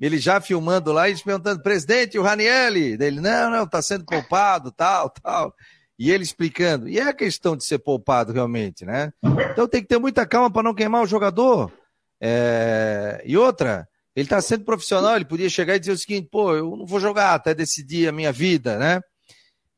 Ele 0.00 0.18
já 0.18 0.40
filmando 0.40 0.92
lá 0.92 1.08
e 1.08 1.16
perguntando, 1.16 1.62
presidente, 1.62 2.18
o 2.18 2.22
Ranielli? 2.22 2.96
Ele, 3.00 3.20
não, 3.20 3.50
não, 3.50 3.66
tá 3.66 3.80
sendo 3.80 4.04
poupado, 4.04 4.72
tal, 4.72 5.08
tal. 5.10 5.54
E 5.96 6.10
ele 6.10 6.24
explicando. 6.24 6.88
E 6.88 6.98
é 6.98 7.04
a 7.04 7.12
questão 7.12 7.56
de 7.56 7.64
ser 7.64 7.78
poupado 7.78 8.32
realmente, 8.32 8.84
né? 8.84 9.12
Então 9.52 9.68
tem 9.68 9.80
que 9.80 9.86
ter 9.86 10.00
muita 10.00 10.26
calma 10.26 10.50
para 10.50 10.64
não 10.64 10.74
queimar 10.74 11.02
o 11.02 11.06
jogador. 11.06 11.72
É... 12.20 13.22
E 13.24 13.36
outra, 13.36 13.86
ele 14.14 14.26
está 14.26 14.40
sendo 14.40 14.64
profissional, 14.64 15.16
ele 15.16 15.24
podia 15.24 15.48
chegar 15.48 15.76
e 15.76 15.80
dizer 15.80 15.92
o 15.92 15.98
seguinte: 15.98 16.28
pô, 16.30 16.54
eu 16.54 16.76
não 16.76 16.86
vou 16.86 17.00
jogar 17.00 17.34
até 17.34 17.54
decidir 17.54 18.08
a 18.08 18.12
minha 18.12 18.32
vida, 18.32 18.78
né? 18.78 19.00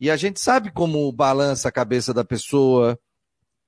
E 0.01 0.11
a 0.11 0.17
gente 0.17 0.41
sabe 0.41 0.73
como 0.73 1.11
balança 1.13 1.69
a 1.69 1.73
cabeça 1.73 2.13
da 2.13 2.25
pessoa 2.25 2.99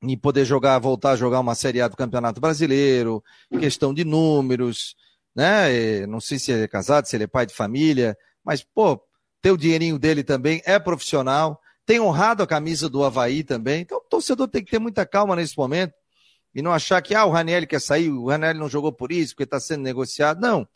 em 0.02 0.18
poder 0.18 0.44
jogar, 0.44 0.78
voltar 0.78 1.12
a 1.12 1.16
jogar 1.16 1.40
uma 1.40 1.54
Série 1.54 1.80
A 1.80 1.88
do 1.88 1.96
Campeonato 1.96 2.40
Brasileiro, 2.40 3.22
questão 3.58 3.94
de 3.94 4.04
números, 4.04 4.94
né? 5.34 6.06
Não 6.06 6.20
sei 6.20 6.38
se 6.38 6.52
ele 6.52 6.64
é 6.64 6.68
casado, 6.68 7.06
se 7.06 7.16
ele 7.16 7.24
é 7.24 7.28
pai 7.28 7.46
de 7.46 7.54
família, 7.54 8.16
mas, 8.44 8.62
pô, 8.62 9.00
ter 9.40 9.52
o 9.52 9.56
dinheirinho 9.56 9.98
dele 9.98 10.22
também, 10.22 10.60
é 10.66 10.78
profissional, 10.78 11.58
tem 11.86 12.00
honrado 12.00 12.42
a 12.42 12.46
camisa 12.46 12.88
do 12.88 13.04
Havaí 13.04 13.44
também. 13.44 13.82
Então 13.82 13.98
o 13.98 14.08
torcedor 14.08 14.48
tem 14.48 14.64
que 14.64 14.70
ter 14.72 14.78
muita 14.78 15.06
calma 15.06 15.36
nesse 15.36 15.56
momento 15.56 15.94
e 16.56 16.62
não 16.62 16.72
achar 16.72 17.02
que 17.02 17.14
ah, 17.14 17.26
o 17.26 17.30
Raniel 17.30 17.66
quer 17.66 17.82
sair, 17.82 18.08
o 18.08 18.28
Raniel 18.28 18.54
não 18.54 18.66
jogou 18.66 18.90
por 18.90 19.12
isso, 19.12 19.34
porque 19.34 19.42
está 19.42 19.60
sendo 19.60 19.82
negociado. 19.82 20.40
Não. 20.40 20.66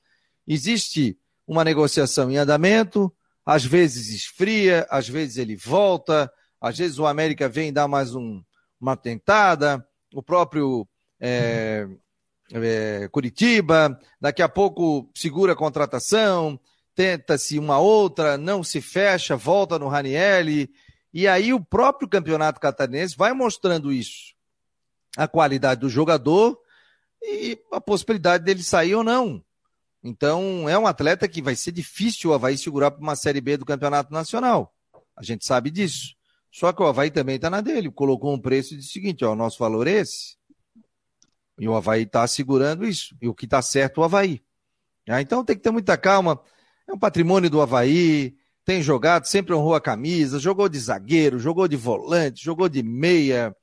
Existe 0.47 1.19
uma 1.47 1.65
negociação 1.65 2.31
em 2.31 2.37
andamento, 2.37 3.11
às 3.47 3.65
vezes 3.65 4.11
esfria, 4.11 4.87
às 4.91 5.09
vezes 5.09 5.39
ele 5.39 5.57
volta, 5.57 6.31
às 6.61 6.77
vezes 6.77 6.99
o 6.99 7.07
América 7.07 7.49
vem 7.49 7.73
dar 7.73 7.89
mais 7.89 8.15
um, 8.15 8.43
uma 8.79 8.95
tentada, 8.95 9.83
o 10.15 10.23
próprio 10.23 10.87
é, 11.19 11.89
é, 12.53 13.09
Curitiba, 13.11 13.99
daqui 14.21 14.43
a 14.43 14.51
pouco 14.51 15.11
segura 15.15 15.55
a 15.55 15.57
contratação, 15.57 16.61
tenta-se 16.95 17.59
uma 17.59 17.79
outra, 17.79 18.37
não 18.37 18.63
se 18.63 18.83
fecha, 18.83 19.35
volta 19.35 19.79
no 19.79 19.89
Ranielli, 19.89 20.71
e 21.11 21.27
aí 21.27 21.55
o 21.55 21.65
próprio 21.65 22.07
campeonato 22.07 22.61
catarinense 22.61 23.17
vai 23.17 23.33
mostrando 23.33 23.91
isso. 23.91 24.39
A 25.17 25.27
qualidade 25.27 25.81
do 25.81 25.89
jogador 25.89 26.59
e 27.23 27.59
a 27.73 27.81
possibilidade 27.81 28.45
dele 28.45 28.63
sair 28.63 28.95
ou 28.95 29.05
não. 29.05 29.45
Então, 30.03 30.69
é 30.69 30.79
um 30.79 30.87
atleta 30.87 31.29
que 31.29 31.43
vai 31.43 31.55
ser 31.55 31.73
difícil 31.73 32.31
o 32.31 32.35
Havaí 32.35 32.57
segurar 32.57 32.91
para 32.91 33.03
uma 33.03 33.17
Série 33.17 33.41
B 33.41 33.57
do 33.57 33.67
Campeonato 33.67 34.13
Nacional. 34.13 34.75
A 35.17 35.23
gente 35.23 35.45
sabe 35.45 35.71
disso. 35.71 36.15
Só 36.51 36.73
que 36.73 36.83
o 36.83 36.87
Havaí 36.87 37.11
também 37.11 37.37
está 37.37 37.51
na 37.51 37.61
dele. 37.61 37.91
Colocou 37.91 38.35
um 38.35 38.41
preço 38.41 38.75
e 38.75 38.79
o 38.79 38.83
seguinte: 38.83 39.25
ó, 39.25 39.33
o 39.33 39.37
nosso 39.37 39.59
valor 39.59 39.87
é 39.87 39.93
esse. 39.93 40.37
E 41.59 41.69
o 41.69 41.75
Havaí 41.75 42.03
está 42.03 42.27
segurando 42.27 42.87
isso. 42.87 43.15
E 43.21 43.29
o 43.29 43.35
que 43.35 43.45
está 43.45 43.61
certo, 43.61 43.99
o 43.99 44.05
Havaí. 44.05 44.43
Ah, 45.09 45.21
então 45.21 45.45
tem 45.45 45.57
que 45.57 45.63
ter 45.63 45.71
muita 45.71 45.97
calma. 45.97 46.41
É 46.89 46.93
um 46.93 46.99
patrimônio 46.99 47.51
do 47.51 47.61
Havaí. 47.61 48.35
Tem 48.65 48.83
jogado, 48.83 49.27
sempre 49.27 49.55
honrou 49.55 49.75
a 49.75 49.81
camisa, 49.81 50.39
jogou 50.39 50.69
de 50.69 50.79
zagueiro, 50.79 51.39
jogou 51.39 51.67
de 51.67 51.77
volante, 51.77 52.45
jogou 52.45 52.69
de 52.69 52.83
meia, 52.83 53.55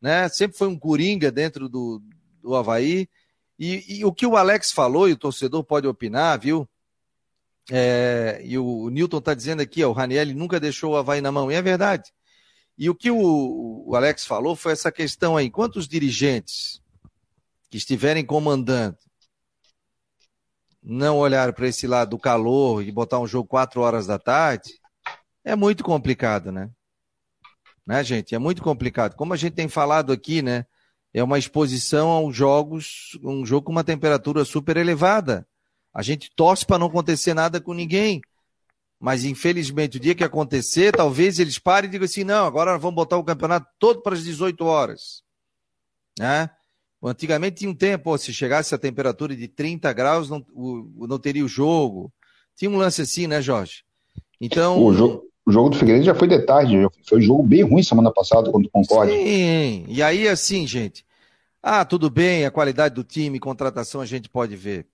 né? 0.00 0.28
Sempre 0.28 0.56
foi 0.56 0.68
um 0.68 0.78
coringa 0.78 1.30
dentro 1.30 1.68
do, 1.68 2.02
do 2.42 2.54
Havaí. 2.54 3.08
E, 3.58 3.98
e 3.98 4.04
o 4.04 4.12
que 4.12 4.26
o 4.26 4.36
Alex 4.36 4.70
falou, 4.72 5.08
e 5.08 5.12
o 5.12 5.16
torcedor 5.16 5.64
pode 5.64 5.86
opinar, 5.86 6.38
viu? 6.38 6.68
É, 7.70 8.40
e 8.44 8.56
o, 8.56 8.64
o 8.64 8.90
Newton 8.90 9.18
está 9.18 9.34
dizendo 9.34 9.60
aqui, 9.60 9.82
ó, 9.84 9.90
o 9.90 9.92
Raniel 9.92 10.26
nunca 10.34 10.60
deixou 10.60 10.92
o 10.92 10.96
Havaí 10.96 11.20
na 11.20 11.32
mão, 11.32 11.50
e 11.50 11.54
é 11.54 11.62
verdade. 11.62 12.12
E 12.78 12.88
o 12.88 12.94
que 12.94 13.10
o, 13.10 13.84
o 13.86 13.96
Alex 13.96 14.24
falou 14.24 14.54
foi 14.54 14.72
essa 14.72 14.92
questão 14.92 15.36
aí: 15.36 15.50
quantos 15.50 15.88
dirigentes 15.88 16.80
que 17.68 17.76
estiverem 17.76 18.24
comandando 18.24 18.96
não 20.82 21.18
olhar 21.18 21.52
para 21.52 21.68
esse 21.68 21.86
lado 21.86 22.10
do 22.10 22.18
calor 22.18 22.82
e 22.82 22.92
botar 22.92 23.18
um 23.18 23.26
jogo 23.26 23.48
quatro 23.48 23.80
horas 23.80 24.06
da 24.06 24.18
tarde, 24.18 24.80
é 25.44 25.56
muito 25.56 25.82
complicado, 25.82 26.52
né? 26.52 26.70
Né, 27.88 28.04
gente? 28.04 28.34
É 28.34 28.38
muito 28.38 28.62
complicado. 28.62 29.16
Como 29.16 29.32
a 29.32 29.36
gente 29.36 29.54
tem 29.54 29.66
falado 29.66 30.12
aqui, 30.12 30.42
né? 30.42 30.66
É 31.14 31.24
uma 31.24 31.38
exposição 31.38 32.10
aos 32.10 32.36
jogos, 32.36 33.18
um 33.24 33.46
jogo 33.46 33.64
com 33.64 33.72
uma 33.72 33.82
temperatura 33.82 34.44
super 34.44 34.76
elevada. 34.76 35.48
A 35.94 36.02
gente 36.02 36.30
torce 36.36 36.66
para 36.66 36.78
não 36.78 36.88
acontecer 36.88 37.32
nada 37.32 37.62
com 37.62 37.72
ninguém. 37.72 38.20
Mas 39.00 39.24
infelizmente, 39.24 39.96
o 39.96 40.00
dia 40.00 40.14
que 40.14 40.22
acontecer, 40.22 40.94
talvez 40.94 41.38
eles 41.38 41.58
parem 41.58 41.88
e 41.88 41.90
digam 41.90 42.04
assim: 42.04 42.24
não, 42.24 42.44
agora 42.44 42.76
vamos 42.76 42.94
botar 42.94 43.16
o 43.16 43.24
campeonato 43.24 43.66
todo 43.78 44.02
para 44.02 44.12
as 44.12 44.22
18 44.22 44.66
horas. 44.66 45.22
Né? 46.18 46.50
Antigamente 47.02 47.56
tinha 47.56 47.70
um 47.70 47.74
tempo, 47.74 48.18
se 48.18 48.34
chegasse 48.34 48.74
a 48.74 48.78
temperatura 48.78 49.34
de 49.34 49.48
30 49.48 49.90
graus, 49.94 50.28
não, 50.28 50.44
o, 50.52 51.06
não 51.06 51.18
teria 51.18 51.44
o 51.44 51.48
jogo. 51.48 52.12
Tinha 52.54 52.70
um 52.70 52.76
lance 52.76 53.00
assim, 53.00 53.26
né, 53.26 53.40
Jorge? 53.40 53.82
Então. 54.38 54.84
O 54.84 54.92
jogo, 54.92 55.24
o 55.48 55.52
jogo 55.52 55.70
do 55.70 55.76
Figueiredo 55.76 56.04
já 56.04 56.14
foi 56.14 56.28
de 56.28 56.38
tarde, 56.40 56.76
foi 57.08 57.18
um 57.18 57.22
jogo 57.22 57.42
bem 57.42 57.62
ruim 57.62 57.82
semana 57.82 58.12
passada 58.12 58.50
contra 58.50 58.68
o 58.68 58.70
Concorde. 58.70 59.12
Sim, 59.12 59.84
e 59.88 60.02
aí 60.02 60.28
assim, 60.28 60.66
gente. 60.66 61.04
Ah, 61.62 61.84
tudo 61.84 62.08
bem, 62.08 62.44
a 62.44 62.50
qualidade 62.50 62.94
do 62.94 63.02
time, 63.02 63.40
contratação 63.40 64.00
a 64.00 64.06
gente 64.06 64.28
pode 64.28 64.54
ver 64.54 64.86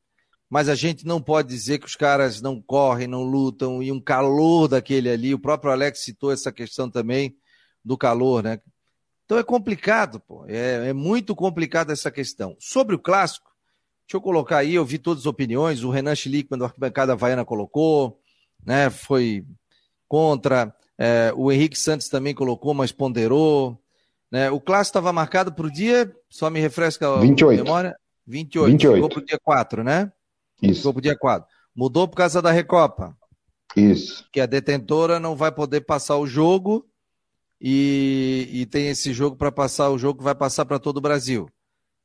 mas 0.54 0.68
a 0.68 0.74
gente 0.76 1.04
não 1.04 1.20
pode 1.20 1.48
dizer 1.48 1.78
que 1.78 1.86
os 1.86 1.96
caras 1.96 2.40
não 2.40 2.62
correm, 2.62 3.08
não 3.08 3.24
lutam, 3.24 3.82
e 3.82 3.90
um 3.90 4.00
calor 4.00 4.68
daquele 4.68 5.10
ali, 5.10 5.34
o 5.34 5.38
próprio 5.38 5.72
Alex 5.72 5.98
citou 5.98 6.30
essa 6.30 6.52
questão 6.52 6.88
também 6.88 7.36
do 7.84 7.98
calor, 7.98 8.42
né? 8.42 8.60
Então 9.24 9.36
é 9.36 9.42
complicado, 9.42 10.20
pô, 10.20 10.44
é, 10.46 10.90
é 10.90 10.92
muito 10.92 11.34
complicado 11.34 11.90
essa 11.90 12.08
questão. 12.08 12.56
Sobre 12.60 12.94
o 12.94 13.00
clássico, 13.00 13.50
deixa 14.06 14.16
eu 14.16 14.20
colocar 14.20 14.58
aí, 14.58 14.76
eu 14.76 14.84
vi 14.84 14.96
todas 14.96 15.22
as 15.22 15.26
opiniões, 15.26 15.82
o 15.82 15.90
Renan 15.90 16.14
Schlickman 16.14 16.58
do 16.58 16.66
Arquibancada 16.66 17.14
Havaiana 17.14 17.44
colocou, 17.44 18.20
né, 18.64 18.90
foi 18.90 19.44
contra, 20.14 20.72
é, 20.96 21.32
o 21.34 21.50
Henrique 21.50 21.76
Santos 21.76 22.08
também 22.08 22.32
colocou, 22.32 22.72
mas 22.72 22.92
ponderou, 22.92 23.76
né, 24.30 24.48
o 24.48 24.60
clássico 24.60 24.90
estava 24.90 25.12
marcado 25.12 25.52
para 25.52 25.66
o 25.66 25.72
dia, 25.72 26.14
só 26.30 26.48
me 26.48 26.60
refresca 26.60 27.12
a 27.12 27.18
28. 27.18 27.64
memória, 27.64 27.96
28, 28.24 28.70
28. 28.70 28.94
ficou 28.94 29.08
para 29.08 29.18
o 29.18 29.24
dia 29.26 29.40
4, 29.42 29.82
né? 29.82 30.12
Isso. 30.62 30.76
Ficou 30.76 30.92
pro 30.92 31.02
dia 31.02 31.18
4. 31.18 31.48
Mudou 31.74 32.06
por 32.06 32.14
causa 32.14 32.40
da 32.40 32.52
Recopa. 32.52 33.16
Isso. 33.76 34.24
Que 34.32 34.40
a 34.40 34.46
detentora 34.46 35.18
não 35.18 35.34
vai 35.34 35.50
poder 35.50 35.80
passar 35.80 36.16
o 36.16 36.28
jogo 36.28 36.88
e, 37.60 38.48
e 38.52 38.66
tem 38.66 38.90
esse 38.90 39.12
jogo 39.12 39.34
para 39.34 39.50
passar 39.50 39.90
o 39.90 39.98
jogo 39.98 40.18
que 40.18 40.24
vai 40.24 40.36
passar 40.36 40.64
para 40.64 40.78
todo 40.78 40.98
o 40.98 41.00
Brasil 41.00 41.50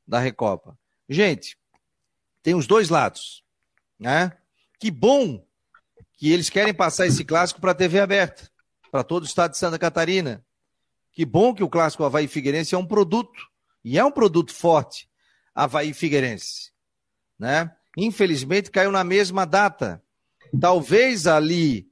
da 0.04 0.18
Recopa. 0.18 0.76
Gente, 1.08 1.56
tem 2.42 2.56
os 2.56 2.66
dois 2.66 2.88
lados, 2.88 3.44
né? 3.96 4.32
Que 4.80 4.90
bom 4.90 5.40
que 6.20 6.30
eles 6.30 6.50
querem 6.50 6.74
passar 6.74 7.06
esse 7.06 7.24
clássico 7.24 7.62
para 7.62 7.70
a 7.70 7.74
TV 7.74 7.98
aberta, 7.98 8.46
para 8.92 9.02
todo 9.02 9.22
o 9.22 9.26
estado 9.26 9.52
de 9.52 9.56
Santa 9.56 9.78
Catarina. 9.78 10.44
Que 11.10 11.24
bom 11.24 11.54
que 11.54 11.64
o 11.64 11.68
clássico 11.68 12.04
Havaí 12.04 12.28
Figueirense 12.28 12.74
é 12.74 12.78
um 12.78 12.86
produto, 12.86 13.40
e 13.82 13.98
é 13.98 14.04
um 14.04 14.12
produto 14.12 14.52
forte, 14.52 15.08
Havaí 15.54 15.94
Figueirense, 15.94 16.72
né? 17.38 17.74
infelizmente 17.96 18.70
caiu 18.70 18.92
na 18.92 19.02
mesma 19.02 19.46
data. 19.46 20.02
Talvez 20.60 21.26
ali, 21.26 21.88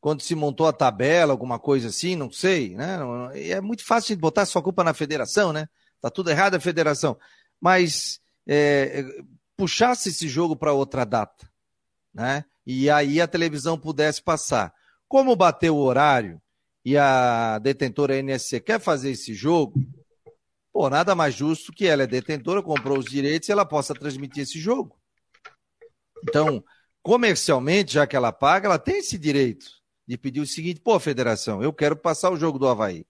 quando 0.00 0.22
se 0.22 0.36
montou 0.36 0.68
a 0.68 0.72
tabela, 0.72 1.32
alguma 1.32 1.58
coisa 1.58 1.88
assim, 1.88 2.14
não 2.14 2.30
sei, 2.30 2.76
né? 2.76 3.00
É 3.34 3.60
muito 3.60 3.84
fácil 3.84 4.14
de 4.14 4.20
botar 4.20 4.46
sua 4.46 4.62
culpa 4.62 4.84
na 4.84 4.94
federação, 4.94 5.52
né? 5.52 5.68
Tá 6.00 6.08
tudo 6.08 6.30
errado 6.30 6.54
a 6.54 6.60
federação. 6.60 7.18
Mas 7.60 8.20
é, 8.46 9.04
puxasse 9.56 10.10
esse 10.10 10.28
jogo 10.28 10.54
para 10.54 10.72
outra 10.72 11.04
data, 11.04 11.51
né? 12.12 12.44
E 12.66 12.90
aí 12.90 13.20
a 13.20 13.26
televisão 13.26 13.78
pudesse 13.78 14.22
passar. 14.22 14.72
Como 15.08 15.36
bateu 15.36 15.76
o 15.76 15.82
horário 15.82 16.40
e 16.84 16.96
a 16.96 17.58
detentora 17.58 18.16
NSC 18.16 18.60
quer 18.60 18.80
fazer 18.80 19.10
esse 19.10 19.34
jogo, 19.34 19.74
pô, 20.72 20.88
nada 20.88 21.14
mais 21.14 21.34
justo 21.34 21.72
que 21.72 21.86
ela 21.86 22.04
é 22.04 22.06
detentora, 22.06 22.62
comprou 22.62 22.98
os 22.98 23.04
direitos 23.04 23.48
e 23.48 23.52
ela 23.52 23.64
possa 23.64 23.94
transmitir 23.94 24.42
esse 24.42 24.58
jogo. 24.58 24.96
Então, 26.22 26.62
comercialmente, 27.02 27.94
já 27.94 28.06
que 28.06 28.16
ela 28.16 28.32
paga, 28.32 28.66
ela 28.66 28.78
tem 28.78 28.98
esse 28.98 29.18
direito 29.18 29.66
de 30.06 30.16
pedir 30.16 30.40
o 30.40 30.46
seguinte: 30.46 30.80
pô, 30.80 30.98
federação, 30.98 31.62
eu 31.62 31.72
quero 31.72 31.96
passar 31.96 32.30
o 32.30 32.36
jogo 32.36 32.58
do 32.58 32.68
Havaí. 32.68 33.04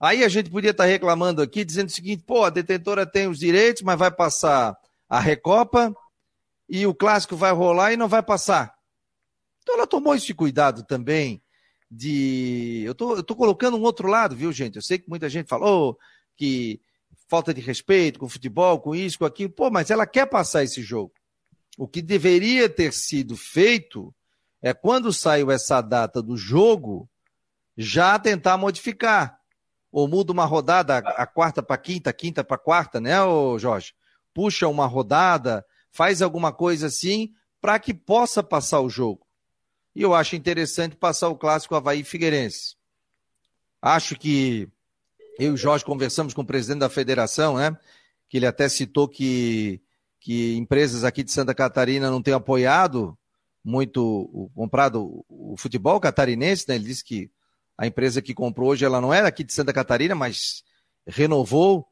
Aí 0.00 0.22
a 0.22 0.28
gente 0.28 0.50
podia 0.50 0.70
estar 0.70 0.84
reclamando 0.84 1.42
aqui, 1.42 1.64
dizendo 1.64 1.88
o 1.88 1.92
seguinte: 1.92 2.24
pô, 2.24 2.44
a 2.44 2.50
detentora 2.50 3.06
tem 3.06 3.28
os 3.28 3.38
direitos, 3.38 3.82
mas 3.82 3.98
vai 3.98 4.10
passar 4.10 4.76
a 5.08 5.20
Recopa 5.20 5.94
e 6.68 6.86
o 6.86 6.94
clássico 6.94 7.36
vai 7.36 7.52
rolar 7.52 7.92
e 7.92 7.96
não 7.96 8.08
vai 8.08 8.22
passar. 8.22 8.74
Então 9.62 9.76
ela 9.76 9.86
tomou 9.86 10.14
esse 10.14 10.34
cuidado 10.34 10.84
também 10.84 11.42
de. 11.90 12.82
Eu 12.84 12.94
tô, 12.94 13.16
eu 13.16 13.22
tô 13.22 13.34
colocando 13.34 13.76
um 13.76 13.82
outro 13.82 14.08
lado, 14.08 14.36
viu, 14.36 14.52
gente? 14.52 14.76
Eu 14.76 14.82
sei 14.82 14.98
que 14.98 15.08
muita 15.08 15.28
gente 15.28 15.48
falou 15.48 15.98
que 16.36 16.80
falta 17.28 17.52
de 17.52 17.60
respeito 17.60 18.18
com 18.18 18.26
o 18.26 18.30
futebol, 18.30 18.80
com 18.80 18.94
isso, 18.94 19.18
com 19.18 19.24
aquilo. 19.24 19.50
Pô, 19.50 19.70
mas 19.70 19.90
ela 19.90 20.06
quer 20.06 20.26
passar 20.26 20.64
esse 20.64 20.82
jogo. 20.82 21.12
O 21.76 21.86
que 21.86 22.02
deveria 22.02 22.68
ter 22.68 22.92
sido 22.92 23.36
feito 23.36 24.14
é 24.60 24.74
quando 24.74 25.12
saiu 25.12 25.50
essa 25.50 25.80
data 25.80 26.20
do 26.22 26.36
jogo, 26.36 27.08
já 27.76 28.18
tentar 28.18 28.56
modificar. 28.56 29.38
Ou 29.90 30.06
muda 30.06 30.32
uma 30.32 30.44
rodada, 30.44 30.98
a 30.98 31.26
quarta 31.26 31.62
para 31.62 31.78
quinta, 31.78 32.12
quinta 32.12 32.44
para 32.44 32.58
quarta, 32.58 33.00
né, 33.00 33.14
Jorge? 33.58 33.94
Puxa 34.34 34.68
uma 34.68 34.86
rodada, 34.86 35.64
faz 35.90 36.22
alguma 36.22 36.52
coisa 36.52 36.86
assim, 36.86 37.32
para 37.60 37.78
que 37.78 37.92
possa 37.92 38.42
passar 38.42 38.80
o 38.80 38.90
jogo. 38.90 39.26
E 39.94 40.02
eu 40.02 40.14
acho 40.14 40.36
interessante 40.36 40.96
passar 40.96 41.28
o 41.28 41.36
clássico 41.36 41.74
Havaí 41.74 42.04
Figueirense. 42.04 42.76
Acho 43.80 44.16
que 44.16 44.68
eu 45.38 45.50
e 45.50 45.54
o 45.54 45.56
Jorge 45.56 45.84
conversamos 45.84 46.34
com 46.34 46.42
o 46.42 46.46
presidente 46.46 46.80
da 46.80 46.88
federação, 46.88 47.56
né? 47.56 47.76
Que 48.28 48.36
ele 48.36 48.46
até 48.46 48.68
citou 48.68 49.08
que 49.08 49.80
que 50.20 50.56
empresas 50.56 51.04
aqui 51.04 51.22
de 51.22 51.30
Santa 51.30 51.54
Catarina 51.54 52.10
não 52.10 52.20
têm 52.20 52.34
apoiado 52.34 53.16
muito, 53.64 54.50
comprado 54.54 55.24
o 55.28 55.56
futebol 55.56 56.00
catarinense, 56.00 56.64
né? 56.68 56.74
Ele 56.74 56.84
disse 56.84 57.04
que 57.04 57.30
a 57.76 57.86
empresa 57.86 58.22
que 58.22 58.34
comprou 58.34 58.70
hoje 58.70 58.84
ela 58.84 59.00
não 59.00 59.12
era 59.12 59.28
aqui 59.28 59.44
de 59.44 59.52
Santa 59.52 59.72
Catarina, 59.72 60.14
mas 60.14 60.64
renovou. 61.06 61.86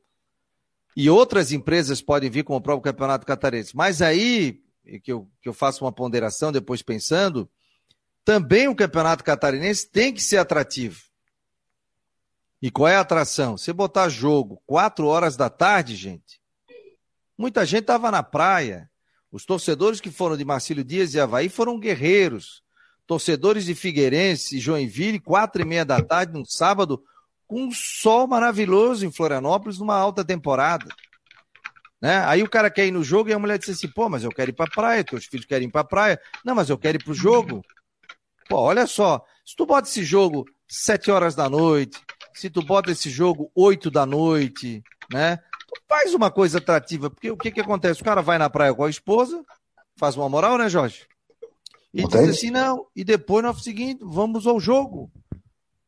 E 0.96 1.10
outras 1.10 1.52
empresas 1.52 2.00
podem 2.00 2.30
vir 2.30 2.42
comprar 2.42 2.74
o 2.74 2.80
Campeonato 2.80 3.26
Catarinense. 3.26 3.76
Mas 3.76 4.00
aí, 4.00 4.62
que 5.02 5.12
eu, 5.12 5.28
que 5.42 5.48
eu 5.48 5.52
faço 5.52 5.84
uma 5.84 5.92
ponderação 5.92 6.50
depois 6.50 6.80
pensando, 6.80 7.48
também 8.24 8.66
o 8.66 8.74
Campeonato 8.74 9.22
Catarinense 9.22 9.86
tem 9.90 10.12
que 10.12 10.22
ser 10.22 10.38
atrativo. 10.38 11.02
E 12.62 12.70
qual 12.70 12.88
é 12.88 12.96
a 12.96 13.00
atração? 13.00 13.58
Você 13.58 13.72
botar 13.72 14.08
jogo 14.08 14.62
quatro 14.66 15.06
horas 15.06 15.36
da 15.36 15.50
tarde, 15.50 15.94
gente, 15.94 16.40
Muita 17.36 17.66
gente 17.66 17.82
estava 17.82 18.10
na 18.10 18.22
praia. 18.22 18.90
Os 19.30 19.44
torcedores 19.44 20.00
que 20.00 20.10
foram 20.10 20.36
de 20.36 20.44
Marcílio 20.44 20.82
Dias 20.82 21.12
e 21.12 21.20
Havaí 21.20 21.48
foram 21.48 21.78
guerreiros. 21.78 22.62
Torcedores 23.06 23.66
de 23.66 23.74
Figueirense 23.74 24.56
e 24.56 24.60
Joinville, 24.60 25.20
quatro 25.20 25.60
e 25.60 25.64
meia 25.64 25.84
da 25.84 26.02
tarde, 26.02 26.32
num 26.32 26.44
sábado, 26.44 27.02
com 27.46 27.64
um 27.64 27.70
sol 27.72 28.26
maravilhoso 28.26 29.06
em 29.06 29.12
Florianópolis, 29.12 29.78
numa 29.78 29.96
alta 29.96 30.24
temporada. 30.24 30.86
Né? 32.00 32.18
Aí 32.26 32.42
o 32.42 32.50
cara 32.50 32.70
quer 32.70 32.86
ir 32.86 32.90
no 32.90 33.02
jogo 33.02 33.30
e 33.30 33.32
a 33.32 33.38
mulher 33.38 33.58
diz 33.58 33.70
assim: 33.70 33.88
pô, 33.88 34.08
mas 34.08 34.22
eu 34.22 34.30
quero 34.30 34.50
ir 34.50 34.54
pra 34.54 34.66
praia, 34.66 35.04
teus 35.04 35.24
filhos 35.26 35.46
querem 35.46 35.68
ir 35.68 35.70
pra 35.70 35.84
praia. 35.84 36.20
Não, 36.44 36.54
mas 36.54 36.68
eu 36.68 36.78
quero 36.78 36.98
ir 36.98 37.04
pro 37.04 37.14
jogo. 37.14 37.62
Pô, 38.48 38.58
olha 38.58 38.86
só, 38.86 39.24
se 39.44 39.56
tu 39.56 39.66
bota 39.66 39.88
esse 39.88 40.04
jogo 40.04 40.44
sete 40.68 41.10
horas 41.10 41.34
da 41.34 41.48
noite, 41.48 42.00
se 42.34 42.50
tu 42.50 42.62
bota 42.62 42.92
esse 42.92 43.08
jogo 43.08 43.50
oito 43.54 43.90
da 43.90 44.04
noite, 44.04 44.82
né? 45.12 45.36
Tu 45.36 45.82
faz 45.88 46.14
uma 46.14 46.30
coisa 46.30 46.58
atrativa, 46.58 47.10
porque 47.10 47.30
o 47.30 47.36
que 47.36 47.50
que 47.50 47.60
acontece? 47.60 48.02
O 48.02 48.04
cara 48.04 48.22
vai 48.22 48.38
na 48.38 48.50
praia 48.50 48.74
com 48.74 48.84
a 48.84 48.90
esposa, 48.90 49.42
faz 49.96 50.16
uma 50.16 50.28
moral, 50.28 50.58
né, 50.58 50.68
Jorge? 50.68 51.06
E 51.92 52.06
diz 52.06 52.28
assim, 52.28 52.50
não, 52.50 52.86
e 52.94 53.02
depois 53.02 53.42
no 53.42 53.54
seguinte, 53.58 54.00
vamos 54.02 54.46
ao 54.46 54.60
jogo. 54.60 55.10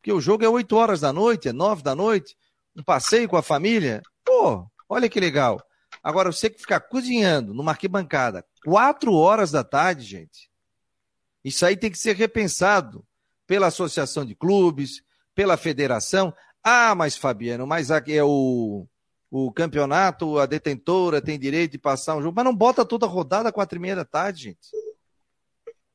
Porque 0.09 0.17
o 0.17 0.23
jogo 0.23 0.43
é 0.43 0.49
oito 0.49 0.75
horas 0.75 1.03
da 1.03 1.13
noite, 1.13 1.49
é 1.49 1.53
nove 1.53 1.83
da 1.83 1.95
noite, 1.95 2.35
um 2.75 2.83
passeio 2.83 3.29
com 3.29 3.37
a 3.37 3.43
família. 3.43 4.01
Pô, 4.25 4.67
olha 4.89 5.07
que 5.07 5.21
legal. 5.21 5.63
Agora, 6.03 6.33
você 6.33 6.49
que 6.49 6.59
ficar 6.59 6.81
cozinhando 6.81 7.53
numa 7.53 7.73
arquibancada 7.73 8.43
quatro 8.65 9.13
horas 9.13 9.51
da 9.51 9.63
tarde, 9.63 10.07
gente, 10.07 10.49
isso 11.45 11.67
aí 11.67 11.77
tem 11.77 11.91
que 11.91 11.99
ser 11.99 12.17
repensado 12.17 13.05
pela 13.47 13.67
associação 13.67 14.25
de 14.25 14.35
clubes, 14.35 15.03
pela 15.35 15.59
federação. 15.59 16.33
Ah, 16.65 16.95
mas 16.95 17.15
Fabiano, 17.15 17.67
mas 17.67 17.91
aqui 17.91 18.17
é 18.17 18.25
o, 18.25 18.87
o 19.31 19.53
campeonato, 19.53 20.39
a 20.39 20.47
detentora 20.47 21.21
tem 21.21 21.39
direito 21.39 21.73
de 21.73 21.79
passar 21.79 22.17
um 22.17 22.23
jogo, 22.23 22.35
mas 22.35 22.47
não 22.47 22.57
bota 22.57 22.83
toda 22.83 23.05
a 23.05 23.11
rodada 23.11 23.53
quatro 23.53 23.77
e 23.77 23.81
meia 23.83 23.97
da 23.97 24.07
tarde, 24.07 24.45
gente. 24.45 24.71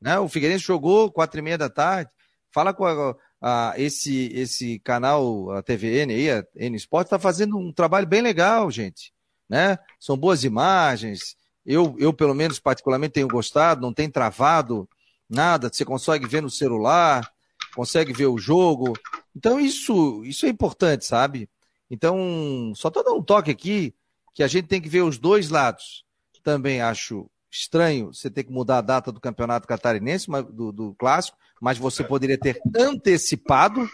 Né? 0.00 0.16
O 0.20 0.28
Figueirense 0.28 0.64
jogou 0.64 1.10
quatro 1.10 1.40
e 1.40 1.42
meia 1.42 1.58
da 1.58 1.68
tarde. 1.68 2.12
Fala 2.52 2.72
com 2.72 2.86
a, 2.86 3.16
a, 3.46 3.74
esse, 3.76 4.32
esse 4.32 4.78
canal, 4.78 5.50
a 5.50 5.62
TVN 5.62 6.10
aí, 6.10 6.30
a 6.30 6.46
N 6.56 6.74
Sport, 6.78 7.04
está 7.04 7.18
fazendo 7.18 7.58
um 7.58 7.70
trabalho 7.70 8.06
bem 8.06 8.22
legal, 8.22 8.70
gente. 8.70 9.12
Né? 9.46 9.78
São 10.00 10.16
boas 10.16 10.44
imagens. 10.44 11.36
Eu, 11.64 11.94
eu, 11.98 12.10
pelo 12.14 12.34
menos, 12.34 12.58
particularmente, 12.58 13.12
tenho 13.12 13.28
gostado, 13.28 13.82
não 13.82 13.92
tem 13.92 14.08
travado 14.08 14.88
nada, 15.28 15.68
você 15.70 15.84
consegue 15.84 16.26
ver 16.26 16.40
no 16.40 16.48
celular, 16.48 17.30
consegue 17.74 18.14
ver 18.14 18.28
o 18.28 18.38
jogo. 18.38 18.94
Então, 19.36 19.60
isso, 19.60 20.24
isso 20.24 20.46
é 20.46 20.48
importante, 20.48 21.04
sabe? 21.04 21.46
Então, 21.90 22.72
só 22.74 22.88
estou 22.88 23.04
dando 23.04 23.18
um 23.18 23.22
toque 23.22 23.50
aqui 23.50 23.94
que 24.32 24.42
a 24.42 24.48
gente 24.48 24.68
tem 24.68 24.80
que 24.80 24.88
ver 24.88 25.02
os 25.02 25.18
dois 25.18 25.50
lados. 25.50 26.02
Também 26.42 26.80
acho 26.80 27.30
estranho 27.54 28.12
você 28.12 28.28
ter 28.28 28.42
que 28.42 28.52
mudar 28.52 28.78
a 28.78 28.82
data 28.82 29.12
do 29.12 29.20
campeonato 29.20 29.68
catarinense, 29.68 30.26
do, 30.52 30.72
do 30.72 30.94
clássico, 30.94 31.38
mas 31.60 31.78
você 31.78 32.02
poderia 32.02 32.36
ter 32.36 32.60
antecipado 32.76 33.88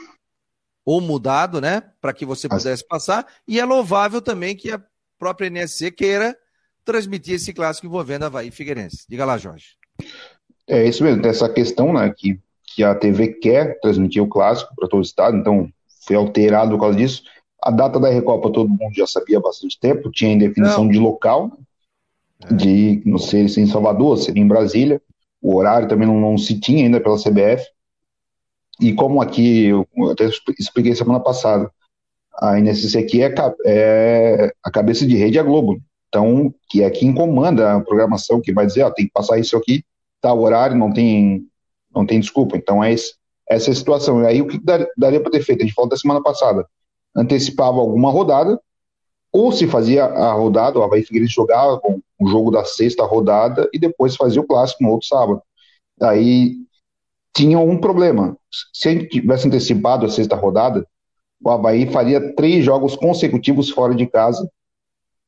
ou 0.84 1.00
mudado, 1.00 1.60
né? 1.60 1.82
Para 2.00 2.14
que 2.14 2.24
você 2.24 2.48
pudesse 2.48 2.86
passar. 2.86 3.26
E 3.46 3.60
é 3.60 3.64
louvável 3.64 4.22
também 4.22 4.56
que 4.56 4.72
a 4.72 4.82
própria 5.18 5.50
NSC 5.50 5.90
queira 5.90 6.36
transmitir 6.84 7.34
esse 7.34 7.52
clássico 7.52 7.86
envolvendo 7.86 8.24
Havaí 8.24 8.48
e 8.48 8.50
Figueirense. 8.50 9.04
Diga 9.08 9.26
lá, 9.26 9.36
Jorge. 9.36 9.76
É 10.66 10.84
isso 10.86 11.04
mesmo, 11.04 11.20
tem 11.20 11.30
essa 11.30 11.48
questão, 11.48 11.92
né, 11.92 12.12
que, 12.16 12.40
que 12.64 12.82
a 12.82 12.94
TV 12.94 13.34
quer 13.34 13.78
transmitir 13.80 14.22
o 14.22 14.28
clássico 14.28 14.74
para 14.74 14.88
todo 14.88 15.00
o 15.00 15.04
estado, 15.04 15.36
então 15.36 15.68
foi 16.06 16.16
alterado 16.16 16.70
por 16.72 16.80
causa 16.80 16.96
disso. 16.96 17.22
A 17.62 17.70
data 17.70 18.00
da 18.00 18.08
Recopa 18.08 18.50
todo 18.50 18.68
mundo 18.68 18.94
já 18.94 19.06
sabia 19.06 19.38
há 19.38 19.40
bastante 19.40 19.78
tempo, 19.78 20.10
tinha 20.10 20.32
indefinição 20.32 20.88
de 20.88 20.98
local, 20.98 21.50
é. 21.58 21.69
De 22.50 23.02
não 23.04 23.18
sei 23.18 23.48
se 23.48 23.60
em 23.60 23.66
Salvador, 23.66 24.16
se 24.16 24.30
em 24.30 24.46
Brasília. 24.46 25.00
O 25.42 25.56
horário 25.56 25.88
também 25.88 26.06
não, 26.06 26.20
não, 26.20 26.38
se 26.38 26.58
tinha 26.58 26.84
ainda 26.84 27.00
pela 27.00 27.16
CBF. 27.16 27.64
E 28.80 28.92
como 28.94 29.20
aqui, 29.20 29.66
eu 29.66 29.86
até 30.10 30.28
expliquei 30.58 30.94
semana 30.94 31.20
passada, 31.20 31.70
a 32.38 32.58
NSC 32.58 32.96
aqui 32.98 33.22
é, 33.22 33.34
é 33.66 34.52
a 34.62 34.70
cabeça 34.70 35.06
de 35.06 35.16
rede 35.16 35.38
a 35.38 35.42
Globo. 35.42 35.80
Então, 36.08 36.52
que 36.68 36.82
é 36.82 36.90
quem 36.90 37.14
comanda 37.14 37.74
a 37.74 37.80
programação, 37.80 38.40
que 38.40 38.52
vai 38.52 38.66
dizer, 38.66 38.82
ó, 38.82 38.90
tem 38.90 39.06
que 39.06 39.12
passar 39.12 39.38
isso 39.38 39.56
aqui, 39.56 39.84
tal 40.20 40.40
horário, 40.40 40.76
não 40.76 40.92
tem, 40.92 41.46
não 41.94 42.04
tem 42.04 42.18
desculpa. 42.18 42.56
Então, 42.56 42.82
é 42.82 42.92
esse, 42.92 43.14
essa 43.48 43.70
é 43.70 43.72
a 43.72 43.76
situação. 43.76 44.22
E 44.22 44.26
aí, 44.26 44.42
o 44.42 44.46
que 44.46 44.58
daria 44.96 45.20
para 45.20 45.30
ter 45.30 45.42
feito? 45.42 45.62
A 45.62 45.66
gente 45.66 45.74
falou 45.74 45.90
da 45.90 45.96
semana 45.96 46.22
passada. 46.22 46.66
Antecipava 47.14 47.78
alguma 47.78 48.10
rodada, 48.10 48.58
ou 49.32 49.52
se 49.52 49.66
fazia 49.66 50.04
a 50.04 50.32
rodada, 50.32 50.78
o 50.78 50.82
Havaí 50.82 51.02
Figueirense 51.02 51.34
jogava 51.34 51.78
com 51.78 52.00
o 52.20 52.28
jogo 52.28 52.50
da 52.50 52.64
sexta 52.64 53.04
rodada 53.04 53.68
e 53.72 53.78
depois 53.78 54.14
fazia 54.14 54.40
o 54.40 54.46
clássico 54.46 54.82
no 54.82 54.90
outro 54.90 55.08
sábado. 55.08 55.42
Aí 56.00 56.56
tinha 57.34 57.58
um 57.58 57.78
problema. 57.78 58.36
Se 58.72 58.88
a 58.88 58.92
gente 58.92 59.08
tivesse 59.08 59.48
antecipado 59.48 60.04
a 60.04 60.10
sexta 60.10 60.36
rodada, 60.36 60.86
o 61.42 61.50
Havaí 61.50 61.90
faria 61.90 62.34
três 62.34 62.64
jogos 62.64 62.94
consecutivos 62.94 63.70
fora 63.70 63.94
de 63.94 64.06
casa 64.06 64.48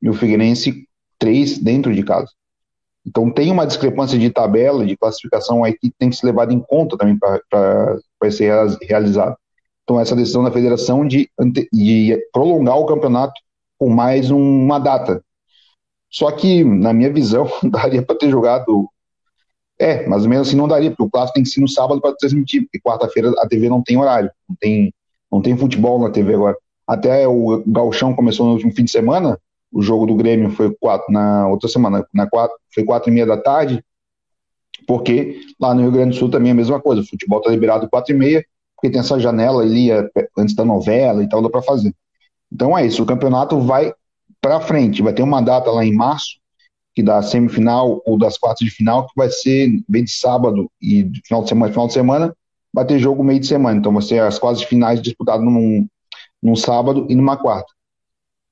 e 0.01 0.11
o 0.11 0.15
Figueirense 0.15 0.87
três 1.19 1.59
dentro 1.59 1.95
de 1.95 2.03
casa. 2.03 2.29
Então 3.07 3.31
tem 3.31 3.51
uma 3.51 3.67
discrepância 3.67 4.19
de 4.19 4.31
tabela, 4.31 4.85
de 4.85 4.97
classificação 4.97 5.65
aí 5.65 5.73
que 5.73 5.91
tem 5.99 6.11
que 6.11 6.17
ser 6.17 6.27
levada 6.27 6.53
em 6.53 6.61
conta 6.61 6.97
também 6.97 7.19
para 7.19 8.31
ser 8.31 8.53
realizado. 8.83 9.37
Então 9.83 9.99
essa 9.99 10.15
decisão 10.15 10.45
da 10.45 10.53
federação 10.53 11.07
de, 11.07 11.29
de 11.73 12.29
prolongar 12.33 12.77
o 12.77 12.87
campeonato 12.87 13.35
com 13.79 13.89
mais 13.89 14.31
uma 14.31 14.79
data. 14.79 15.25
Só 16.13 16.31
que, 16.31 16.63
na 16.63 16.93
minha 16.93 17.11
visão, 17.11 17.49
daria 17.65 18.03
para 18.03 18.17
ter 18.17 18.31
jogado. 18.31 18.89
É, 19.81 20.07
mas 20.07 20.27
mesmo 20.27 20.43
assim 20.43 20.57
não 20.57 20.69
daria, 20.69 20.91
porque 20.91 21.03
o 21.03 21.11
clássico 21.11 21.35
tem 21.35 21.43
que 21.43 21.49
ser 21.49 21.61
no 21.61 21.69
sábado 21.69 22.01
para 22.01 22.15
transmitir, 22.15 22.63
porque 22.63 22.79
quarta-feira 22.79 23.33
a 23.39 23.49
TV 23.49 23.69
não 23.69 23.83
tem 23.83 23.97
horário, 23.97 24.31
não 24.49 24.57
tem, 24.61 24.95
não 25.31 25.41
tem 25.41 25.57
futebol 25.57 25.99
na 25.99 26.11
TV 26.11 26.35
agora. 26.35 26.57
Até 26.87 27.27
o 27.27 27.65
Galchão 27.67 28.15
começou 28.15 28.47
no 28.47 28.53
último 28.53 28.73
fim 28.73 28.85
de 28.85 28.93
semana, 28.93 29.39
o 29.73 29.81
jogo 29.81 30.07
do 30.07 30.15
Grêmio 30.15 30.51
foi 30.51 30.73
quatro, 30.79 31.11
na 31.11 31.49
outra 31.49 31.69
semana, 31.69 32.07
na 32.13 32.29
quatro, 32.29 32.57
foi 32.73 32.85
quatro 32.85 33.11
e 33.11 33.15
meia 33.15 33.27
da 33.27 33.37
tarde, 33.37 33.83
porque 34.87 35.41
lá 35.59 35.75
no 35.75 35.81
Rio 35.81 35.91
Grande 35.91 36.11
do 36.11 36.17
Sul 36.17 36.31
também 36.31 36.51
é 36.51 36.53
a 36.53 36.57
mesma 36.57 36.81
coisa, 36.81 37.01
o 37.01 37.07
futebol 37.07 37.39
está 37.39 37.51
liberado 37.51 37.89
quatro 37.89 38.15
e 38.15 38.19
meia, 38.19 38.45
porque 38.77 38.91
tem 38.91 39.01
essa 39.01 39.19
janela 39.19 39.63
ali 39.63 39.91
é, 39.91 40.09
antes 40.37 40.55
da 40.55 40.65
novela 40.65 41.25
e 41.25 41.29
tal, 41.29 41.43
dá 41.43 41.49
para 41.49 41.63
fazer. 41.63 41.93
Então 42.53 42.77
é 42.77 42.87
isso, 42.87 43.03
o 43.03 43.07
campeonato 43.07 43.59
vai 43.61 43.93
para 44.43 44.61
frente, 44.61 45.03
vai 45.03 45.15
ter 45.15 45.23
uma 45.23 45.41
data 45.41 45.71
lá 45.71 45.85
em 45.85 45.95
março, 45.95 46.39
que 46.95 47.03
da 47.03 47.23
semifinal 47.23 48.03
ou 48.05 48.19
das 48.19 48.37
quartas 48.37 48.69
de 48.69 48.75
final, 48.75 49.07
que 49.07 49.13
vai 49.17 49.31
ser 49.31 49.71
bem 49.89 50.05
de 50.05 50.11
sábado 50.11 50.71
e 50.81 51.11
final 51.25 51.43
de 51.43 51.49
semana, 51.49 51.73
final 51.73 51.87
de 51.87 51.93
semana, 51.95 52.37
vai 52.75 52.85
ter 52.85 52.99
jogo 52.99 53.25
meio 53.25 53.41
de 53.41 53.47
semana. 53.47 53.79
Então 53.79 53.93
vai 53.93 54.03
ser 54.03 54.21
as 54.21 54.39
quartas 54.39 54.61
de 54.61 54.67
finais 54.67 55.01
disputadas 55.01 55.45
num, 55.45 55.87
num 56.43 56.57
sábado 56.57 57.07
e 57.09 57.15
numa 57.15 57.37
quarta 57.37 57.73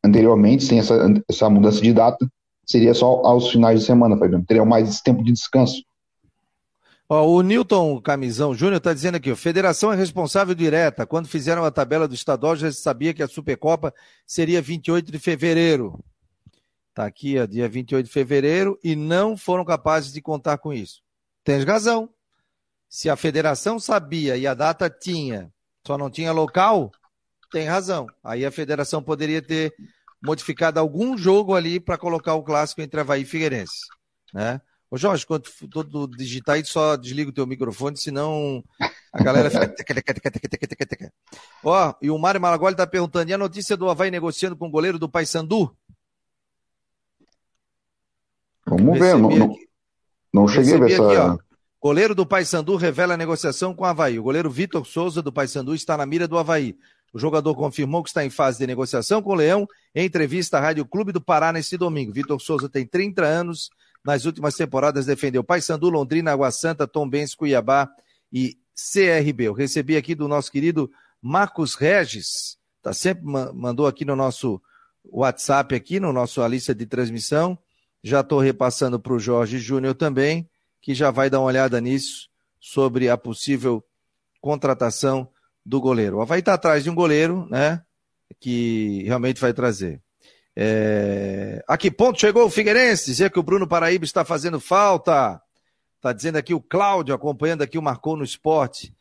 anteriormente, 0.03 0.65
sem 0.65 0.79
essa, 0.79 0.95
essa 1.29 1.51
mudança 1.51 1.81
de 1.81 1.93
data, 1.93 2.27
seria 2.65 2.95
só 2.95 3.23
aos 3.25 3.51
finais 3.51 3.81
de 3.81 3.87
semana, 3.87 4.17
Fabiano. 4.17 4.45
Teria 4.45 4.65
mais 4.65 5.01
tempo 5.01 5.23
de 5.23 5.33
descanso. 5.33 5.83
Ó, 7.13 7.27
o 7.27 7.43
Newton 7.43 8.01
Camisão 8.01 8.55
Júnior 8.55 8.77
está 8.77 8.95
dizendo 8.95 9.17
aqui: 9.17 9.33
a 9.33 9.37
federação 9.37 9.93
é 9.93 9.97
responsável 9.97 10.55
direta. 10.55 11.05
Quando 11.05 11.27
fizeram 11.27 11.65
a 11.65 11.71
tabela 11.71 12.07
do 12.07 12.15
estadual, 12.15 12.55
já 12.55 12.71
sabia 12.71 13.13
que 13.13 13.21
a 13.21 13.27
Supercopa 13.27 13.93
seria 14.25 14.63
28 14.63 15.11
de 15.11 15.19
fevereiro. 15.19 15.99
Está 16.91 17.07
aqui, 17.07 17.37
ó, 17.37 17.47
dia 17.47 17.69
28 17.69 18.07
de 18.07 18.13
fevereiro, 18.13 18.79
e 18.85 18.95
não 18.95 19.37
foram 19.37 19.65
capazes 19.65 20.13
de 20.13 20.23
contar 20.23 20.59
com 20.59 20.73
isso. 20.73 21.03
Tens 21.43 21.65
razão. 21.65 22.09
Se 22.89 23.11
a 23.11 23.17
federação 23.17 23.81
sabia 23.81 24.37
e 24.37 24.47
a 24.47 24.55
data 24.55 24.89
tinha, 24.89 25.53
só 25.85 25.99
não 25.99 26.11
tinha 26.11 26.31
local, 26.31 26.93
tem 27.51 27.67
razão. 27.67 28.07
Aí 28.23 28.47
a 28.47 28.53
federação 28.53 29.03
poderia 29.03 29.43
ter 29.43 29.75
modificado 30.23 30.79
algum 30.79 31.19
jogo 31.19 31.57
ali 31.57 31.81
para 31.81 31.99
colocar 31.99 32.35
o 32.35 32.43
clássico 32.45 32.83
entre 32.83 33.01
Havaí 33.01 33.23
e 33.23 33.25
Figueirense. 33.25 33.87
Né? 34.33 34.61
Ô 34.91 34.97
Jorge, 34.97 35.25
quando 35.25 35.49
todo 35.71 36.09
digitar 36.09 36.57
aí, 36.57 36.65
só 36.65 36.97
desliga 36.97 37.31
o 37.31 37.33
teu 37.33 37.47
microfone, 37.47 37.97
senão 37.97 38.65
a 39.13 39.23
galera 39.23 39.49
fica. 39.49 39.73
Ó, 41.63 41.95
e 42.03 42.11
o 42.11 42.19
Mário 42.19 42.41
Malagoli 42.41 42.73
está 42.73 42.87
perguntando: 42.87 43.31
e 43.31 43.35
a 43.35 43.39
notícia 43.39 43.77
do 43.77 43.89
Havaí 43.89 44.11
negociando 44.11 44.57
com 44.57 44.67
o 44.67 44.71
goleiro 44.71 44.99
do 44.99 45.09
Paysandu? 45.09 45.73
Vamos 48.67 48.99
ver, 48.99 49.17
não, 49.17 49.31
não, 49.31 49.57
não 50.35 50.49
cheguei 50.49 50.75
a 50.75 50.79
ver 50.79 50.93
essa. 50.93 51.07
Aqui, 51.07 51.17
ó, 51.17 51.39
goleiro 51.81 52.15
do 52.15 52.27
Paysandu 52.27 52.75
revela 52.75 53.15
a 53.15 53.17
negociação 53.17 53.73
com 53.73 53.85
o 53.85 53.87
Havaí. 53.87 54.19
O 54.19 54.25
goleiro 54.25 54.51
Vitor 54.51 54.85
Souza 54.85 55.23
do 55.23 55.33
Paysandu 55.33 55.73
está 55.73 55.97
na 55.97 56.05
mira 56.05 56.27
do 56.27 56.37
Havaí. 56.37 56.77
O 57.13 57.19
jogador 57.19 57.55
confirmou 57.55 58.03
que 58.03 58.11
está 58.11 58.25
em 58.25 58.31
fase 58.31 58.59
de 58.59 58.67
negociação 58.67 59.23
com 59.23 59.31
o 59.31 59.35
Leão 59.35 59.69
em 59.95 60.05
entrevista 60.05 60.59
à 60.59 60.61
Rádio 60.61 60.85
Clube 60.85 61.13
do 61.13 61.21
Pará 61.21 61.53
neste 61.53 61.77
domingo. 61.77 62.13
Vitor 62.13 62.41
Souza 62.41 62.69
tem 62.69 62.87
30 62.87 63.25
anos. 63.25 63.71
Nas 64.05 64.25
últimas 64.25 64.55
temporadas 64.55 65.07
defendeu 65.07 65.45
Paysandu, 65.45 65.91
Londrina, 65.91 66.33
Água 66.33 66.51
Santa, 66.51 66.87
Tombense, 66.87 67.37
Cuiabá 67.37 67.89
e 68.33 68.57
CRB. 68.75 69.45
Eu 69.45 69.53
recebi 69.53 69.97
aqui 69.97 70.15
do 70.15 70.27
nosso 70.27 70.51
querido 70.51 70.91
Marcos 71.21 71.75
Regis, 71.75 72.57
tá 72.81 72.93
sempre 72.95 73.25
mandou 73.25 73.87
aqui 73.87 74.05
no 74.05 74.17
nosso 74.17 74.61
WhatsApp 75.05 75.75
aqui 75.75 76.01
no 76.01 76.13
nosso 76.13 76.47
lista 76.47 76.75
de 76.75 76.87
transmissão. 76.87 77.59
Já 78.03 78.21
estou 78.21 78.39
repassando 78.39 78.99
para 78.99 79.13
o 79.13 79.19
Jorge 79.19 79.59
Júnior 79.59 79.95
também, 79.95 80.49
que 80.81 80.95
já 80.95 81.11
vai 81.11 81.29
dar 81.29 81.41
uma 81.41 81.47
olhada 81.47 81.81
nisso 81.81 82.29
sobre 82.59 83.09
a 83.09 83.17
possível 83.17 83.85
contratação 84.41 85.29
do 85.65 85.81
goleiro. 85.81 86.17
O 86.17 86.23
Havaí 86.23 86.41
está 86.41 86.55
atrás 86.55 86.83
de 86.83 86.91
um 86.91 86.95
goleiro, 86.95 87.47
né? 87.51 87.83
Que 88.39 89.03
realmente 89.05 89.41
vai 89.41 89.53
trazer. 89.53 90.01
É... 90.57 91.63
A 91.67 91.77
que 91.77 91.91
ponto 91.91 92.21
chegou 92.21 92.45
o 92.45 92.51
Figueirense? 92.51 93.07
Dizer 93.07 93.31
que 93.31 93.39
o 93.39 93.43
Bruno 93.43 93.67
Paraíba 93.67 94.05
está 94.05 94.25
fazendo 94.25 94.61
falta. 94.61 95.41
Está 95.97 96.13
dizendo 96.13 96.37
aqui 96.37 96.55
o 96.55 96.61
Cláudio, 96.61 97.15
acompanhando 97.15 97.63
aqui 97.63 97.79
o 97.79 97.83
Marcou 97.83 98.17
no 98.17 98.25
Esporte. 98.25 98.95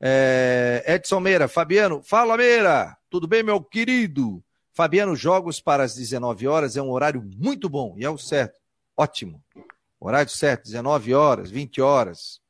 É... 0.00 0.84
Edson 0.86 1.20
Meira, 1.20 1.48
Fabiano, 1.48 2.02
fala 2.02 2.36
Meira, 2.36 2.96
tudo 3.08 3.26
bem, 3.26 3.42
meu 3.42 3.62
querido? 3.62 4.42
Fabiano, 4.72 5.14
jogos 5.14 5.60
para 5.60 5.84
as 5.84 5.94
19 5.94 6.48
horas 6.48 6.76
é 6.76 6.82
um 6.82 6.90
horário 6.90 7.22
muito 7.36 7.68
bom 7.68 7.94
e 7.96 8.04
é 8.04 8.10
o 8.10 8.18
certo. 8.18 8.58
Ótimo. 8.96 9.42
Horário 10.00 10.30
certo, 10.30 10.64
19 10.64 11.14
horas, 11.14 11.50
20 11.50 11.80
horas. 11.80 12.40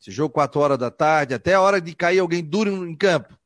Esse 0.00 0.10
jogo 0.10 0.32
4 0.32 0.58
horas 0.60 0.78
da 0.78 0.90
tarde, 0.90 1.34
até 1.34 1.54
a 1.54 1.60
hora 1.60 1.80
de 1.80 1.94
cair 1.94 2.18
alguém 2.18 2.42
duro 2.42 2.88
em 2.88 2.96
campo. 2.96 3.38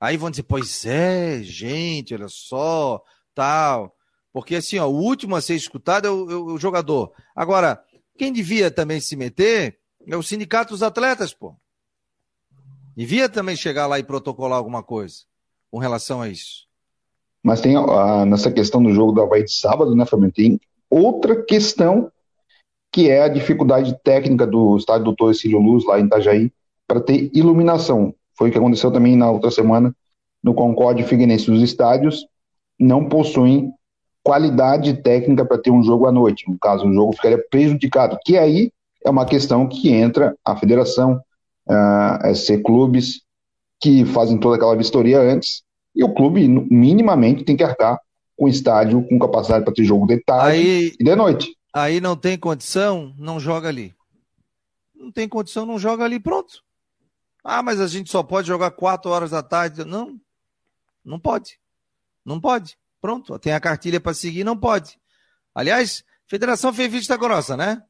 Aí 0.00 0.16
vão 0.16 0.30
dizer, 0.30 0.44
pois 0.44 0.86
é, 0.86 1.42
gente, 1.42 2.14
olha 2.14 2.28
só, 2.28 3.02
tal. 3.38 3.94
Porque 4.32 4.56
assim, 4.56 4.78
ó, 4.78 4.88
o 4.88 5.00
último 5.00 5.36
a 5.36 5.40
ser 5.40 5.54
escutado 5.54 6.08
é 6.08 6.10
o, 6.10 6.30
é 6.30 6.34
o 6.54 6.58
jogador. 6.58 7.12
Agora, 7.36 7.80
quem 8.16 8.32
devia 8.32 8.68
também 8.68 9.00
se 9.00 9.14
meter 9.14 9.78
é 10.08 10.16
o 10.16 10.22
sindicato 10.24 10.72
dos 10.72 10.82
atletas, 10.82 11.32
pô. 11.32 11.54
Devia 12.96 13.28
também 13.28 13.54
chegar 13.54 13.86
lá 13.86 13.96
e 13.96 14.02
protocolar 14.02 14.58
alguma 14.58 14.82
coisa 14.82 15.18
com 15.70 15.78
relação 15.78 16.20
a 16.20 16.28
isso. 16.28 16.66
Mas 17.40 17.60
tem 17.60 17.76
nessa 18.26 18.50
questão 18.50 18.82
do 18.82 18.92
jogo 18.92 19.12
do 19.12 19.22
Havaí 19.22 19.44
de 19.44 19.52
sábado, 19.52 19.94
né, 19.94 20.04
Fabiano? 20.04 20.32
Tem 20.32 20.60
outra 20.90 21.40
questão 21.44 22.10
que 22.90 23.08
é 23.08 23.22
a 23.22 23.28
dificuldade 23.28 23.96
técnica 24.02 24.44
do 24.44 24.76
estádio 24.76 25.04
Doutor 25.04 25.32
Cílio 25.34 25.60
Luz, 25.60 25.84
lá 25.84 26.00
em 26.00 26.06
Itajaí, 26.06 26.50
para 26.88 27.00
ter 27.00 27.30
iluminação. 27.32 28.12
Foi 28.36 28.48
o 28.48 28.52
que 28.52 28.58
aconteceu 28.58 28.90
também 28.90 29.14
na 29.14 29.30
outra 29.30 29.52
semana 29.52 29.94
no 30.42 30.54
Concorde 30.54 31.04
Figueirense. 31.04 31.50
Os 31.50 31.62
estádios 31.62 32.26
não 32.78 33.08
possuem 33.08 33.72
qualidade 34.22 35.02
técnica 35.02 35.44
para 35.44 35.58
ter 35.58 35.70
um 35.70 35.82
jogo 35.82 36.06
à 36.06 36.12
noite. 36.12 36.48
No 36.48 36.58
caso, 36.58 36.86
o 36.86 36.92
jogo 36.92 37.12
ficaria 37.12 37.42
prejudicado, 37.50 38.18
que 38.24 38.36
aí 38.36 38.70
é 39.04 39.10
uma 39.10 39.24
questão 39.24 39.66
que 39.66 39.90
entra 39.90 40.36
a 40.44 40.56
federação, 40.56 41.20
a 41.66 42.34
SC 42.34 42.58
Clubes, 42.58 43.22
que 43.80 44.04
fazem 44.04 44.38
toda 44.38 44.56
aquela 44.56 44.76
vistoria 44.76 45.20
antes 45.20 45.62
e 45.98 46.04
o 46.04 46.14
clube, 46.14 46.46
minimamente, 46.46 47.44
tem 47.44 47.56
que 47.56 47.64
arcar 47.64 47.98
com 48.36 48.46
estádio 48.46 49.04
com 49.08 49.18
capacidade 49.18 49.64
para 49.64 49.74
ter 49.74 49.82
jogo 49.84 50.06
de 50.06 50.22
tarde 50.22 50.56
aí, 50.56 50.96
e 50.98 51.04
de 51.04 51.16
noite. 51.16 51.56
Aí 51.74 52.00
não 52.00 52.14
tem 52.14 52.38
condição, 52.38 53.12
não 53.18 53.40
joga 53.40 53.68
ali. 53.68 53.92
Não 54.94 55.10
tem 55.10 55.28
condição, 55.28 55.66
não 55.66 55.76
joga 55.76 56.04
ali, 56.04 56.20
pronto. 56.20 56.62
Ah, 57.42 57.64
mas 57.64 57.80
a 57.80 57.88
gente 57.88 58.10
só 58.10 58.22
pode 58.22 58.46
jogar 58.46 58.70
quatro 58.70 59.10
horas 59.10 59.32
da 59.32 59.42
tarde. 59.42 59.84
Não, 59.84 60.20
não 61.04 61.18
pode. 61.18 61.58
Não 62.28 62.40
pode. 62.40 62.78
Pronto, 63.00 63.38
tem 63.38 63.52
a 63.52 63.60
cartilha 63.60 64.00
para 64.00 64.14
seguir, 64.14 64.44
não 64.44 64.56
pode. 64.56 64.98
Aliás, 65.54 66.04
a 66.26 66.30
federação 66.30 66.72
fez 66.72 66.90
vista 66.92 67.16
grossa, 67.16 67.56
né? 67.56 67.82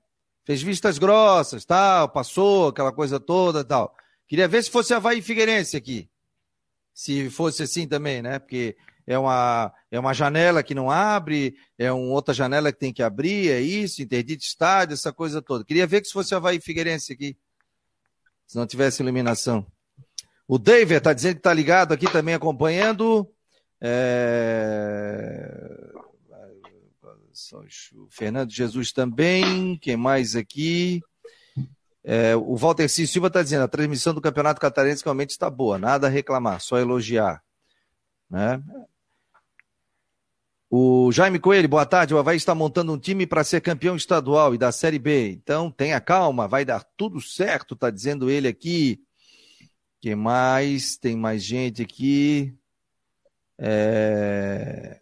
Fez 0.45 0.63
vistas 0.63 0.99
grossas, 0.99 1.65
tal, 1.65 2.09
passou, 2.09 2.69
aquela 2.69 2.93
coisa 2.93 3.21
toda, 3.21 3.65
tal. 3.65 3.95
Queria 4.27 4.49
ver 4.49 4.63
se 4.63 4.71
fosse 4.71 4.95
Havaí 4.95 5.21
Figueirense 5.21 5.77
aqui 5.77 6.09
se 6.99 7.31
fosse 7.31 7.63
assim 7.63 7.87
também, 7.87 8.21
né? 8.21 8.41
Porque 8.41 8.77
é 9.07 9.17
uma, 9.17 9.73
é 9.89 10.01
uma 10.01 10.13
janela 10.13 10.65
que 10.65 10.75
não 10.75 10.91
abre, 10.91 11.55
é 11.79 11.93
uma 11.93 12.13
outra 12.13 12.35
janela 12.35 12.73
que 12.73 12.79
tem 12.81 12.93
que 12.93 13.05
abrir, 13.05 13.53
é 13.53 13.61
isso, 13.61 14.03
interdito 14.03 14.43
estádio, 14.43 14.95
essa 14.95 15.13
coisa 15.13 15.41
toda. 15.41 15.65
Queria 15.65 15.87
ver 15.87 16.01
que 16.01 16.09
se 16.09 16.13
fosse 16.13 16.35
Havaí 16.35 16.61
Figueirense 16.61 17.13
aqui, 17.13 17.37
se 18.49 18.57
não 18.57 18.67
tivesse 18.67 19.01
iluminação. 19.01 19.65
O 20.49 20.59
David 20.59 20.99
está 20.99 21.13
dizendo 21.13 21.35
que 21.35 21.39
está 21.39 21.55
ligado 21.55 21.93
aqui 21.93 22.11
também 22.11 22.35
acompanhando. 22.35 23.33
É... 23.81 25.59
O 27.95 28.09
Fernando 28.11 28.51
Jesus 28.51 28.93
também. 28.93 29.79
Quem 29.79 29.97
mais 29.97 30.35
aqui? 30.35 31.01
É, 32.05 32.35
o 32.37 32.57
Walter 32.57 32.89
C. 32.89 33.07
Silva 33.07 33.29
está 33.29 33.43
dizendo: 33.43 33.65
a 33.65 33.69
transmissão 33.69 34.15
do 34.15 34.21
Campeonato 34.21 34.61
Catarinense 34.61 35.05
realmente 35.05 35.31
está 35.31 35.51
boa, 35.51 35.79
nada 35.79 36.07
a 36.07 36.11
reclamar, 36.11 36.61
só 36.61 36.79
elogiar. 36.79 37.43
Né? 38.31 38.63
O 40.71 41.11
Jaime 41.13 41.39
Coelho, 41.39 41.69
boa 41.69 41.87
tarde. 41.87 42.15
O 42.15 42.19
Havaí 42.19 42.37
está 42.37 42.55
montando 42.55 42.93
um 42.93 42.99
time 42.99 43.27
para 43.27 43.43
ser 43.43 43.61
campeão 43.61 43.97
estadual 43.97 44.55
e 44.55 44.59
da 44.59 44.71
Série 44.71 44.99
B. 44.99 45.31
Então 45.31 45.71
tenha 45.71 46.01
calma, 46.01 46.47
vai 46.47 46.65
dar 46.65 46.85
tudo 46.97 47.21
certo, 47.21 47.75
está 47.75 47.91
dizendo 47.91 48.31
ele 48.31 48.49
aqui. 48.49 49.01
que 50.01 50.15
mais? 50.15 50.97
Tem 50.97 51.17
mais 51.17 51.43
gente 51.43 51.83
aqui. 51.83 52.55
É... 53.59 55.01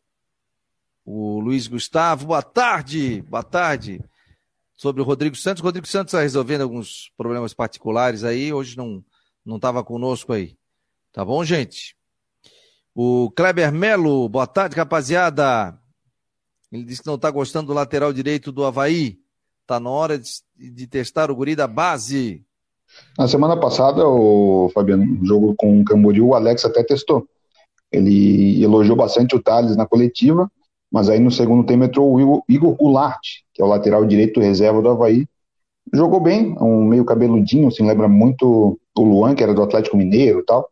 O 1.05 1.39
Luiz 1.41 1.67
Gustavo, 1.67 2.27
boa 2.27 2.43
tarde, 2.43 3.23
boa 3.23 3.43
tarde 3.43 4.01
sobre 4.77 5.01
o 5.01 5.05
Rodrigo 5.05 5.37
Santos. 5.37 5.63
O 5.63 5.65
Rodrigo 5.65 5.87
Santos 5.87 6.13
está 6.13 6.23
resolvendo 6.23 6.63
alguns 6.63 7.13
problemas 7.17 7.55
particulares 7.55 8.25
aí, 8.25 8.53
hoje 8.53 8.77
não 8.77 9.05
não 9.45 9.57
estava 9.57 9.85
conosco 9.85 10.33
aí. 10.33 10.57
Tá 11.13 11.25
bom, 11.25 11.45
gente? 11.45 11.97
O 12.93 13.31
Kleber 13.31 13.73
Melo, 13.73 14.29
boa 14.29 14.47
tarde, 14.47 14.75
rapaziada. 14.75 15.79
Ele 16.73 16.83
disse 16.83 17.01
que 17.01 17.07
não 17.07 17.15
está 17.15 17.31
gostando 17.31 17.69
do 17.69 17.73
lateral 17.73 18.13
direito 18.13 18.51
do 18.51 18.65
Havaí. 18.65 19.19
Tá 19.67 19.79
na 19.79 19.89
hora 19.89 20.19
de, 20.19 20.31
de 20.57 20.87
testar 20.87 21.31
o 21.31 21.37
guri 21.37 21.55
da 21.55 21.69
base. 21.69 22.45
Na 23.17 23.29
semana 23.29 23.59
passada, 23.59 24.07
o 24.07 24.71
Fabiano, 24.75 25.05
no 25.05 25.25
jogo 25.25 25.55
com 25.57 25.81
o 25.81 25.85
Camboriú, 25.85 26.29
o 26.29 26.35
Alex 26.35 26.65
até 26.65 26.83
testou. 26.83 27.29
Ele 27.91 28.63
elogiou 28.63 28.97
bastante 28.97 29.35
o 29.35 29.43
Thales 29.43 29.77
na 29.77 29.87
coletiva 29.87 30.51
mas 30.91 31.09
aí 31.09 31.19
no 31.19 31.31
segundo 31.31 31.67
tempo 31.67 31.85
entrou 31.85 32.15
o 32.15 32.43
Igor 32.49 32.75
Goulart, 32.75 33.21
que 33.53 33.61
é 33.61 33.65
o 33.65 33.69
lateral 33.69 34.05
direito 34.05 34.41
reserva 34.41 34.81
do 34.81 34.89
Havaí. 34.89 35.27
Jogou 35.93 36.21
bem, 36.21 36.57
um 36.61 36.85
meio 36.85 37.05
cabeludinho, 37.05 37.69
assim, 37.69 37.87
lembra 37.87 38.09
muito 38.09 38.79
o 38.97 39.05
Luan, 39.05 39.35
que 39.35 39.43
era 39.43 39.55
do 39.55 39.63
Atlético 39.63 39.97
Mineiro 39.97 40.41
e 40.41 40.45
tal. 40.45 40.69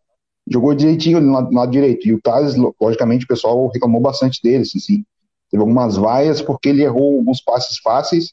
Jogou 0.46 0.74
direitinho 0.74 1.20
no 1.20 1.32
lado, 1.32 1.50
no 1.50 1.58
lado 1.58 1.70
direito. 1.70 2.06
E 2.06 2.12
o 2.12 2.20
Taz, 2.20 2.54
logicamente, 2.80 3.24
o 3.24 3.28
pessoal 3.28 3.68
reclamou 3.68 4.00
bastante 4.00 4.40
dele, 4.42 4.62
assim. 4.62 5.04
Teve 5.50 5.60
algumas 5.60 5.96
vaias 5.96 6.42
porque 6.42 6.68
ele 6.68 6.82
errou 6.82 7.16
alguns 7.16 7.40
passes 7.40 7.78
fáceis 7.78 8.32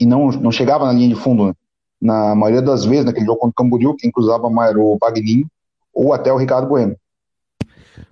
e 0.00 0.06
não, 0.06 0.28
não 0.28 0.50
chegava 0.50 0.86
na 0.86 0.92
linha 0.92 1.08
de 1.08 1.14
fundo. 1.14 1.46
Né? 1.46 1.54
Na 2.00 2.34
maioria 2.34 2.62
das 2.62 2.84
vezes, 2.84 3.04
naquele 3.04 3.26
jogo 3.26 3.40
contra 3.40 3.52
o 3.52 3.64
Camboriú, 3.64 3.96
quem 3.96 4.10
cruzava 4.10 4.48
mais 4.48 4.70
era 4.70 4.80
o 4.80 4.98
Wagninho 5.00 5.46
ou 5.92 6.12
até 6.12 6.32
o 6.32 6.36
Ricardo 6.36 6.68
Bueno. 6.68 6.96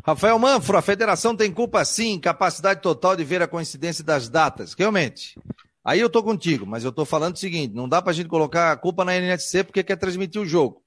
Rafael 0.04 0.38
Manfro, 0.38 0.76
a 0.76 0.82
federação 0.82 1.36
tem 1.36 1.52
culpa 1.52 1.84
sim, 1.84 2.18
capacidade 2.18 2.80
total 2.80 3.16
de 3.16 3.24
ver 3.24 3.42
a 3.42 3.48
coincidência 3.48 4.04
das 4.04 4.28
datas. 4.28 4.74
Realmente. 4.74 5.38
Aí 5.84 5.98
eu 5.98 6.08
tô 6.08 6.22
contigo, 6.22 6.64
mas 6.64 6.84
eu 6.84 6.92
tô 6.92 7.04
falando 7.04 7.34
o 7.34 7.38
seguinte: 7.38 7.74
não 7.74 7.88
dá 7.88 8.00
pra 8.00 8.12
gente 8.12 8.28
colocar 8.28 8.72
a 8.72 8.76
culpa 8.76 9.04
na 9.04 9.16
NSC 9.16 9.64
porque 9.64 9.82
quer 9.82 9.96
transmitir 9.96 10.40
o 10.40 10.46
jogo. 10.46 10.82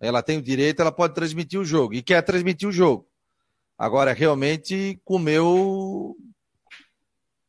Ela 0.00 0.22
tem 0.22 0.38
o 0.38 0.42
direito, 0.42 0.80
ela 0.80 0.90
pode 0.90 1.14
transmitir 1.14 1.60
o 1.60 1.64
jogo 1.64 1.92
e 1.92 2.02
quer 2.02 2.22
transmitir 2.22 2.66
o 2.66 2.72
jogo. 2.72 3.06
Agora, 3.76 4.12
realmente, 4.12 5.00
comeu. 5.04 6.16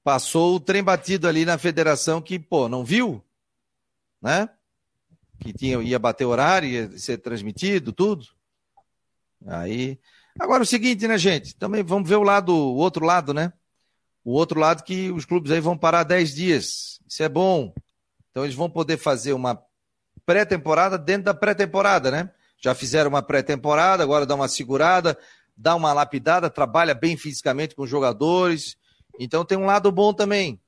Passou 0.03 0.55
o 0.55 0.59
trem 0.59 0.83
batido 0.83 1.27
ali 1.27 1.45
na 1.45 1.57
federação 1.57 2.21
que, 2.21 2.39
pô, 2.39 2.67
não 2.67 2.83
viu? 2.83 3.23
Né? 4.21 4.49
Que 5.39 5.53
tinha, 5.53 5.81
ia 5.81 5.99
bater 5.99 6.25
horário, 6.25 6.67
ia 6.67 6.97
ser 6.97 7.17
transmitido, 7.19 7.93
tudo. 7.93 8.25
Aí 9.45 9.99
Agora 10.39 10.63
o 10.63 10.65
seguinte, 10.65 11.07
né, 11.07 11.17
gente? 11.17 11.55
Também 11.55 11.83
vamos 11.83 12.07
ver 12.07 12.15
o 12.15 12.23
lado, 12.23 12.53
o 12.53 12.75
outro 12.75 13.05
lado, 13.05 13.33
né? 13.33 13.51
O 14.23 14.33
outro 14.33 14.59
lado 14.59 14.83
que 14.83 15.11
os 15.11 15.25
clubes 15.25 15.51
aí 15.51 15.59
vão 15.59 15.77
parar 15.77 16.03
10 16.03 16.33
dias. 16.33 16.99
Isso 17.07 17.23
é 17.23 17.29
bom. 17.29 17.73
Então 18.29 18.43
eles 18.43 18.55
vão 18.55 18.69
poder 18.69 18.97
fazer 18.97 19.33
uma 19.33 19.61
pré-temporada 20.25 20.97
dentro 20.97 21.23
da 21.23 21.33
pré-temporada, 21.33 22.11
né? 22.11 22.29
Já 22.59 22.75
fizeram 22.75 23.09
uma 23.09 23.21
pré-temporada, 23.21 24.03
agora 24.03 24.25
dá 24.25 24.35
uma 24.35 24.47
segurada, 24.47 25.17
dá 25.57 25.75
uma 25.75 25.91
lapidada, 25.91 26.49
trabalha 26.49 26.93
bem 26.93 27.17
fisicamente 27.17 27.75
com 27.75 27.83
os 27.83 27.89
jogadores. 27.89 28.77
Então 29.19 29.43
tem 29.43 29.57
um 29.57 29.65
lado 29.65 29.91
bom 29.91 30.13
também. 30.13 30.59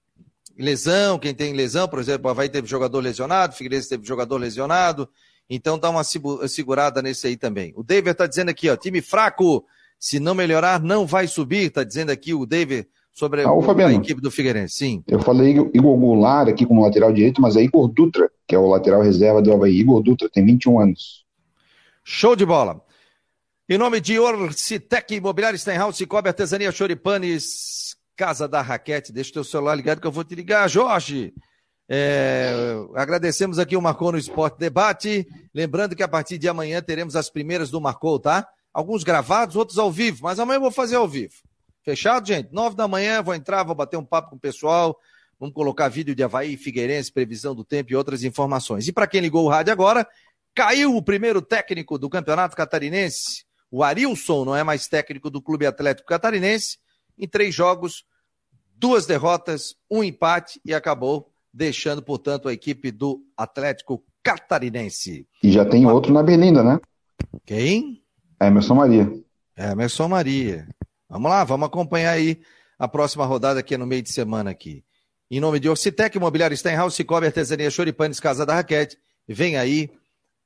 Lesão, 0.57 1.17
quem 1.17 1.33
tem 1.33 1.53
lesão, 1.53 1.87
por 1.87 1.99
exemplo, 1.99 2.33
vai 2.33 2.49
ter 2.49 2.65
jogador 2.65 2.99
lesionado, 2.99 3.55
Figueirense 3.55 3.89
teve 3.89 4.05
jogador 4.05 4.37
lesionado. 4.37 5.09
Então 5.55 5.77
dá 5.77 5.89
uma 5.89 6.03
segurada 6.03 7.01
nesse 7.01 7.27
aí 7.27 7.37
também. 7.37 7.73
O 7.75 7.83
David 7.83 8.11
está 8.11 8.25
dizendo 8.25 8.49
aqui, 8.49 8.69
ó, 8.69 8.75
time 8.75 9.01
fraco, 9.01 9.63
se 9.99 10.19
não 10.19 10.33
melhorar, 10.33 10.81
não 10.81 11.05
vai 11.05 11.27
subir, 11.27 11.67
está 11.67 11.83
dizendo 11.83 12.11
aqui 12.11 12.33
o 12.33 12.45
David 12.45 12.87
sobre 13.11 13.43
ah, 13.43 13.53
o, 13.53 13.61
Fabiano, 13.61 13.93
a 13.93 13.97
equipe 13.97 14.19
do 14.19 14.31
Figueirense. 14.31 14.75
Sim. 14.75 15.03
Eu 15.07 15.19
falei 15.19 15.51
Igor 15.51 15.95
Goulart 15.95 16.49
aqui 16.49 16.65
como 16.65 16.81
lateral 16.81 17.13
direito, 17.13 17.39
mas 17.39 17.55
é 17.55 17.61
Igor 17.61 17.87
Dutra, 17.87 18.29
que 18.47 18.55
é 18.55 18.57
o 18.57 18.67
lateral 18.67 19.03
reserva 19.03 19.41
do 19.41 19.53
Havaí. 19.53 19.79
Igor 19.79 20.01
Dutra 20.01 20.27
tem 20.27 20.43
21 20.43 20.79
anos. 20.79 21.23
Show 22.03 22.35
de 22.35 22.45
bola. 22.45 22.83
Em 23.69 23.77
nome 23.77 24.01
de 24.01 24.19
Orcitec 24.19 25.15
Imobiliário 25.15 25.57
Stenhouse, 25.57 26.05
cobre 26.05 26.29
artesania 26.29 26.71
Choripanes, 26.71 27.95
Casa 28.15 28.47
da 28.47 28.61
Raquete. 28.61 29.13
Deixa 29.13 29.29
o 29.29 29.33
teu 29.33 29.43
celular 29.43 29.75
ligado 29.75 30.01
que 30.01 30.07
eu 30.07 30.11
vou 30.11 30.23
te 30.23 30.33
ligar, 30.33 30.67
Jorge. 30.67 31.33
É, 31.95 32.51
agradecemos 32.95 33.59
aqui 33.59 33.77
o 33.77 33.81
Marcou 33.81 34.11
no 34.11 34.17
Esporte 34.17 34.57
Debate. 34.57 35.27
Lembrando 35.53 35.95
que 35.95 36.01
a 36.01 36.07
partir 36.07 36.39
de 36.39 36.49
amanhã 36.49 36.81
teremos 36.81 37.15
as 37.15 37.29
primeiras 37.29 37.69
do 37.69 37.79
Marcou, 37.79 38.17
tá? 38.17 38.47
Alguns 38.73 39.03
gravados, 39.03 39.55
outros 39.55 39.77
ao 39.77 39.91
vivo, 39.91 40.23
mas 40.23 40.39
amanhã 40.39 40.57
eu 40.57 40.61
vou 40.61 40.71
fazer 40.71 40.95
ao 40.95 41.07
vivo. 41.07 41.35
Fechado, 41.83 42.27
gente? 42.27 42.51
Nove 42.51 42.75
da 42.75 42.87
manhã, 42.87 43.21
vou 43.21 43.35
entrar, 43.35 43.61
vou 43.61 43.75
bater 43.75 43.95
um 43.95 44.03
papo 44.03 44.31
com 44.31 44.37
o 44.37 44.39
pessoal. 44.39 44.97
Vamos 45.39 45.53
colocar 45.53 45.87
vídeo 45.87 46.15
de 46.15 46.23
Havaí, 46.23 46.57
Figueirense, 46.57 47.11
previsão 47.11 47.53
do 47.53 47.63
tempo 47.63 47.91
e 47.91 47.95
outras 47.95 48.23
informações. 48.23 48.87
E 48.87 48.91
para 48.91 49.05
quem 49.05 49.21
ligou 49.21 49.45
o 49.45 49.49
rádio 49.49 49.71
agora, 49.71 50.07
caiu 50.55 50.95
o 50.95 51.03
primeiro 51.03 51.43
técnico 51.43 51.99
do 51.99 52.09
Campeonato 52.09 52.55
Catarinense. 52.55 53.45
O 53.69 53.83
Arilson 53.83 54.45
não 54.45 54.55
é 54.55 54.63
mais 54.63 54.87
técnico 54.87 55.29
do 55.29 55.39
Clube 55.39 55.67
Atlético 55.67 56.07
Catarinense. 56.07 56.79
Em 57.19 57.27
três 57.27 57.53
jogos, 57.53 58.03
duas 58.75 59.05
derrotas, 59.05 59.75
um 59.91 60.03
empate 60.03 60.59
e 60.65 60.73
acabou 60.73 61.31
deixando, 61.53 62.01
portanto, 62.01 62.49
a 62.49 62.53
equipe 62.53 62.91
do 62.91 63.21
Atlético 63.37 64.03
Catarinense. 64.23 65.27
E 65.43 65.51
já 65.51 65.63
tem 65.63 65.85
outro 65.85 66.11
na 66.11 66.23
Belinda, 66.23 66.63
né? 66.63 66.79
Quem? 67.45 68.01
Emerson 68.41 68.75
Maria. 68.75 69.13
Emerson 69.55 70.07
Maria. 70.07 70.67
Vamos 71.09 71.29
lá, 71.29 71.43
vamos 71.43 71.67
acompanhar 71.67 72.11
aí 72.11 72.41
a 72.79 72.87
próxima 72.87 73.25
rodada 73.25 73.59
aqui 73.59 73.77
no 73.77 73.85
meio 73.85 74.01
de 74.01 74.11
semana 74.11 74.49
aqui. 74.49 74.83
Em 75.29 75.39
nome 75.39 75.59
de 75.59 75.69
Orcitec, 75.69 76.17
Imobiliário 76.17 76.57
Stenhouse, 76.57 76.95
Cicobi, 76.95 77.27
Artesania 77.27 77.69
Choripanes, 77.69 78.19
Casa 78.19 78.45
da 78.45 78.55
Raquete. 78.55 78.97
Vem 79.27 79.57
aí 79.57 79.91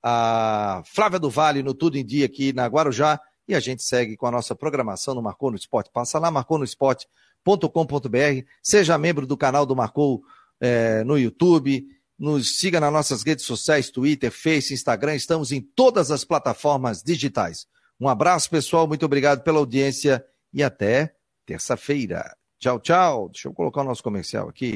a 0.03 0.81
Flávia 0.85 1.19
do 1.19 1.29
Vale 1.29 1.63
no 1.63 1.73
Tudo 1.73 1.97
em 1.97 2.05
Dia 2.05 2.25
aqui 2.25 2.53
na 2.53 2.67
Guarujá 2.67 3.19
e 3.47 3.55
a 3.55 3.59
gente 3.59 3.83
segue 3.83 4.17
com 4.17 4.27
a 4.27 4.31
nossa 4.31 4.55
programação 4.55 5.15
no 5.15 5.21
Marcou 5.21 5.49
no 5.49 5.57
Esporte. 5.57 5.89
Passa 5.91 6.19
lá, 6.19 6.29
marconosport.com.br, 6.29 8.45
seja 8.61 8.97
membro 8.97 9.25
do 9.25 9.37
canal 9.37 9.65
do 9.65 9.75
Marcou 9.75 10.21
é, 10.59 11.03
no 11.03 11.17
YouTube, 11.17 11.87
nos 12.17 12.57
siga 12.57 12.79
nas 12.79 12.91
nossas 12.91 13.23
redes 13.23 13.45
sociais, 13.45 13.89
Twitter, 13.89 14.31
Face, 14.31 14.73
Instagram, 14.73 15.15
estamos 15.15 15.51
em 15.51 15.61
todas 15.61 16.09
as 16.11 16.23
plataformas 16.23 17.03
digitais. 17.03 17.67
Um 17.99 18.07
abraço, 18.07 18.49
pessoal, 18.49 18.87
muito 18.87 19.05
obrigado 19.05 19.43
pela 19.43 19.59
audiência 19.59 20.23
e 20.53 20.63
até 20.63 21.13
terça-feira. 21.45 22.35
Tchau, 22.59 22.79
tchau. 22.79 23.29
Deixa 23.29 23.47
eu 23.47 23.53
colocar 23.53 23.81
o 23.81 23.85
nosso 23.85 24.03
comercial 24.03 24.49
aqui. 24.49 24.75